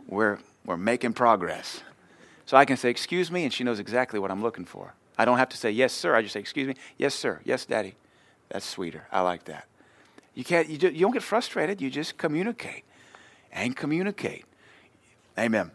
We're, 0.07 0.39
we're 0.65 0.77
making 0.77 1.13
progress. 1.13 1.83
So 2.47 2.57
I 2.57 2.65
can 2.65 2.75
say, 2.75 2.89
excuse 2.89 3.29
me, 3.29 3.43
and 3.43 3.53
she 3.53 3.63
knows 3.63 3.79
exactly 3.79 4.19
what 4.19 4.31
I'm 4.31 4.41
looking 4.41 4.65
for. 4.65 4.95
I 5.15 5.25
don't 5.25 5.37
have 5.37 5.49
to 5.49 5.57
say, 5.57 5.69
yes, 5.69 5.93
sir. 5.93 6.15
I 6.15 6.23
just 6.23 6.33
say, 6.33 6.39
excuse 6.39 6.67
me. 6.67 6.73
Yes, 6.97 7.13
sir. 7.13 7.39
Yes, 7.45 7.65
daddy. 7.65 7.93
That's 8.49 8.65
sweeter. 8.65 9.05
I 9.11 9.21
like 9.21 9.43
that. 9.43 9.67
You, 10.33 10.43
can't, 10.43 10.67
you, 10.67 10.79
just, 10.79 10.95
you 10.95 11.01
don't 11.01 11.11
get 11.11 11.21
frustrated. 11.21 11.81
You 11.81 11.91
just 11.91 12.17
communicate 12.17 12.83
and 13.51 13.75
communicate. 13.75 14.45
Amen 15.37 15.69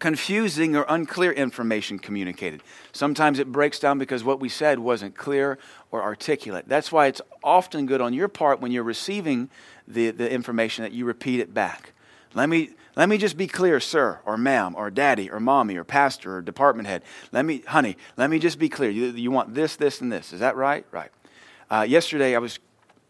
confusing 0.00 0.74
or 0.74 0.84
unclear 0.88 1.30
information 1.30 1.98
communicated. 1.98 2.62
Sometimes 2.90 3.38
it 3.38 3.52
breaks 3.52 3.78
down 3.78 3.98
because 3.98 4.24
what 4.24 4.40
we 4.40 4.48
said 4.48 4.78
wasn't 4.78 5.14
clear 5.14 5.58
or 5.92 6.02
articulate. 6.02 6.64
That's 6.66 6.90
why 6.90 7.06
it's 7.06 7.20
often 7.44 7.86
good 7.86 8.00
on 8.00 8.12
your 8.12 8.26
part 8.26 8.60
when 8.60 8.72
you're 8.72 8.82
receiving 8.82 9.50
the, 9.86 10.10
the 10.10 10.28
information 10.28 10.82
that 10.82 10.92
you 10.92 11.04
repeat 11.04 11.38
it 11.38 11.54
back. 11.54 11.92
Let 12.32 12.48
me, 12.48 12.70
let 12.96 13.08
me 13.08 13.18
just 13.18 13.36
be 13.36 13.46
clear, 13.46 13.78
sir, 13.78 14.20
or 14.24 14.38
ma'am, 14.38 14.74
or 14.74 14.90
daddy, 14.90 15.30
or 15.30 15.38
mommy, 15.38 15.76
or 15.76 15.84
pastor, 15.84 16.36
or 16.36 16.42
department 16.42 16.88
head. 16.88 17.02
Let 17.30 17.44
me, 17.44 17.62
honey, 17.66 17.96
let 18.16 18.30
me 18.30 18.38
just 18.38 18.58
be 18.58 18.68
clear. 18.68 18.90
You, 18.90 19.06
you 19.10 19.30
want 19.30 19.54
this, 19.54 19.76
this, 19.76 20.00
and 20.00 20.10
this. 20.10 20.32
Is 20.32 20.40
that 20.40 20.56
right? 20.56 20.86
Right. 20.90 21.10
Uh, 21.70 21.82
yesterday, 21.82 22.34
I 22.34 22.38
was 22.38 22.58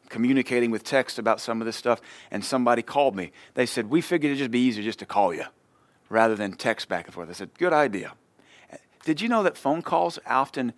communicating 0.08 0.72
with 0.72 0.82
text 0.82 1.20
about 1.20 1.40
some 1.40 1.62
of 1.62 1.66
this 1.66 1.76
stuff, 1.76 2.00
and 2.32 2.44
somebody 2.44 2.82
called 2.82 3.14
me. 3.14 3.30
They 3.54 3.66
said, 3.66 3.88
We 3.88 4.00
figured 4.00 4.30
it'd 4.30 4.38
just 4.38 4.50
be 4.50 4.60
easier 4.60 4.82
just 4.82 4.98
to 4.98 5.06
call 5.06 5.32
you 5.32 5.44
rather 6.10 6.34
than 6.34 6.52
text 6.52 6.88
back 6.88 7.06
and 7.06 7.14
forth. 7.14 7.30
I 7.30 7.32
said, 7.32 7.50
Good 7.56 7.72
idea. 7.72 8.12
Did 9.04 9.22
you 9.22 9.28
know 9.30 9.42
that 9.42 9.56
phone 9.56 9.80
calls 9.80 10.18
often 10.26 10.74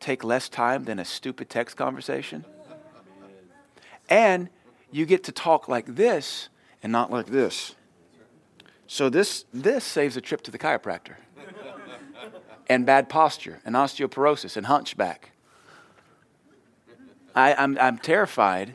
take 0.00 0.24
less 0.24 0.48
time 0.48 0.84
than 0.84 0.98
a 0.98 1.04
stupid 1.04 1.50
text 1.50 1.76
conversation? 1.76 2.46
And 4.08 4.48
you 4.90 5.04
get 5.04 5.24
to 5.24 5.32
talk 5.32 5.68
like 5.68 5.96
this 5.96 6.48
and 6.82 6.90
not 6.90 7.10
like 7.10 7.26
this. 7.26 7.74
So 8.86 9.10
this 9.10 9.44
this 9.52 9.84
saves 9.84 10.16
a 10.16 10.22
trip 10.22 10.40
to 10.42 10.50
the 10.50 10.58
chiropractor. 10.58 11.16
and 12.68 12.86
bad 12.86 13.08
posture 13.08 13.60
and 13.64 13.74
osteoporosis 13.74 14.56
and 14.56 14.66
hunchback. 14.66 15.32
I, 17.34 17.54
I'm, 17.54 17.78
I'm 17.78 17.98
terrified 17.98 18.74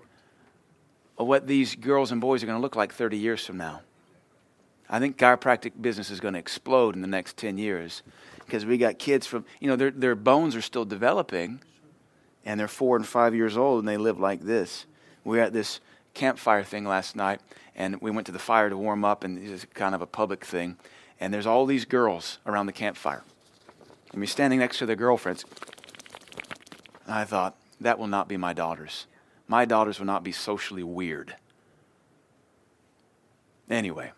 of 1.18 1.28
what 1.28 1.48
these 1.48 1.76
girls 1.76 2.12
and 2.12 2.22
boys 2.22 2.44
are 2.44 2.46
going 2.46 2.58
to 2.58 2.62
look 2.62 2.76
like 2.76 2.94
30 2.94 3.18
years 3.18 3.44
from 3.46 3.58
now. 3.58 3.82
I 4.92 5.00
think 5.00 5.18
chiropractic 5.18 5.82
business 5.82 6.12
is 6.12 6.20
going 6.20 6.34
to 6.34 6.40
explode 6.40 6.96
in 6.96 7.02
the 7.02 7.08
next 7.08 7.38
10 7.38 7.58
years 7.58 8.04
because 8.46 8.66
we 8.66 8.78
got 8.78 9.00
kids 9.00 9.26
from, 9.26 9.46
you 9.62 9.70
know, 9.70 9.78
their, 9.78 9.90
their 9.90 10.16
bones 10.16 10.54
are 10.54 10.62
still 10.62 10.84
developing 10.84 11.62
and 12.44 12.60
they're 12.60 12.68
four 12.68 12.98
and 12.98 13.08
five 13.08 13.34
years 13.34 13.56
old 13.56 13.80
and 13.80 13.88
they 13.88 13.96
live 13.96 14.20
like 14.20 14.42
this. 14.42 14.86
We 15.24 15.38
were 15.38 15.44
at 15.44 15.54
this 15.54 15.80
campfire 16.14 16.64
thing 16.64 16.84
last 16.84 17.16
night 17.16 17.40
and 17.74 18.02
we 18.02 18.12
went 18.12 18.26
to 18.26 18.34
the 18.34 18.40
fire 18.40 18.70
to 18.70 18.76
warm 18.76 19.06
up 19.06 19.24
and 19.24 19.40
it's 19.40 19.66
kind 19.74 19.96
of 19.96 20.02
a 20.02 20.06
public 20.06 20.44
thing. 20.44 20.76
And 21.22 21.34
there's 21.34 21.48
all 21.48 21.66
these 21.66 21.86
girls 21.86 22.40
around 22.46 22.66
the 22.66 22.74
campfire. 22.74 23.24
And 24.12 24.20
we're 24.20 24.28
standing 24.28 24.60
next 24.60 24.80
to 24.80 24.86
their 24.86 24.98
girlfriends. 24.98 25.46
And 27.06 27.16
I 27.16 27.24
thought, 27.24 27.56
that 27.80 27.98
will 27.98 28.08
not 28.08 28.28
be 28.28 28.36
my 28.36 28.52
daughters. 28.52 29.08
My 29.48 29.64
daughters 29.64 30.00
will 30.00 30.06
not 30.06 30.24
be 30.24 30.34
socially 30.34 30.84
weird. 30.84 31.36
Anyway, 33.70 34.12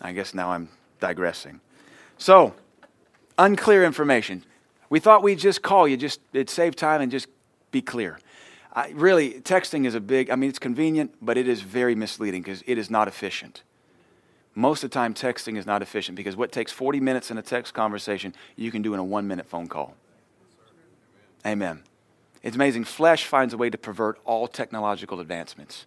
I 0.00 0.12
guess 0.12 0.34
now 0.34 0.50
I'm 0.50 0.68
digressing. 1.00 1.60
So, 2.18 2.54
unclear 3.38 3.84
information. 3.84 4.44
We 4.88 5.00
thought 5.00 5.22
we'd 5.22 5.38
just 5.38 5.62
call 5.62 5.86
you, 5.86 5.96
just 5.96 6.20
it 6.32 6.50
save 6.50 6.76
time 6.76 7.00
and 7.00 7.10
just 7.10 7.28
be 7.70 7.82
clear. 7.82 8.18
I, 8.72 8.90
really, 8.90 9.40
texting 9.40 9.86
is 9.86 9.94
a 9.94 10.00
big, 10.00 10.30
I 10.30 10.36
mean, 10.36 10.48
it's 10.48 10.58
convenient, 10.58 11.14
but 11.20 11.36
it 11.36 11.48
is 11.48 11.62
very 11.62 11.94
misleading 11.94 12.42
because 12.42 12.62
it 12.66 12.78
is 12.78 12.90
not 12.90 13.08
efficient. 13.08 13.62
Most 14.54 14.84
of 14.84 14.90
the 14.90 14.94
time, 14.94 15.14
texting 15.14 15.56
is 15.56 15.66
not 15.66 15.82
efficient 15.82 16.16
because 16.16 16.36
what 16.36 16.52
takes 16.52 16.72
40 16.72 17.00
minutes 17.00 17.30
in 17.30 17.38
a 17.38 17.42
text 17.42 17.72
conversation, 17.74 18.34
you 18.56 18.70
can 18.70 18.82
do 18.82 18.94
in 18.94 19.00
a 19.00 19.04
one 19.04 19.26
minute 19.26 19.46
phone 19.46 19.68
call. 19.68 19.94
Amen. 21.46 21.82
It's 22.42 22.56
amazing. 22.56 22.84
Flesh 22.84 23.26
finds 23.26 23.54
a 23.54 23.56
way 23.56 23.70
to 23.70 23.78
pervert 23.78 24.18
all 24.24 24.48
technological 24.48 25.20
advancements. 25.20 25.86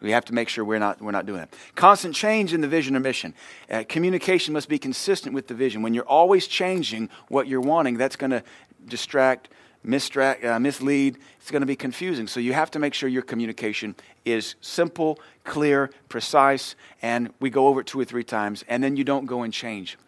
We 0.00 0.12
have 0.12 0.24
to 0.26 0.34
make 0.34 0.48
sure 0.48 0.64
we're 0.64 0.78
not, 0.78 1.00
we're 1.02 1.10
not 1.10 1.26
doing 1.26 1.40
that. 1.40 1.54
Constant 1.74 2.14
change 2.14 2.54
in 2.54 2.60
the 2.60 2.68
vision 2.68 2.94
or 2.94 3.00
mission. 3.00 3.34
Uh, 3.68 3.84
communication 3.88 4.54
must 4.54 4.68
be 4.68 4.78
consistent 4.78 5.34
with 5.34 5.48
the 5.48 5.54
vision. 5.54 5.82
When 5.82 5.92
you're 5.92 6.08
always 6.08 6.46
changing 6.46 7.08
what 7.28 7.48
you're 7.48 7.60
wanting, 7.60 7.96
that's 7.96 8.16
going 8.16 8.30
to 8.30 8.42
distract, 8.86 9.48
uh, 9.84 10.58
mislead. 10.60 11.18
It's 11.40 11.50
going 11.50 11.62
to 11.62 11.66
be 11.66 11.76
confusing. 11.76 12.28
So 12.28 12.38
you 12.38 12.52
have 12.52 12.70
to 12.72 12.78
make 12.78 12.94
sure 12.94 13.08
your 13.08 13.22
communication 13.22 13.96
is 14.24 14.54
simple, 14.60 15.18
clear, 15.44 15.90
precise, 16.08 16.76
and 17.02 17.30
we 17.40 17.50
go 17.50 17.66
over 17.66 17.80
it 17.80 17.86
two 17.86 17.98
or 17.98 18.04
three 18.04 18.24
times, 18.24 18.64
and 18.68 18.82
then 18.82 18.96
you 18.96 19.04
don't 19.04 19.26
go 19.26 19.42
and 19.42 19.52
change. 19.52 19.98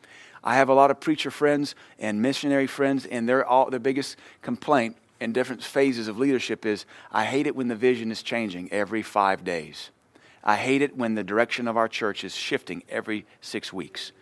I 0.43 0.55
have 0.55 0.69
a 0.69 0.75
lot 0.75 0.91
of 0.91 1.01
preacher 1.01 1.31
friends 1.31 1.75
and 1.99 2.23
missionary 2.23 2.67
friends, 2.67 3.07
and 3.07 3.29
they're 3.29 3.45
all 3.45 3.71
their 3.71 3.81
biggest 3.81 4.17
complaint 4.41 4.97
in 5.21 5.33
different 5.33 5.63
phases 5.63 6.09
of 6.09 6.19
leadership 6.19 6.65
is 6.65 6.87
I 7.13 7.25
hate 7.25 7.47
it 7.47 7.55
when 7.55 7.69
the 7.69 7.77
vision 7.77 8.11
is 8.11 8.23
changing 8.23 8.73
every 8.73 9.03
five 9.03 9.45
days. 9.45 9.91
I 10.43 10.57
hate 10.57 10.81
it 10.81 10.97
when 10.97 11.15
the 11.15 11.23
direction 11.23 11.69
of 11.69 11.77
our 11.77 11.89
church 11.89 12.25
is 12.25 12.35
shifting 12.35 12.83
every 12.89 13.27
six 13.41 13.73
weeks. 13.73 14.13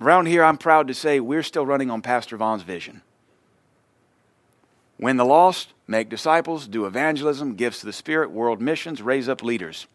Around 0.00 0.26
here, 0.26 0.44
I'm 0.44 0.58
proud 0.58 0.86
to 0.88 0.94
say 0.94 1.18
we're 1.18 1.42
still 1.42 1.66
running 1.66 1.90
on 1.90 2.02
Pastor 2.02 2.36
Vaughn's 2.36 2.62
vision. 2.62 3.02
Win 4.98 5.16
the 5.16 5.24
lost, 5.24 5.72
make 5.88 6.08
disciples, 6.08 6.68
do 6.68 6.86
evangelism, 6.86 7.56
gifts 7.56 7.80
to 7.80 7.86
the 7.86 7.92
Spirit, 7.92 8.30
world 8.30 8.60
missions, 8.60 9.02
raise 9.02 9.28
up 9.28 9.42
leaders. 9.42 9.86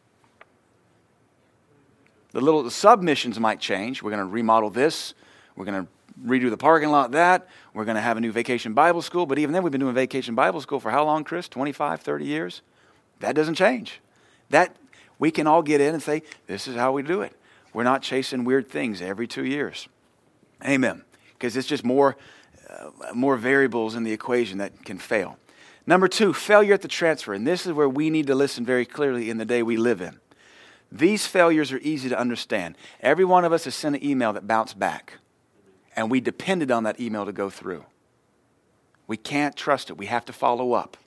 The 2.32 2.42
little 2.42 2.70
submissions 2.70 3.40
might 3.40 3.60
change. 3.60 4.04
We're 4.04 4.12
going 4.12 4.20
to 4.20 4.32
remodel 4.32 4.70
this. 4.70 5.14
We're 5.56 5.66
going 5.66 5.86
to 5.86 5.92
redo 6.26 6.50
the 6.50 6.58
parking 6.58 6.90
lot 6.90 7.12
that. 7.12 7.48
We're 7.74 7.86
going 7.86 7.96
to 7.96 8.02
have 8.02 8.18
a 8.18 8.22
new 8.22 8.32
vacation 8.32 8.74
Bible 8.74 9.02
school. 9.02 9.26
But 9.26 9.40
even 9.40 9.54
then, 9.54 9.64
we've 9.64 9.72
been 9.72 9.82
doing 9.82 9.96
vacation 9.96 10.36
Bible 10.36 10.62
school 10.62 10.80
for 10.80 10.92
how 10.92 11.06
long, 11.06 11.24
Chris? 11.24 11.48
25, 11.48 12.02
30 12.02 12.26
years? 12.26 12.62
That 13.20 13.36
doesn't 13.36 13.56
change. 13.56 14.02
That 14.50 14.76
we 15.18 15.32
can 15.32 15.48
all 15.48 15.62
get 15.62 15.82
in 15.82 15.94
and 15.94 16.04
say, 16.04 16.24
this 16.48 16.68
is 16.68 16.76
how 16.76 16.92
we 16.92 17.04
do 17.04 17.22
it. 17.22 17.34
We're 17.74 17.84
not 17.84 18.02
chasing 18.02 18.46
weird 18.46 18.70
things 18.70 19.02
every 19.02 19.28
two 19.28 19.46
years. 19.46 19.88
Amen. 20.66 21.04
Because 21.34 21.56
it's 21.56 21.68
just 21.68 21.84
more, 21.84 22.18
uh, 22.70 23.14
more 23.14 23.38
variables 23.38 23.96
in 23.96 24.04
the 24.04 24.12
equation 24.12 24.58
that 24.58 24.86
can 24.86 24.98
fail. 24.98 25.38
Number 25.86 26.08
two, 26.08 26.34
failure 26.34 26.74
at 26.74 26.82
the 26.82 26.88
transfer. 26.88 27.34
And 27.34 27.46
this 27.46 27.66
is 27.66 27.74
where 27.74 27.90
we 27.90 28.10
need 28.10 28.28
to 28.28 28.36
listen 28.36 28.66
very 28.66 28.86
clearly 28.86 29.30
in 29.30 29.38
the 29.38 29.46
day 29.46 29.64
we 29.64 29.78
live 29.78 30.02
in. 30.02 30.20
These 30.92 31.28
failures 31.28 31.72
are 31.72 31.80
easy 31.80 32.10
to 32.10 32.20
understand. 32.20 32.76
Every 33.02 33.26
one 33.26 33.46
of 33.46 33.54
us 33.54 33.66
has 33.66 33.76
sent 33.76 33.96
an 33.96 34.04
email 34.04 34.34
that 34.34 34.48
bounced 34.48 34.80
back 34.80 35.20
and 35.96 36.10
we 36.12 36.22
depended 36.22 36.72
on 36.72 36.84
that 36.84 37.00
email 37.00 37.26
to 37.26 37.32
go 37.32 37.50
through. 37.50 37.86
We 39.08 39.18
can't 39.18 39.56
trust 39.56 39.90
it. 39.90 39.98
We 39.98 40.06
have 40.06 40.26
to 40.26 40.34
follow 40.34 40.74
up. 40.74 40.98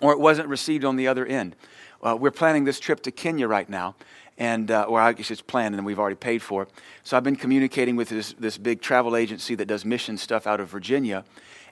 Or 0.00 0.12
it 0.12 0.20
wasn't 0.20 0.48
received 0.48 0.84
on 0.84 0.96
the 0.96 1.08
other 1.08 1.24
end. 1.24 1.56
Uh, 2.02 2.16
we're 2.18 2.30
planning 2.30 2.64
this 2.64 2.78
trip 2.78 3.00
to 3.02 3.10
Kenya 3.10 3.48
right 3.48 3.68
now, 3.68 3.96
and 4.36 4.70
uh, 4.70 4.82
or 4.82 5.00
I 5.00 5.12
guess 5.14 5.30
it's 5.30 5.40
planned 5.40 5.74
and 5.74 5.86
we've 5.86 5.98
already 5.98 6.16
paid 6.16 6.42
for 6.42 6.64
it. 6.64 6.68
So 7.04 7.16
I've 7.16 7.24
been 7.24 7.36
communicating 7.36 7.96
with 7.96 8.10
this, 8.10 8.34
this 8.38 8.58
big 8.58 8.82
travel 8.82 9.16
agency 9.16 9.54
that 9.54 9.66
does 9.66 9.84
mission 9.84 10.18
stuff 10.18 10.46
out 10.46 10.60
of 10.60 10.68
Virginia. 10.68 11.24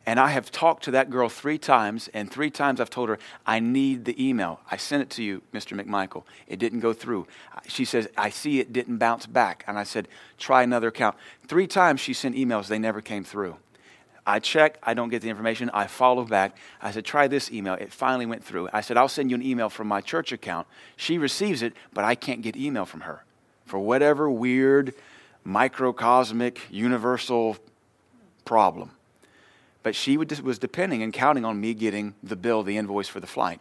And 0.07 0.21
I 0.21 0.29
have 0.29 0.51
talked 0.51 0.85
to 0.85 0.91
that 0.91 1.09
girl 1.09 1.29
three 1.31 1.57
times, 1.57 2.09
and 2.13 2.31
three 2.31 2.51
times 2.51 2.81
I've 2.81 2.91
told 2.91 3.09
her, 3.09 3.19
I 3.47 3.59
need 3.59 4.05
the 4.05 4.29
email. 4.29 4.61
I 4.71 4.77
sent 4.77 5.03
it 5.03 5.11
to 5.11 5.23
you, 5.23 5.41
Mr. 5.53 5.81
McMichael. 5.81 6.25
It 6.47 6.59
didn't 6.59 6.81
go 6.81 6.93
through. 6.93 7.27
She 7.67 7.87
says, 7.87 8.09
I 8.17 8.29
see 8.29 8.61
it 8.61 8.73
didn't 8.73 8.99
bounce 8.99 9.25
back. 9.25 9.65
And 9.67 9.79
I 9.79 9.85
said, 9.85 10.09
try 10.39 10.63
another 10.63 10.89
account. 10.89 11.17
Three 11.49 11.67
times 11.67 12.01
she 12.01 12.13
sent 12.13 12.37
emails, 12.37 12.67
they 12.69 12.79
never 12.79 13.01
came 13.01 13.25
through. 13.25 13.57
I 14.27 14.39
check, 14.39 14.79
I 14.83 14.95
don't 14.95 15.11
get 15.11 15.23
the 15.23 15.29
information. 15.29 15.71
I 15.75 15.87
follow 15.87 16.25
back. 16.25 16.57
I 16.81 16.91
said, 16.91 17.05
try 17.05 17.29
this 17.29 17.53
email. 17.53 17.75
It 17.75 17.93
finally 17.93 18.25
went 18.25 18.43
through. 18.43 18.71
I 18.73 18.81
said, 18.81 18.97
I'll 18.97 19.09
send 19.09 19.31
you 19.31 19.37
an 19.37 19.43
email 19.43 19.69
from 19.69 19.87
my 19.87 20.01
church 20.01 20.33
account. 20.33 20.67
She 20.97 21.19
receives 21.19 21.61
it, 21.63 21.75
but 21.93 22.05
I 22.05 22.15
can't 22.15 22.41
get 22.41 22.57
email 22.57 22.87
from 22.87 23.01
her 23.01 23.25
for 23.67 23.79
whatever 23.79 24.31
weird, 24.31 24.95
microcosmic, 25.47 26.59
universal 26.71 27.57
problem. 28.45 28.91
But 29.85 29.95
she 29.95 30.17
was 30.17 30.59
depending 30.59 31.03
and 31.03 31.13
counting 31.13 31.45
on 31.45 31.61
me 31.61 31.75
getting 31.75 32.15
the 32.23 32.37
bill, 32.37 32.63
the 32.63 32.79
invoice 32.79 33.07
for 33.07 33.21
the 33.21 33.27
flight. 33.27 33.61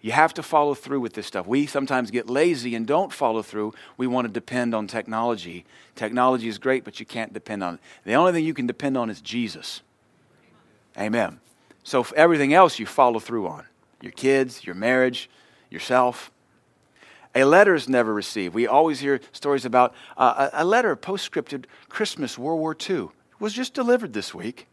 You 0.00 0.12
have 0.12 0.32
to 0.34 0.44
follow 0.44 0.74
through 0.74 1.00
with 1.00 1.12
this 1.12 1.26
stuff. 1.26 1.46
We 1.46 1.66
sometimes 1.66 2.12
get 2.12 2.30
lazy 2.30 2.74
and 2.76 2.86
don't 2.86 3.12
follow 3.12 3.42
through. 3.42 3.74
We 3.98 4.06
want 4.06 4.28
to 4.28 4.32
depend 4.32 4.74
on 4.74 4.86
technology. 4.86 5.66
Technology 5.96 6.46
is 6.46 6.56
great, 6.56 6.84
but 6.84 7.00
you 7.00 7.04
can't 7.04 7.34
depend 7.34 7.64
on 7.64 7.74
it. 7.74 7.80
The 8.04 8.14
only 8.14 8.32
thing 8.32 8.44
you 8.44 8.54
can 8.54 8.68
depend 8.68 8.96
on 8.96 9.10
is 9.10 9.20
Jesus. 9.20 9.82
Amen. 10.96 11.40
So 11.82 12.06
everything 12.14 12.54
else 12.54 12.78
you 12.78 12.86
follow 12.86 13.18
through 13.18 13.48
on 13.48 13.64
your 14.00 14.12
kids, 14.12 14.64
your 14.64 14.76
marriage, 14.76 15.28
yourself. 15.68 16.30
A 17.34 17.44
letter 17.44 17.74
is 17.74 17.88
never 17.88 18.14
received. 18.14 18.54
We 18.54 18.68
always 18.68 19.00
hear 19.00 19.20
stories 19.32 19.64
about 19.64 19.94
uh, 20.16 20.48
a 20.52 20.64
letter, 20.64 20.94
postscripted 20.94 21.64
Christmas, 21.88 22.38
World 22.38 22.60
War 22.60 22.76
II, 22.88 23.08
was 23.40 23.52
just 23.52 23.74
delivered 23.74 24.12
this 24.12 24.32
week. 24.32 24.68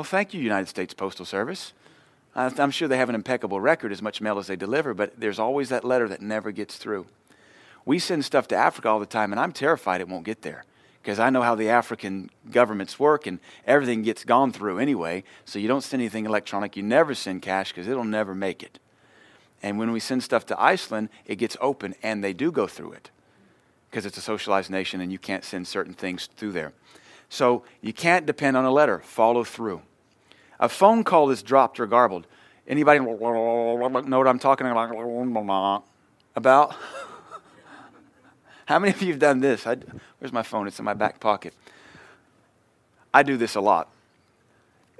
Well, 0.00 0.04
thank 0.06 0.32
you, 0.32 0.40
United 0.40 0.66
States 0.66 0.94
Postal 0.94 1.26
Service. 1.26 1.74
I'm 2.34 2.70
sure 2.70 2.88
they 2.88 2.96
have 2.96 3.10
an 3.10 3.14
impeccable 3.14 3.60
record, 3.60 3.92
as 3.92 4.00
much 4.00 4.22
mail 4.22 4.38
as 4.38 4.46
they 4.46 4.56
deliver, 4.56 4.94
but 4.94 5.20
there's 5.20 5.38
always 5.38 5.68
that 5.68 5.84
letter 5.84 6.08
that 6.08 6.22
never 6.22 6.52
gets 6.52 6.78
through. 6.78 7.04
We 7.84 7.98
send 7.98 8.24
stuff 8.24 8.48
to 8.48 8.56
Africa 8.56 8.88
all 8.88 8.98
the 8.98 9.04
time, 9.04 9.30
and 9.30 9.38
I'm 9.38 9.52
terrified 9.52 10.00
it 10.00 10.08
won't 10.08 10.24
get 10.24 10.40
there 10.40 10.64
because 11.02 11.18
I 11.18 11.28
know 11.28 11.42
how 11.42 11.54
the 11.54 11.68
African 11.68 12.30
governments 12.50 12.98
work, 12.98 13.26
and 13.26 13.40
everything 13.66 14.00
gets 14.00 14.24
gone 14.24 14.52
through 14.52 14.78
anyway. 14.78 15.22
So 15.44 15.58
you 15.58 15.68
don't 15.68 15.82
send 15.82 16.00
anything 16.00 16.24
electronic. 16.24 16.78
You 16.78 16.82
never 16.82 17.14
send 17.14 17.42
cash 17.42 17.70
because 17.70 17.86
it'll 17.86 18.02
never 18.02 18.34
make 18.34 18.62
it. 18.62 18.78
And 19.62 19.78
when 19.78 19.92
we 19.92 20.00
send 20.00 20.22
stuff 20.22 20.46
to 20.46 20.58
Iceland, 20.58 21.10
it 21.26 21.36
gets 21.36 21.58
open, 21.60 21.94
and 22.02 22.24
they 22.24 22.32
do 22.32 22.50
go 22.50 22.66
through 22.66 22.92
it 22.92 23.10
because 23.90 24.06
it's 24.06 24.16
a 24.16 24.22
socialized 24.22 24.70
nation, 24.70 25.02
and 25.02 25.12
you 25.12 25.18
can't 25.18 25.44
send 25.44 25.68
certain 25.68 25.92
things 25.92 26.26
through 26.38 26.52
there. 26.52 26.72
So 27.28 27.64
you 27.82 27.92
can't 27.92 28.24
depend 28.24 28.56
on 28.56 28.64
a 28.64 28.70
letter. 28.70 29.00
Follow 29.00 29.44
through. 29.44 29.82
A 30.60 30.68
phone 30.68 31.02
call 31.02 31.30
is 31.30 31.42
dropped 31.42 31.80
or 31.80 31.86
garbled. 31.86 32.26
Anybody 32.68 33.00
know 33.00 33.10
what 33.10 34.28
I'm 34.28 34.38
talking 34.38 34.66
about? 34.66 35.84
About? 36.36 36.76
How 38.66 38.78
many 38.78 38.92
of 38.92 39.02
you 39.02 39.08
have 39.08 39.18
done 39.18 39.40
this? 39.40 39.66
I, 39.66 39.78
where's 40.20 40.32
my 40.32 40.44
phone? 40.44 40.68
It's 40.68 40.78
in 40.78 40.84
my 40.84 40.94
back 40.94 41.18
pocket. 41.18 41.54
I 43.12 43.24
do 43.24 43.36
this 43.36 43.56
a 43.56 43.60
lot. 43.60 43.88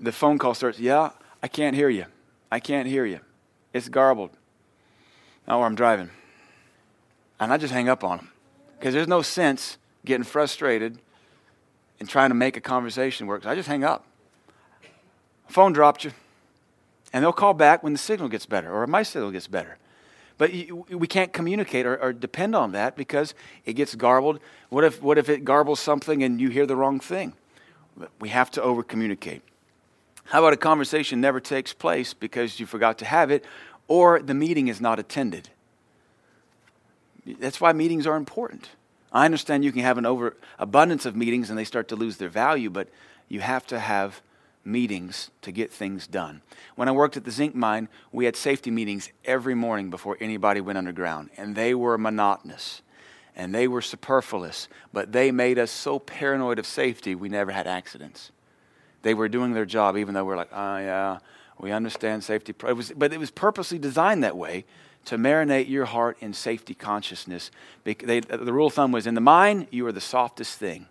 The 0.01 0.11
phone 0.11 0.39
call 0.39 0.55
starts, 0.55 0.81
yeah, 0.81 1.11
I 1.43 1.47
can't 1.47 1.77
hear 1.77 1.89
you. 1.89 2.07
I 2.51 2.59
can't 2.59 2.89
hear 2.89 3.05
you. 3.05 3.21
It's 3.73 3.89
garbled. 3.89 4.31
Oh, 5.47 5.63
I'm 5.63 5.77
driving. 5.77 6.11
And 7.39 7.53
I 7.53 7.59
just 7.59 7.73
hang 7.73 7.89
up 7.89 8.03
on 8.03 8.17
them 8.17 8.31
because 8.79 8.95
there's 8.95 9.07
no 9.07 9.23
sense 9.23 9.79
getting 10.05 10.25
frustrated 10.25 10.99
and 12.01 12.09
trying 12.09 12.31
to 12.31 12.35
make 12.35 12.57
a 12.57 12.61
conversation 12.61 13.27
work. 13.27 13.45
So 13.45 13.51
I 13.51 13.55
just 13.55 13.69
hang 13.69 13.85
up. 13.85 14.07
Phone 15.51 15.73
dropped 15.73 16.05
you. 16.05 16.13
And 17.13 17.25
they'll 17.25 17.33
call 17.33 17.55
back 17.55 17.83
when 17.83 17.93
the 17.93 17.99
signal 17.99 18.29
gets 18.29 18.47
better 18.47 18.73
or 18.73 18.87
my 18.87 19.03
signal 19.03 19.33
gets 19.33 19.49
better. 19.49 19.79
But 20.39 20.53
we 20.89 21.07
can't 21.07 21.33
communicate 21.33 21.85
or, 21.85 22.01
or, 22.01 22.13
depend 22.15 22.55
on 22.55 22.73
that 22.73 22.97
because 22.97 23.35
it 23.67 23.75
gets 23.75 23.95
garbled. 23.95 24.41
What 24.71 24.85
if, 24.85 25.03
what 25.03 25.19
if 25.19 25.29
it 25.29 25.45
garbles 25.45 25.79
something 25.79 26.23
and 26.23 26.41
you 26.41 26.49
hear 26.49 26.65
the 26.65 26.77
wrong 26.77 26.99
thing? 26.99 27.35
We 28.21 28.31
have 28.31 28.51
to 28.53 28.63
over 28.63 28.83
communicate. 28.83 29.43
How 30.25 30.39
about 30.39 30.55
a 30.55 30.57
conversation 30.57 31.21
never 31.21 31.41
takes 31.41 31.75
place 31.75 32.15
because 32.15 32.59
you 32.59 32.65
forgot 32.65 32.97
to 32.99 33.05
have 33.05 33.31
it 33.31 33.45
or 33.89 34.23
the 34.23 34.33
meeting 34.33 34.69
is 34.69 34.81
not 34.81 34.99
attended? 34.99 35.51
That's 37.27 37.61
why 37.61 37.73
meetings 37.73 38.07
are 38.07 38.17
important. 38.17 38.71
I 39.13 39.25
understand 39.25 39.65
you 39.65 39.73
can 39.73 39.83
have 39.83 39.99
an 39.99 40.07
overabundance 40.07 41.05
of 41.05 41.17
meetings 41.17 41.51
and 41.51 41.59
they 41.59 41.65
start 41.65 41.89
to 41.89 41.97
lose 41.97 42.17
their 42.17 42.29
value, 42.29 42.71
but 42.71 42.89
you 43.29 43.41
have 43.41 43.67
to 43.67 43.79
have 43.79 44.23
meetings 44.65 45.31
to 45.43 45.53
get 45.53 45.73
things 45.73 46.07
done. 46.07 46.43
When 46.77 46.89
I 46.89 46.93
worked 46.93 47.17
at 47.17 47.25
the 47.25 47.31
zinc 47.31 47.55
mine, 47.55 47.89
we 48.13 48.25
had 48.25 48.37
safety 48.37 48.71
meetings 48.71 49.11
every 49.25 49.55
morning 49.55 49.91
before 49.91 50.17
anybody 50.21 50.61
went 50.61 50.79
underground, 50.79 51.31
and 51.37 51.55
they 51.55 51.75
were 51.75 51.97
monotonous 51.97 52.83
and 53.37 53.55
they 53.55 53.69
were 53.69 53.81
superfluous, 53.81 54.69
but 54.93 55.13
they 55.13 55.31
made 55.31 55.59
us 55.59 55.71
so 55.71 55.99
paranoid 55.99 56.59
of 56.59 56.67
safety 56.67 57.15
we 57.15 57.29
never 57.29 57.53
had 57.53 57.67
accidents. 57.67 58.33
They 59.03 59.15
were 59.15 59.29
doing 59.29 59.53
their 59.53 59.65
job, 59.65 59.97
even 59.97 60.15
though 60.15 60.25
we're 60.25 60.37
like, 60.37 60.51
oh, 60.53 60.77
yeah, 60.77 61.19
we 61.59 61.73
understand 61.73 62.23
safety. 62.23 62.55
It 62.67 62.77
was, 62.77 62.93
but 62.95 63.13
it 63.13 63.19
was 63.19 63.31
purposely 63.31 63.79
designed 63.79 64.25
that 64.25 64.37
way 64.37 64.65
to 65.07 65.17
marinate 65.17 65.69
your 65.69 65.87
heart 65.87 66.19
in 66.21 66.35
safety 66.35 66.75
consciousness. 66.75 67.51
They, 67.85 67.95
the 67.95 68.53
rule 68.53 68.67
of 68.67 68.75
thumb 68.75 68.93
was 68.93 69.07
in 69.07 69.15
the 69.15 69.21
mine, 69.21 69.69
you 69.71 69.87
are 69.87 69.93
the 69.93 70.01
softest 70.01 70.59
thing. 70.59 70.87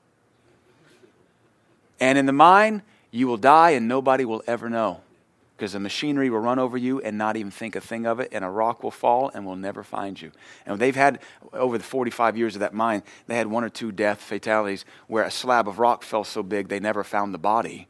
And 1.99 2.17
in 2.17 2.25
the 2.25 2.33
mine, 2.33 2.81
you 3.11 3.27
will 3.27 3.37
die 3.37 3.71
and 3.71 3.87
nobody 3.87 4.25
will 4.25 4.43
ever 4.47 4.69
know 4.69 5.01
because 5.59 5.73
the 5.73 5.79
machinery 5.79 6.29
will 6.29 6.39
run 6.39 6.57
over 6.57 6.77
you 6.77 7.01
and 7.01 7.17
not 7.17 7.35
even 7.35 7.51
think 7.51 7.75
a 7.75 7.81
thing 7.81 8.05
of 8.05 8.21
it, 8.21 8.29
and 8.31 8.45
a 8.45 8.49
rock 8.49 8.81
will 8.81 8.91
fall 8.91 9.29
and 9.33 9.45
will 9.45 9.57
never 9.57 9.83
find 9.83 10.21
you. 10.21 10.31
And 10.65 10.79
they've 10.79 10.95
had, 10.95 11.19
over 11.51 11.77
the 11.77 11.83
45 11.83 12.37
years 12.37 12.55
of 12.55 12.61
that 12.61 12.73
mine, 12.73 13.03
they 13.27 13.35
had 13.35 13.47
one 13.47 13.65
or 13.65 13.69
two 13.69 13.91
death 13.91 14.21
fatalities 14.21 14.85
where 15.07 15.25
a 15.25 15.29
slab 15.29 15.67
of 15.67 15.77
rock 15.77 16.03
fell 16.03 16.23
so 16.23 16.43
big 16.43 16.69
they 16.69 16.79
never 16.79 17.03
found 17.03 17.33
the 17.33 17.37
body 17.37 17.89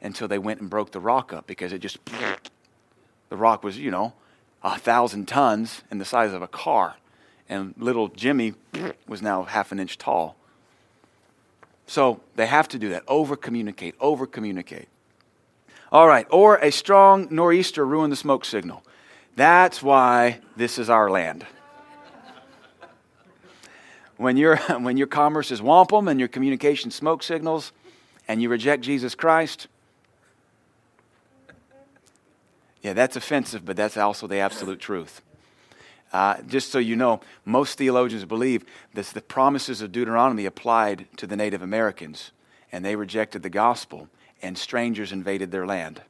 until 0.00 0.28
they 0.28 0.38
went 0.38 0.60
and 0.60 0.70
broke 0.70 0.92
the 0.92 1.00
rock 1.00 1.30
up 1.30 1.46
because 1.46 1.74
it 1.74 1.80
just, 1.80 1.98
the 3.28 3.36
rock 3.36 3.62
was, 3.62 3.76
you 3.76 3.90
know, 3.90 4.14
a 4.62 4.78
thousand 4.78 5.28
tons 5.28 5.82
and 5.90 6.00
the 6.00 6.06
size 6.06 6.32
of 6.32 6.40
a 6.40 6.48
car. 6.48 6.96
And 7.50 7.74
little 7.76 8.08
Jimmy 8.08 8.54
was 9.06 9.20
now 9.20 9.42
half 9.42 9.72
an 9.72 9.78
inch 9.78 9.98
tall. 9.98 10.36
So 11.90 12.20
they 12.36 12.46
have 12.46 12.68
to 12.68 12.78
do 12.78 12.90
that. 12.90 13.02
Over 13.08 13.34
communicate, 13.34 13.96
over 13.98 14.24
communicate. 14.24 14.86
All 15.90 16.06
right, 16.06 16.24
or 16.30 16.54
a 16.58 16.70
strong 16.70 17.26
nor'easter 17.32 17.84
ruined 17.84 18.12
the 18.12 18.16
smoke 18.16 18.44
signal. 18.44 18.84
That's 19.34 19.82
why 19.82 20.38
this 20.54 20.78
is 20.78 20.88
our 20.88 21.10
land. 21.10 21.44
When, 24.18 24.36
your 24.36 24.56
when 24.78 24.98
your 24.98 25.08
commerce 25.08 25.50
is 25.50 25.60
wampum 25.60 26.06
and 26.06 26.20
your 26.20 26.28
communication 26.28 26.92
smoke 26.92 27.24
signals 27.24 27.72
and 28.28 28.40
you 28.40 28.48
reject 28.48 28.84
Jesus 28.84 29.16
Christ, 29.16 29.66
yeah, 32.82 32.92
that's 32.92 33.16
offensive, 33.16 33.64
but 33.64 33.76
that's 33.76 33.96
also 33.96 34.28
the 34.28 34.38
absolute 34.38 34.78
truth. 34.78 35.22
Uh, 36.12 36.42
just 36.42 36.72
so 36.72 36.78
you 36.78 36.96
know, 36.96 37.20
most 37.44 37.78
theologians 37.78 38.24
believe 38.24 38.64
that 38.94 39.06
the 39.06 39.20
promises 39.20 39.80
of 39.80 39.92
Deuteronomy 39.92 40.44
applied 40.44 41.06
to 41.16 41.26
the 41.26 41.36
Native 41.36 41.62
Americans, 41.62 42.32
and 42.72 42.84
they 42.84 42.96
rejected 42.96 43.42
the 43.42 43.50
gospel, 43.50 44.08
and 44.42 44.58
strangers 44.58 45.12
invaded 45.12 45.50
their 45.50 45.66
land. 45.66 46.02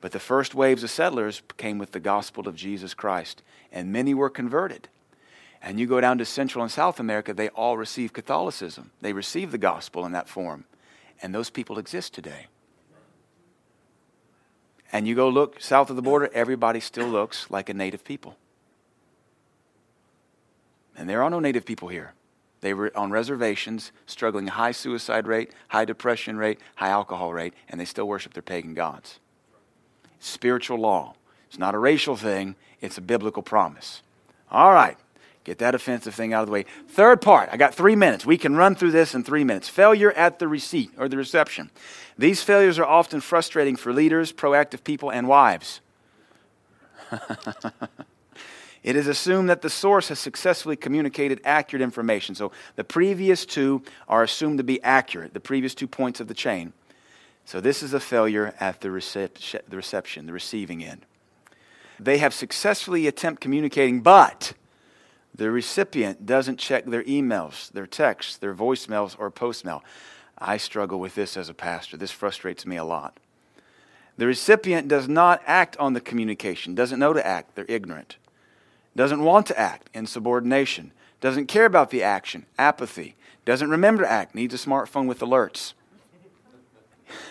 But 0.00 0.12
the 0.12 0.20
first 0.20 0.54
waves 0.54 0.82
of 0.82 0.90
settlers 0.90 1.42
came 1.56 1.78
with 1.78 1.92
the 1.92 2.00
gospel 2.00 2.48
of 2.48 2.54
Jesus 2.54 2.94
Christ, 2.94 3.42
and 3.72 3.92
many 3.92 4.14
were 4.14 4.30
converted. 4.30 4.88
And 5.62 5.78
you 5.78 5.86
go 5.86 6.00
down 6.00 6.18
to 6.18 6.24
Central 6.24 6.62
and 6.62 6.72
South 6.72 7.00
America, 7.00 7.34
they 7.34 7.48
all 7.50 7.76
receive 7.76 8.12
Catholicism. 8.12 8.92
They 9.00 9.12
receive 9.12 9.50
the 9.50 9.58
gospel 9.58 10.06
in 10.06 10.12
that 10.12 10.28
form. 10.28 10.64
And 11.20 11.34
those 11.34 11.50
people 11.50 11.78
exist 11.78 12.14
today. 12.14 12.46
And 14.92 15.06
you 15.06 15.14
go 15.14 15.28
look 15.28 15.60
south 15.60 15.90
of 15.90 15.96
the 15.96 16.02
border, 16.02 16.30
everybody 16.34 16.80
still 16.80 17.06
looks 17.06 17.50
like 17.50 17.68
a 17.68 17.74
native 17.74 18.04
people. 18.04 18.36
And 20.96 21.08
there 21.08 21.22
are 21.22 21.30
no 21.30 21.40
native 21.40 21.64
people 21.64 21.88
here. 21.88 22.12
They 22.60 22.74
were 22.74 22.92
on 22.96 23.10
reservations, 23.10 23.90
struggling 24.06 24.48
a 24.48 24.52
high 24.52 24.72
suicide 24.72 25.26
rate, 25.26 25.52
high 25.68 25.84
depression 25.84 26.36
rate, 26.36 26.60
high 26.76 26.90
alcohol 26.90 27.32
rate, 27.32 27.54
and 27.68 27.80
they 27.80 27.84
still 27.84 28.06
worship 28.06 28.34
their 28.34 28.42
pagan 28.42 28.74
gods. 28.74 29.18
Spiritual 30.18 30.78
law. 30.78 31.14
It's 31.48 31.58
not 31.58 31.74
a 31.74 31.78
racial 31.78 32.16
thing, 32.16 32.54
it's 32.80 32.98
a 32.98 33.00
biblical 33.00 33.42
promise. 33.42 34.02
All 34.50 34.72
right. 34.72 34.98
Get 35.50 35.58
that 35.58 35.74
offensive 35.74 36.14
thing 36.14 36.32
out 36.32 36.42
of 36.42 36.46
the 36.46 36.52
way. 36.52 36.64
Third 36.86 37.20
part, 37.20 37.48
I 37.50 37.56
got 37.56 37.74
three 37.74 37.96
minutes. 37.96 38.24
We 38.24 38.38
can 38.38 38.54
run 38.54 38.76
through 38.76 38.92
this 38.92 39.16
in 39.16 39.24
three 39.24 39.42
minutes. 39.42 39.68
Failure 39.68 40.12
at 40.12 40.38
the 40.38 40.46
receipt 40.46 40.92
or 40.96 41.08
the 41.08 41.16
reception. 41.16 41.70
These 42.16 42.40
failures 42.40 42.78
are 42.78 42.84
often 42.84 43.20
frustrating 43.20 43.74
for 43.74 43.92
leaders, 43.92 44.32
proactive 44.32 44.84
people, 44.84 45.10
and 45.10 45.26
wives. 45.26 45.80
It 48.82 48.96
is 48.96 49.08
assumed 49.08 49.50
that 49.50 49.60
the 49.60 49.68
source 49.68 50.08
has 50.08 50.18
successfully 50.18 50.76
communicated 50.76 51.40
accurate 51.44 51.82
information. 51.82 52.34
So 52.34 52.50
the 52.76 52.84
previous 52.84 53.44
two 53.44 53.82
are 54.08 54.22
assumed 54.22 54.56
to 54.56 54.64
be 54.64 54.82
accurate, 54.82 55.34
the 55.34 55.40
previous 55.40 55.74
two 55.74 55.86
points 55.86 56.18
of 56.18 56.28
the 56.28 56.34
chain. 56.34 56.72
So 57.44 57.60
this 57.60 57.82
is 57.82 57.92
a 57.92 58.00
failure 58.00 58.54
at 58.58 58.80
the, 58.80 58.88
recep- 58.88 59.60
the 59.68 59.76
reception, 59.76 60.24
the 60.24 60.32
receiving 60.32 60.82
end. 60.82 61.04
They 61.98 62.16
have 62.18 62.32
successfully 62.32 63.06
attempted 63.06 63.42
communicating, 63.42 64.00
but 64.00 64.54
the 65.34 65.50
recipient 65.50 66.26
doesn't 66.26 66.58
check 66.58 66.84
their 66.84 67.04
emails, 67.04 67.70
their 67.72 67.86
texts, 67.86 68.36
their 68.36 68.54
voicemails, 68.54 69.16
or 69.18 69.30
postmail. 69.30 69.82
I 70.36 70.56
struggle 70.56 70.98
with 70.98 71.14
this 71.14 71.36
as 71.36 71.48
a 71.48 71.54
pastor. 71.54 71.96
This 71.96 72.10
frustrates 72.10 72.66
me 72.66 72.76
a 72.76 72.84
lot. 72.84 73.18
The 74.16 74.26
recipient 74.26 74.88
does 74.88 75.08
not 75.08 75.42
act 75.46 75.76
on 75.78 75.94
the 75.94 76.00
communication, 76.00 76.74
doesn't 76.74 76.98
know 76.98 77.12
to 77.12 77.26
act, 77.26 77.54
they're 77.54 77.64
ignorant, 77.68 78.16
doesn't 78.94 79.22
want 79.22 79.46
to 79.46 79.58
act, 79.58 79.88
insubordination, 79.94 80.92
doesn't 81.20 81.46
care 81.46 81.64
about 81.64 81.90
the 81.90 82.02
action, 82.02 82.44
apathy, 82.58 83.14
doesn't 83.44 83.70
remember 83.70 84.02
to 84.02 84.10
act, 84.10 84.34
needs 84.34 84.52
a 84.52 84.58
smartphone 84.58 85.06
with 85.06 85.20
alerts. 85.20 85.72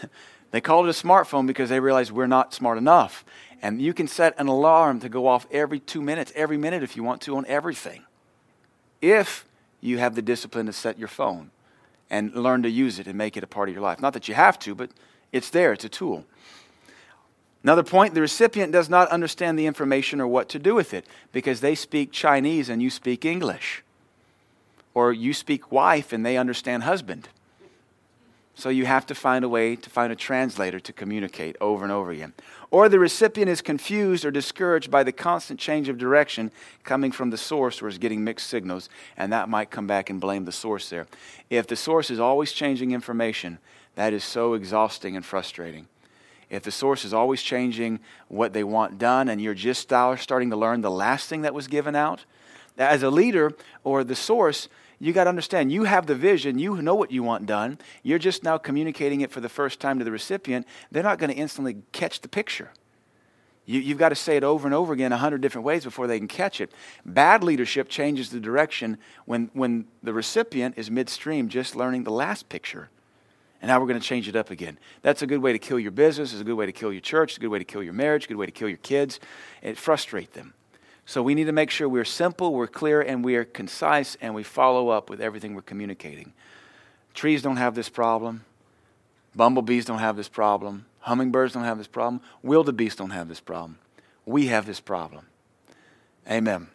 they 0.52 0.62
call 0.62 0.86
it 0.86 0.90
a 0.90 1.08
smartphone 1.08 1.46
because 1.46 1.70
they 1.70 1.80
realize 1.80 2.12
we're 2.12 2.28
not 2.28 2.54
smart 2.54 2.78
enough. 2.78 3.24
And 3.62 3.82
you 3.82 3.94
can 3.94 4.08
set 4.08 4.40
an 4.40 4.48
alarm 4.48 5.00
to 5.02 5.10
go 5.10 5.28
off 5.28 5.46
every 5.52 5.80
two 5.80 6.02
minutes, 6.02 6.32
every 6.36 6.58
minute 6.58 6.84
if 6.84 6.96
you 6.96 7.04
want 7.04 7.22
to, 7.22 7.36
on 7.36 7.46
everything. 7.48 8.04
If 9.02 9.46
you 9.82 9.98
have 9.98 10.16
the 10.16 10.22
discipline 10.22 10.66
to 10.66 10.74
set 10.74 10.98
your 10.98 11.08
phone 11.08 11.52
and 12.10 12.34
learn 12.34 12.64
to 12.64 12.70
use 12.70 13.00
it 13.00 13.08
and 13.08 13.18
make 13.18 13.38
it 13.38 13.44
a 13.44 13.48
part 13.48 13.70
of 13.70 13.76
your 13.76 13.84
life. 13.84 14.02
Not 14.02 14.14
that 14.14 14.28
you 14.28 14.34
have 14.34 14.58
to, 14.60 14.74
but 14.76 14.90
it's 15.32 15.50
there, 15.50 15.74
it's 15.74 15.86
a 15.86 15.90
tool. 15.90 16.26
Another 17.64 17.84
point 17.84 18.14
the 18.14 18.22
recipient 18.22 18.72
does 18.72 18.90
not 18.90 19.10
understand 19.10 19.60
the 19.60 19.66
information 19.66 20.22
or 20.22 20.28
what 20.28 20.50
to 20.50 20.60
do 20.60 20.74
with 20.74 20.94
it 20.94 21.06
because 21.32 21.60
they 21.60 21.76
speak 21.76 22.12
Chinese 22.12 22.70
and 22.70 22.82
you 22.82 22.90
speak 22.90 23.26
English. 23.26 23.84
Or 24.94 25.14
you 25.14 25.34
speak 25.34 25.72
wife 25.72 26.12
and 26.14 26.26
they 26.26 26.38
understand 26.38 26.84
husband. 26.84 27.30
So 28.60 28.68
you 28.68 28.86
have 28.88 29.06
to 29.06 29.16
find 29.16 29.46
a 29.46 29.50
way 29.50 29.78
to 29.78 29.90
find 29.90 30.12
a 30.12 30.18
translator 30.18 30.82
to 30.82 30.92
communicate 30.92 31.56
over 31.62 31.86
and 31.86 31.94
over 31.94 32.12
again. 32.12 32.34
Or 32.72 32.90
the 32.90 33.00
recipient 33.00 33.50
is 33.50 33.62
confused 33.62 34.26
or 34.26 34.32
discouraged 34.32 34.92
by 34.92 35.04
the 35.04 35.14
constant 35.14 35.62
change 35.62 35.88
of 35.88 35.98
direction 35.98 36.52
coming 36.84 37.14
from 37.14 37.30
the 37.30 37.38
source 37.38 37.82
or 37.82 37.88
is 37.88 37.98
getting 37.98 38.22
mixed 38.22 38.48
signals, 38.48 38.90
and 39.16 39.32
that 39.32 39.48
might 39.48 39.72
come 39.72 39.88
back 39.88 40.10
and 40.10 40.20
blame 40.20 40.44
the 40.44 40.52
source 40.52 40.90
there. 40.90 41.08
If 41.50 41.68
the 41.68 41.78
source 41.78 42.12
is 42.12 42.20
always 42.20 42.52
changing 42.52 42.92
information, 42.92 43.60
that 43.96 44.12
is 44.12 44.26
so 44.26 44.56
exhausting 44.56 45.16
and 45.16 45.26
frustrating. 45.26 45.88
If 46.50 46.64
the 46.64 46.72
source 46.72 47.06
is 47.06 47.14
always 47.14 47.42
changing 47.42 48.02
what 48.28 48.52
they 48.52 48.66
want 48.66 48.98
done 48.98 49.30
and 49.30 49.40
you're 49.40 49.54
just 49.54 49.84
starting 49.84 50.50
to 50.50 50.58
learn 50.58 50.82
the 50.82 50.92
last 50.92 51.30
thing 51.30 51.44
that 51.44 51.54
was 51.54 51.68
given 51.68 51.96
out, 51.96 52.26
as 52.78 53.04
a 53.04 53.10
leader 53.10 53.54
or 53.86 54.04
the 54.04 54.18
source, 54.18 54.68
you 55.00 55.14
got 55.14 55.24
to 55.24 55.30
understand 55.30 55.72
you 55.72 55.86
have 55.86 56.06
the 56.06 56.16
vision, 56.16 56.60
you 56.60 56.82
know 56.82 56.96
what 56.96 57.12
you 57.12 57.24
want 57.24 57.46
done. 57.46 57.78
You're 58.04 58.20
just 58.20 58.44
now 58.44 58.58
communicating 58.58 59.22
it 59.22 59.32
for 59.32 59.40
the 59.40 59.50
first 59.50 59.80
time 59.80 59.98
to 60.00 60.06
the 60.06 60.12
recipient. 60.12 60.68
They're 60.92 61.04
not 61.04 61.20
going 61.20 61.32
to 61.32 61.38
instantly 61.38 61.78
catch 61.92 62.22
the 62.22 62.28
picture. 62.28 62.72
You, 63.66 63.84
have 63.90 63.98
got 64.00 64.10
to 64.10 64.16
say 64.16 64.36
it 64.36 64.44
over 64.44 64.68
and 64.68 64.74
over 64.74 64.94
again 64.94 65.12
a 65.12 65.18
hundred 65.18 65.42
different 65.42 65.64
ways 65.64 65.84
before 65.84 66.08
they 66.08 66.18
can 66.18 66.28
catch 66.28 66.60
it. 66.60 66.72
Bad 67.06 67.44
leadership 67.44 67.88
changes 67.88 68.32
the 68.32 68.40
direction 68.40 68.98
when, 69.26 69.52
when 69.54 69.86
the 70.02 70.12
recipient 70.12 70.76
is 70.76 70.90
midstream 70.90 71.50
just 71.50 71.76
learning 71.76 72.04
the 72.04 72.12
last 72.12 72.50
picture. 72.50 72.90
And 73.62 73.70
now 73.70 73.80
we're 73.80 73.88
going 73.88 74.00
to 74.00 74.06
change 74.06 74.28
it 74.28 74.36
up 74.36 74.50
again. 74.50 74.80
That's 75.04 75.22
a 75.22 75.28
good 75.28 75.42
way 75.42 75.54
to 75.54 75.60
kill 75.60 75.80
your 75.80 75.92
business. 75.92 76.32
It's 76.32 76.42
a 76.42 76.46
good 76.46 76.56
way 76.56 76.66
to 76.66 76.72
kill 76.72 76.92
your 76.92 77.02
church. 77.02 77.32
It's 77.32 77.38
a 77.38 77.42
good 77.42 77.50
way 77.50 77.60
to 77.60 77.66
kill 77.66 77.84
your 77.84 77.94
marriage. 77.94 78.26
A 78.26 78.30
good 78.30 78.38
way 78.38 78.48
to 78.48 78.52
kill 78.52 78.70
your 78.70 78.78
kids. 78.78 79.20
It 79.62 79.78
frustrates 79.78 80.34
them. 80.34 80.56
So 81.10 81.24
we 81.24 81.34
need 81.34 81.46
to 81.46 81.52
make 81.52 81.72
sure 81.72 81.90
we're 81.90 82.06
simple, 82.06 82.54
we're 82.54 82.68
clear, 82.68 83.02
and 83.02 83.26
we 83.26 83.36
are 83.36 83.44
concise, 83.44 84.16
and 84.22 84.36
we 84.36 84.44
follow 84.44 84.90
up 84.90 85.10
with 85.10 85.20
everything 85.20 85.56
we're 85.56 85.64
communicating. 85.64 86.34
Trees 87.16 87.42
don't 87.42 87.58
have 87.58 87.74
this 87.74 87.90
problem. 87.90 88.46
Bumblebees 89.36 89.86
don't 89.86 89.98
have 89.98 90.18
this 90.18 90.30
problem. 90.30 90.86
Hummingbirds 91.00 91.56
don't 91.56 91.64
have 91.64 91.80
this 91.80 91.88
problem. 91.88 92.22
Wildebeest 92.44 93.00
don't 93.00 93.10
have 93.10 93.28
this 93.28 93.40
problem. 93.40 93.80
We 94.28 94.50
have 94.50 94.68
this 94.68 94.80
problem. 94.80 95.26
Amen. 96.30 96.68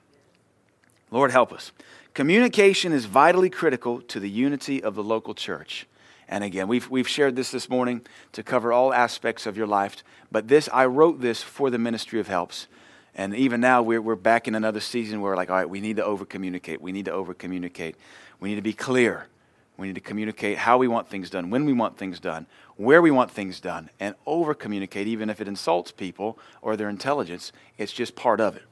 Lord, 1.12 1.30
help 1.30 1.52
us. 1.52 1.70
Communication 2.12 2.92
is 2.92 3.04
vitally 3.04 3.50
critical 3.50 4.00
to 4.00 4.18
the 4.18 4.28
unity 4.28 4.82
of 4.82 4.96
the 4.96 5.04
local 5.04 5.34
church. 5.34 5.86
And 6.28 6.42
again, 6.42 6.66
we've, 6.66 6.90
we've 6.90 7.06
shared 7.06 7.36
this 7.36 7.52
this 7.52 7.68
morning 7.68 8.04
to 8.32 8.42
cover 8.42 8.72
all 8.72 8.92
aspects 8.92 9.46
of 9.46 9.56
your 9.56 9.68
life. 9.68 10.02
But 10.32 10.48
this, 10.48 10.68
I 10.72 10.86
wrote 10.86 11.20
this 11.20 11.40
for 11.40 11.70
the 11.70 11.78
ministry 11.78 12.18
of 12.18 12.26
helps. 12.26 12.66
And 13.14 13.34
even 13.34 13.60
now, 13.60 13.82
we're, 13.82 14.02
we're 14.02 14.16
back 14.16 14.48
in 14.48 14.54
another 14.54 14.80
season 14.80 15.20
where, 15.20 15.32
we're 15.32 15.36
like, 15.36 15.50
all 15.50 15.56
right, 15.56 15.68
we 15.68 15.80
need 15.80 15.96
to 15.96 16.04
over 16.04 16.24
communicate. 16.24 16.80
We 16.80 16.90
need 16.90 17.04
to 17.04 17.12
over 17.12 17.32
communicate. 17.32 17.96
We 18.40 18.48
need 18.48 18.56
to 18.56 18.62
be 18.62 18.72
clear. 18.72 19.28
We 19.76 19.86
need 19.86 19.94
to 19.94 20.00
communicate 20.00 20.58
how 20.58 20.78
we 20.78 20.88
want 20.88 21.08
things 21.08 21.30
done, 21.30 21.50
when 21.50 21.64
we 21.64 21.72
want 21.72 21.96
things 21.96 22.20
done, 22.20 22.46
where 22.76 23.02
we 23.02 23.10
want 23.10 23.30
things 23.30 23.60
done, 23.60 23.90
and 23.98 24.14
over 24.26 24.54
communicate, 24.54 25.06
even 25.06 25.28
if 25.30 25.40
it 25.40 25.48
insults 25.48 25.90
people 25.90 26.38
or 26.62 26.76
their 26.76 26.88
intelligence. 26.88 27.52
It's 27.78 27.92
just 27.92 28.14
part 28.14 28.40
of 28.40 28.56
it. 28.56 28.62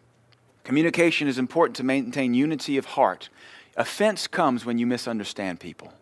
Communication 0.64 1.26
is 1.26 1.38
important 1.38 1.76
to 1.76 1.84
maintain 1.84 2.34
unity 2.34 2.78
of 2.78 2.86
heart. 2.86 3.28
Offense 3.76 4.28
comes 4.28 4.64
when 4.64 4.78
you 4.78 4.86
misunderstand 4.86 5.59
people. 5.59 5.93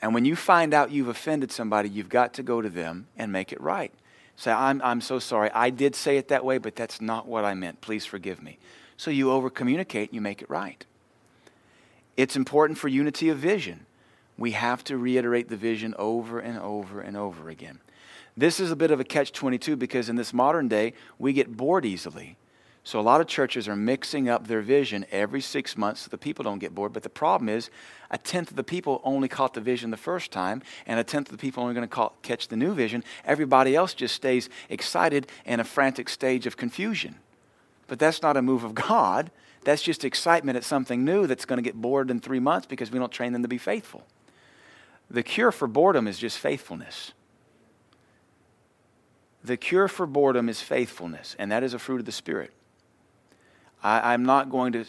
And 0.00 0.14
when 0.14 0.24
you 0.24 0.36
find 0.36 0.72
out 0.72 0.92
you've 0.92 1.08
offended 1.08 1.50
somebody, 1.50 1.88
you've 1.88 2.08
got 2.08 2.32
to 2.34 2.44
go 2.44 2.62
to 2.62 2.68
them 2.68 3.08
and 3.16 3.32
make 3.32 3.52
it 3.52 3.60
right. 3.60 3.92
Say, 4.38 4.52
I'm, 4.52 4.80
I'm 4.84 5.00
so 5.00 5.18
sorry. 5.18 5.50
I 5.52 5.70
did 5.70 5.96
say 5.96 6.16
it 6.16 6.28
that 6.28 6.44
way, 6.44 6.58
but 6.58 6.76
that's 6.76 7.00
not 7.00 7.26
what 7.26 7.44
I 7.44 7.54
meant. 7.54 7.80
Please 7.80 8.06
forgive 8.06 8.40
me. 8.40 8.58
So 8.96 9.10
you 9.10 9.32
over 9.32 9.50
communicate 9.50 10.10
and 10.10 10.14
you 10.14 10.20
make 10.20 10.40
it 10.40 10.48
right. 10.48 10.86
It's 12.16 12.36
important 12.36 12.78
for 12.78 12.86
unity 12.86 13.30
of 13.30 13.38
vision. 13.38 13.84
We 14.38 14.52
have 14.52 14.84
to 14.84 14.96
reiterate 14.96 15.48
the 15.48 15.56
vision 15.56 15.92
over 15.98 16.38
and 16.38 16.56
over 16.56 17.00
and 17.00 17.16
over 17.16 17.48
again. 17.48 17.80
This 18.36 18.60
is 18.60 18.70
a 18.70 18.76
bit 18.76 18.92
of 18.92 19.00
a 19.00 19.04
catch 19.04 19.32
22 19.32 19.74
because 19.74 20.08
in 20.08 20.14
this 20.14 20.32
modern 20.32 20.68
day, 20.68 20.94
we 21.18 21.32
get 21.32 21.56
bored 21.56 21.84
easily. 21.84 22.36
So 22.88 22.98
a 22.98 23.02
lot 23.02 23.20
of 23.20 23.26
churches 23.26 23.68
are 23.68 23.76
mixing 23.76 24.30
up 24.30 24.46
their 24.46 24.62
vision 24.62 25.04
every 25.10 25.42
six 25.42 25.76
months 25.76 26.00
so 26.00 26.08
the 26.08 26.16
people 26.16 26.42
don't 26.42 26.58
get 26.58 26.74
bored. 26.74 26.94
But 26.94 27.02
the 27.02 27.10
problem 27.10 27.50
is, 27.50 27.68
a 28.10 28.16
tenth 28.16 28.48
of 28.48 28.56
the 28.56 28.64
people 28.64 29.02
only 29.04 29.28
caught 29.28 29.52
the 29.52 29.60
vision 29.60 29.90
the 29.90 29.98
first 29.98 30.30
time, 30.30 30.62
and 30.86 30.98
a 30.98 31.04
tenth 31.04 31.28
of 31.28 31.36
the 31.36 31.38
people 31.38 31.62
only 31.62 31.74
going 31.74 31.86
to 31.86 32.10
catch 32.22 32.48
the 32.48 32.56
new 32.56 32.72
vision. 32.72 33.04
Everybody 33.26 33.76
else 33.76 33.92
just 33.92 34.14
stays 34.14 34.48
excited 34.70 35.26
in 35.44 35.60
a 35.60 35.64
frantic 35.64 36.08
stage 36.08 36.46
of 36.46 36.56
confusion. 36.56 37.16
But 37.88 37.98
that's 37.98 38.22
not 38.22 38.38
a 38.38 38.40
move 38.42 38.64
of 38.64 38.74
God. 38.88 39.30
That's 39.64 39.82
just 39.82 40.02
excitement 40.02 40.56
at 40.56 40.64
something 40.64 41.04
new 41.04 41.26
that's 41.26 41.44
going 41.44 41.58
to 41.58 41.62
get 41.62 41.78
bored 41.78 42.10
in 42.10 42.20
three 42.20 42.40
months 42.40 42.66
because 42.66 42.90
we 42.90 42.98
don't 42.98 43.12
train 43.12 43.34
them 43.34 43.42
to 43.42 43.48
be 43.48 43.58
faithful. 43.58 44.06
The 45.10 45.22
cure 45.22 45.52
for 45.52 45.68
boredom 45.68 46.08
is 46.08 46.16
just 46.16 46.38
faithfulness. 46.38 47.12
The 49.44 49.58
cure 49.58 49.88
for 49.88 50.06
boredom 50.06 50.48
is 50.48 50.62
faithfulness, 50.62 51.36
and 51.38 51.52
that 51.52 51.62
is 51.62 51.74
a 51.74 51.78
fruit 51.78 52.00
of 52.00 52.06
the 52.06 52.12
Spirit. 52.12 52.54
I, 53.82 54.14
am 54.14 54.24
not 54.24 54.50
going 54.50 54.72
to 54.72 54.84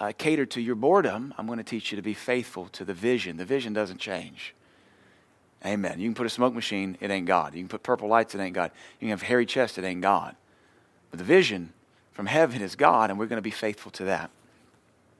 uh, 0.00 0.12
cater 0.16 0.46
to 0.46 0.60
your 0.60 0.74
boredom. 0.74 1.34
I'm 1.36 1.46
going 1.46 1.58
to 1.58 1.64
teach 1.64 1.92
you 1.92 1.96
to 1.96 2.02
be 2.02 2.14
faithful 2.14 2.68
to 2.68 2.84
the 2.84 2.94
vision. 2.94 3.36
The 3.36 3.44
vision 3.44 3.72
doesn't 3.72 3.98
change. 3.98 4.54
Amen. 5.64 6.00
You 6.00 6.08
can 6.08 6.14
put 6.14 6.26
a 6.26 6.30
smoke 6.30 6.54
machine, 6.54 6.96
it 7.00 7.10
ain't 7.10 7.26
God. 7.26 7.54
You 7.54 7.60
can 7.60 7.68
put 7.68 7.82
purple 7.82 8.08
lights, 8.08 8.34
it 8.34 8.40
ain't 8.40 8.54
God. 8.54 8.72
You 8.98 9.06
can 9.06 9.10
have 9.10 9.22
hairy 9.22 9.46
chest, 9.46 9.78
it 9.78 9.84
ain't 9.84 10.00
God. 10.00 10.34
But 11.10 11.18
the 11.18 11.24
vision 11.24 11.72
from 12.10 12.26
heaven 12.26 12.62
is 12.62 12.74
God, 12.74 13.10
and 13.10 13.18
we're 13.18 13.26
going 13.26 13.38
to 13.38 13.42
be 13.42 13.50
faithful 13.50 13.92
to 13.92 14.04
that. 14.04 14.30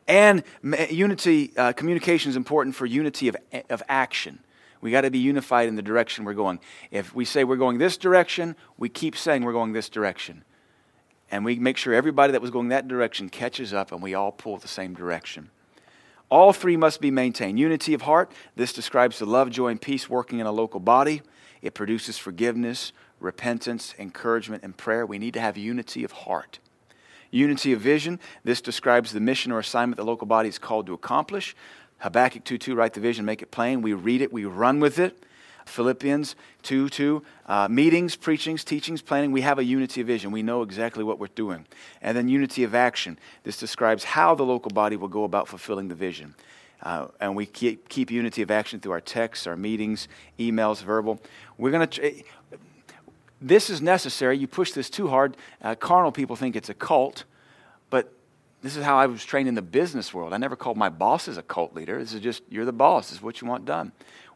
And 0.09 0.43
unity, 0.91 1.53
uh, 1.57 1.73
communication 1.75 2.31
is 2.31 2.37
important 2.37 2.75
for 2.75 2.87
unity 2.87 3.29
of, 3.29 3.37
of 3.71 3.83
action. 3.89 4.41
We 4.81 4.91
got 4.91 5.03
to 5.03 5.11
be 5.11 5.21
unified 5.21 5.69
in 5.69 5.77
the 5.77 5.83
direction 5.83 6.25
we're 6.25 6.35
going. 6.35 6.59
If 6.91 7.15
we 7.15 7.25
say 7.25 7.45
we're 7.45 7.57
going 7.57 7.79
this 7.79 7.97
direction, 7.97 8.57
we 8.77 8.89
keep 8.89 9.17
saying 9.17 9.45
we're 9.45 9.53
going 9.53 9.73
this 9.73 9.89
direction 9.89 10.43
and 11.33 11.47
we 11.47 11.57
make 11.57 11.79
sure 11.79 11.95
everybody 11.95 12.31
that 12.33 12.43
was 12.43 12.51
going 12.51 12.69
that 12.69 12.87
direction 12.87 13.31
catches 13.31 13.73
up 13.73 13.91
and 13.91 14.03
we 14.03 14.15
all 14.15 14.31
pull 14.31 14.59
the 14.59 14.69
same 14.69 14.95
direction. 14.95 15.51
All 16.29 16.53
three 16.53 16.77
must 16.77 17.01
be 17.01 17.11
maintained. 17.11 17.59
Unity 17.59 17.95
of 17.95 18.03
heart, 18.03 18.31
this 18.55 18.73
describes 18.73 19.19
the 19.19 19.27
love, 19.27 19.51
joy, 19.51 19.69
and 19.69 19.81
peace 19.81 20.09
working 20.09 20.39
in 20.39 20.47
a 20.47 20.53
local 20.53 20.79
body. 20.79 21.23
It 21.63 21.75
produces 21.75 22.19
forgiveness, 22.19 22.93
repentance, 23.19 23.95
encouragement, 23.99 24.63
and 24.63 24.77
prayer. 24.77 25.07
We 25.07 25.19
need 25.19 25.35
to 25.35 25.41
have 25.41 25.57
unity 25.57 26.05
of 26.05 26.13
heart. 26.13 26.59
Unity 27.31 27.73
of 27.73 27.81
vision, 27.81 28.21
this 28.45 28.61
describes 28.61 29.13
the 29.13 29.21
mission 29.21 29.53
or 29.53 29.59
assignment 29.59 29.97
the 29.97 30.05
local 30.05 30.27
body 30.27 30.51
is 30.51 30.59
called 30.59 30.87
to 30.87 30.93
accomplish. 30.93 31.57
Habakkuk 31.99 32.45
2 32.45 32.59
2, 32.59 32.75
write 32.75 32.93
the 32.93 33.01
vision, 33.01 33.25
make 33.25 33.41
it 33.41 33.51
plain. 33.51 33.81
We 33.81 33.95
read 33.95 34.21
it, 34.21 34.33
we 34.33 34.45
run 34.45 34.81
with 34.81 34.99
it. 34.99 35.25
Philippians 35.67 36.37
2 36.63 36.89
2. 36.89 37.23
Uh, 37.47 37.69
meetings, 37.69 38.17
preachings, 38.17 38.65
teachings, 38.65 39.03
planning, 39.03 39.33
we 39.33 39.41
have 39.43 39.59
a 39.59 39.65
unity 39.65 40.01
of 40.01 40.07
vision. 40.07 40.31
We 40.31 40.43
know 40.43 40.63
exactly 40.63 41.05
what 41.05 41.19
we're 41.19 41.29
doing. 41.29 41.67
And 42.01 42.17
then 42.17 42.29
unity 42.29 42.65
of 42.65 42.75
action. 42.75 43.19
This 43.45 43.57
describes 43.57 44.05
how 44.05 44.35
the 44.35 44.45
local 44.45 44.71
body 44.71 44.97
will 44.97 45.09
go 45.09 45.25
about 45.25 45.49
fulfilling 45.49 45.89
the 45.89 45.95
vision. 45.95 46.35
Uh, 46.83 47.09
and 47.21 47.37
we 47.37 47.47
keep, 47.47 47.89
keep 47.89 48.11
unity 48.11 48.43
of 48.43 48.51
action 48.51 48.81
through 48.81 48.93
our 48.93 49.01
texts, 49.01 49.47
our 49.47 49.57
meetings, 49.57 50.09
emails, 50.39 50.83
verbal. 50.83 51.21
We're 51.57 51.71
going 51.71 51.89
to. 51.89 52.25
This 53.41 53.71
is 53.71 53.83
necessary. 53.83 54.39
You 54.39 54.47
push 54.47 54.73
this 54.73 54.89
too 54.89 55.09
hard. 55.09 55.37
Uh, 55.61 55.75
carnal 55.75 56.13
people 56.13 56.37
think 56.37 56.57
it's 56.57 56.69
a 56.69 56.75
cult. 56.75 57.25
But 57.91 58.13
this 58.63 58.77
is 58.77 58.85
how 58.85 58.97
I 58.97 59.07
was 59.07 59.25
trained 59.25 59.49
in 59.49 59.55
the 59.55 59.63
business 59.63 60.15
world. 60.15 60.33
I 60.33 60.37
never 60.37 60.55
called 60.55 60.77
my 60.77 60.89
bosses 60.89 61.37
a 61.37 61.43
cult 61.43 61.75
leader. 61.75 61.99
This 61.99 62.15
is 62.15 62.21
just, 62.21 62.43
you're 62.49 62.65
the 62.65 62.73
boss. 62.73 63.09
This 63.11 63.19
is 63.19 63.23
what 63.23 63.41
you 63.41 63.49
want 63.49 63.65
done. 63.65 63.93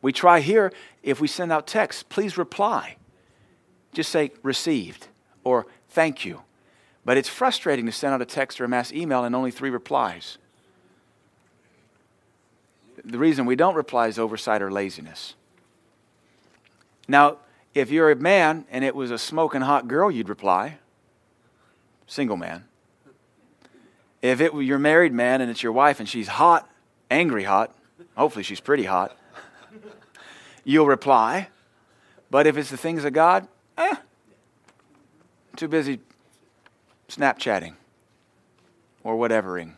We 0.07 0.13
try 0.13 0.39
here, 0.39 0.73
if 1.03 1.21
we 1.21 1.27
send 1.27 1.51
out 1.51 1.67
texts, 1.67 2.05
please 2.05 2.39
reply. 2.39 2.95
Just 3.93 4.13
say 4.13 4.31
received 4.45 5.09
or 5.43 5.67
thank 5.89 6.25
you. 6.25 6.43
But 7.05 7.17
it's 7.17 7.29
frustrating 7.29 7.87
to 7.87 7.91
send 7.91 8.15
out 8.15 8.23
a 8.23 8.25
text 8.25 8.61
or 8.61 8.67
a 8.67 8.69
mass 8.69 8.93
email 8.93 9.25
and 9.25 9.35
only 9.35 9.51
three 9.51 9.69
replies. 9.69 10.39
The 13.05 13.19
reason 13.19 13.47
we 13.47 13.57
don't 13.57 13.75
reply 13.75 14.07
is 14.07 14.17
oversight 14.17 14.63
or 14.63 14.71
laziness. 14.71 15.35
Now, 17.09 17.39
if 17.75 17.91
you're 17.91 18.13
a 18.13 18.15
man 18.15 18.65
and 18.71 18.85
it 18.85 18.95
was 18.95 19.11
a 19.11 19.19
smoking 19.19 19.63
hot 19.63 19.89
girl, 19.89 20.09
you'd 20.09 20.29
reply. 20.29 20.79
Single 22.07 22.37
man. 22.37 22.63
If 24.23 24.41
it 24.41 24.55
were 24.55 24.63
your 24.63 24.79
married 24.79 25.13
man 25.13 25.41
and 25.41 25.51
it's 25.51 25.65
your 25.65 25.73
wife 25.73 25.99
and 25.99 26.09
she's 26.09 26.29
hot, 26.29 26.71
angry 27.11 27.43
hot, 27.43 27.75
hopefully 28.15 28.45
she's 28.45 28.61
pretty 28.61 28.85
hot, 28.85 29.17
you'll 30.65 30.87
reply. 30.87 31.49
But 32.31 32.47
if 32.47 32.57
it's 32.57 32.71
the 32.71 32.77
things 32.77 33.05
of 33.05 33.13
God, 33.13 33.47
eh, 33.79 33.97
too 35.57 35.69
busy 35.69 36.01
Snapchatting 37.09 37.75
or 39.05 39.17
whatevering. 39.17 39.73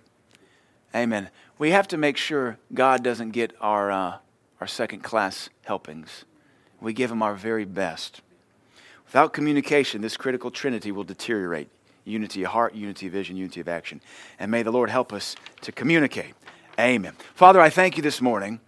Amen. 0.95 1.29
We 1.59 1.71
have 1.71 1.87
to 1.89 1.97
make 1.97 2.17
sure 2.17 2.59
God 2.73 3.05
doesn't 3.05 3.31
get 3.31 3.53
our, 3.61 3.91
uh, 3.91 4.17
our 4.61 4.67
second 4.67 5.01
class 5.01 5.51
helpings. 5.65 6.25
We 6.81 6.93
give 6.93 7.11
him 7.11 7.23
our 7.23 7.35
very 7.35 7.65
best. 7.65 8.23
Without 9.05 9.33
communication, 9.33 10.01
this 10.01 10.17
critical 10.17 10.51
trinity 10.51 10.93
will 10.93 11.05
deteriorate 11.05 11.69
unity 12.05 12.43
of 12.45 12.53
heart, 12.53 12.75
unity 12.75 13.07
of 13.07 13.13
vision, 13.13 13.37
unity 13.37 13.61
of 13.61 13.69
action. 13.69 14.01
And 14.39 14.51
may 14.51 14.63
the 14.63 14.71
Lord 14.71 14.89
help 14.89 15.13
us 15.13 15.37
to 15.61 15.73
communicate. 15.73 16.35
Amen. 16.79 17.15
Father, 17.35 17.61
I 17.61 17.69
thank 17.71 17.97
you 17.97 18.03
this 18.03 18.21
morning 18.21 18.61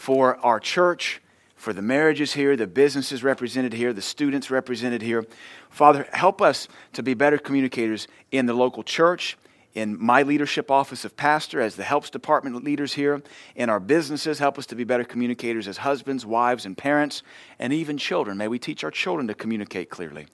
for 0.00 0.38
our 0.38 0.58
church, 0.58 1.20
for 1.56 1.74
the 1.74 1.82
marriages 1.82 2.32
here, 2.32 2.56
the 2.56 2.66
businesses 2.66 3.22
represented 3.22 3.74
here, 3.74 3.92
the 3.92 4.00
students 4.00 4.50
represented 4.50 5.02
here. 5.02 5.26
Father, 5.68 6.08
help 6.14 6.40
us 6.40 6.68
to 6.94 7.02
be 7.02 7.12
better 7.12 7.36
communicators 7.36 8.08
in 8.32 8.46
the 8.46 8.54
local 8.54 8.82
church 8.82 9.36
in 9.74 10.02
my 10.02 10.22
leadership 10.22 10.70
office 10.70 11.04
of 11.04 11.18
pastor, 11.18 11.60
as 11.60 11.76
the 11.76 11.82
helps 11.84 12.08
department 12.08 12.64
leaders 12.64 12.94
here, 12.94 13.22
in 13.54 13.68
our 13.68 13.78
businesses. 13.78 14.38
Help 14.38 14.58
us 14.58 14.64
to 14.64 14.74
be 14.74 14.84
better 14.84 15.04
communicators 15.04 15.68
as 15.68 15.76
husbands, 15.76 16.24
wives, 16.24 16.64
and 16.64 16.78
parents, 16.78 17.22
and 17.58 17.70
even 17.70 17.98
children. 17.98 18.38
May 18.38 18.48
we 18.48 18.58
teach 18.58 18.82
our 18.82 18.90
children 18.90 19.28
to 19.28 19.34
communicate 19.34 19.90
clearly. 19.90 20.28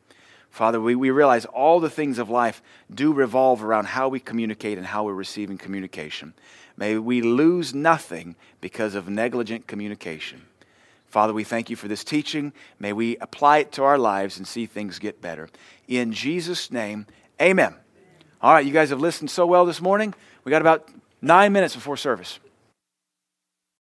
Father, 0.49 0.81
we, 0.81 0.95
we 0.95 1.11
realize 1.11 1.45
all 1.45 1.81
the 1.81 1.91
things 1.91 2.19
of 2.21 2.31
life 2.31 2.63
do 2.95 3.13
revolve 3.13 3.65
around 3.65 3.87
how 3.87 4.09
we 4.09 4.21
communicate 4.21 4.79
and 4.79 4.87
how 4.87 5.03
we're 5.03 5.13
receiving 5.13 5.59
communication. 5.59 6.33
May 6.77 6.99
we 6.99 7.23
lose 7.23 7.75
nothing 7.75 8.37
because 8.61 8.95
of 8.95 9.09
negligent 9.09 9.67
communication. 9.67 10.43
Father, 11.09 11.33
we 11.33 11.45
thank 11.45 11.71
you 11.71 11.77
for 11.77 11.89
this 11.89 12.05
teaching. 12.05 12.53
May 12.79 12.93
we 12.93 13.17
apply 13.19 13.59
it 13.59 13.73
to 13.73 13.85
our 13.85 13.97
lives 13.97 14.37
and 14.37 14.47
see 14.47 14.67
things 14.67 14.99
get 14.99 15.23
better. 15.23 15.49
In 15.89 16.13
Jesus' 16.13 16.71
name, 16.71 17.07
amen. 17.41 17.75
All 18.43 18.53
right, 18.53 18.67
you 18.67 18.73
guys 18.73 18.91
have 18.91 19.01
listened 19.01 19.31
so 19.31 19.47
well 19.47 19.65
this 19.65 19.81
morning. 19.81 20.15
We 20.45 20.51
got 20.51 20.61
about 20.61 20.89
nine 21.23 21.53
minutes 21.53 21.75
before 21.75 21.97
service. 21.97 22.39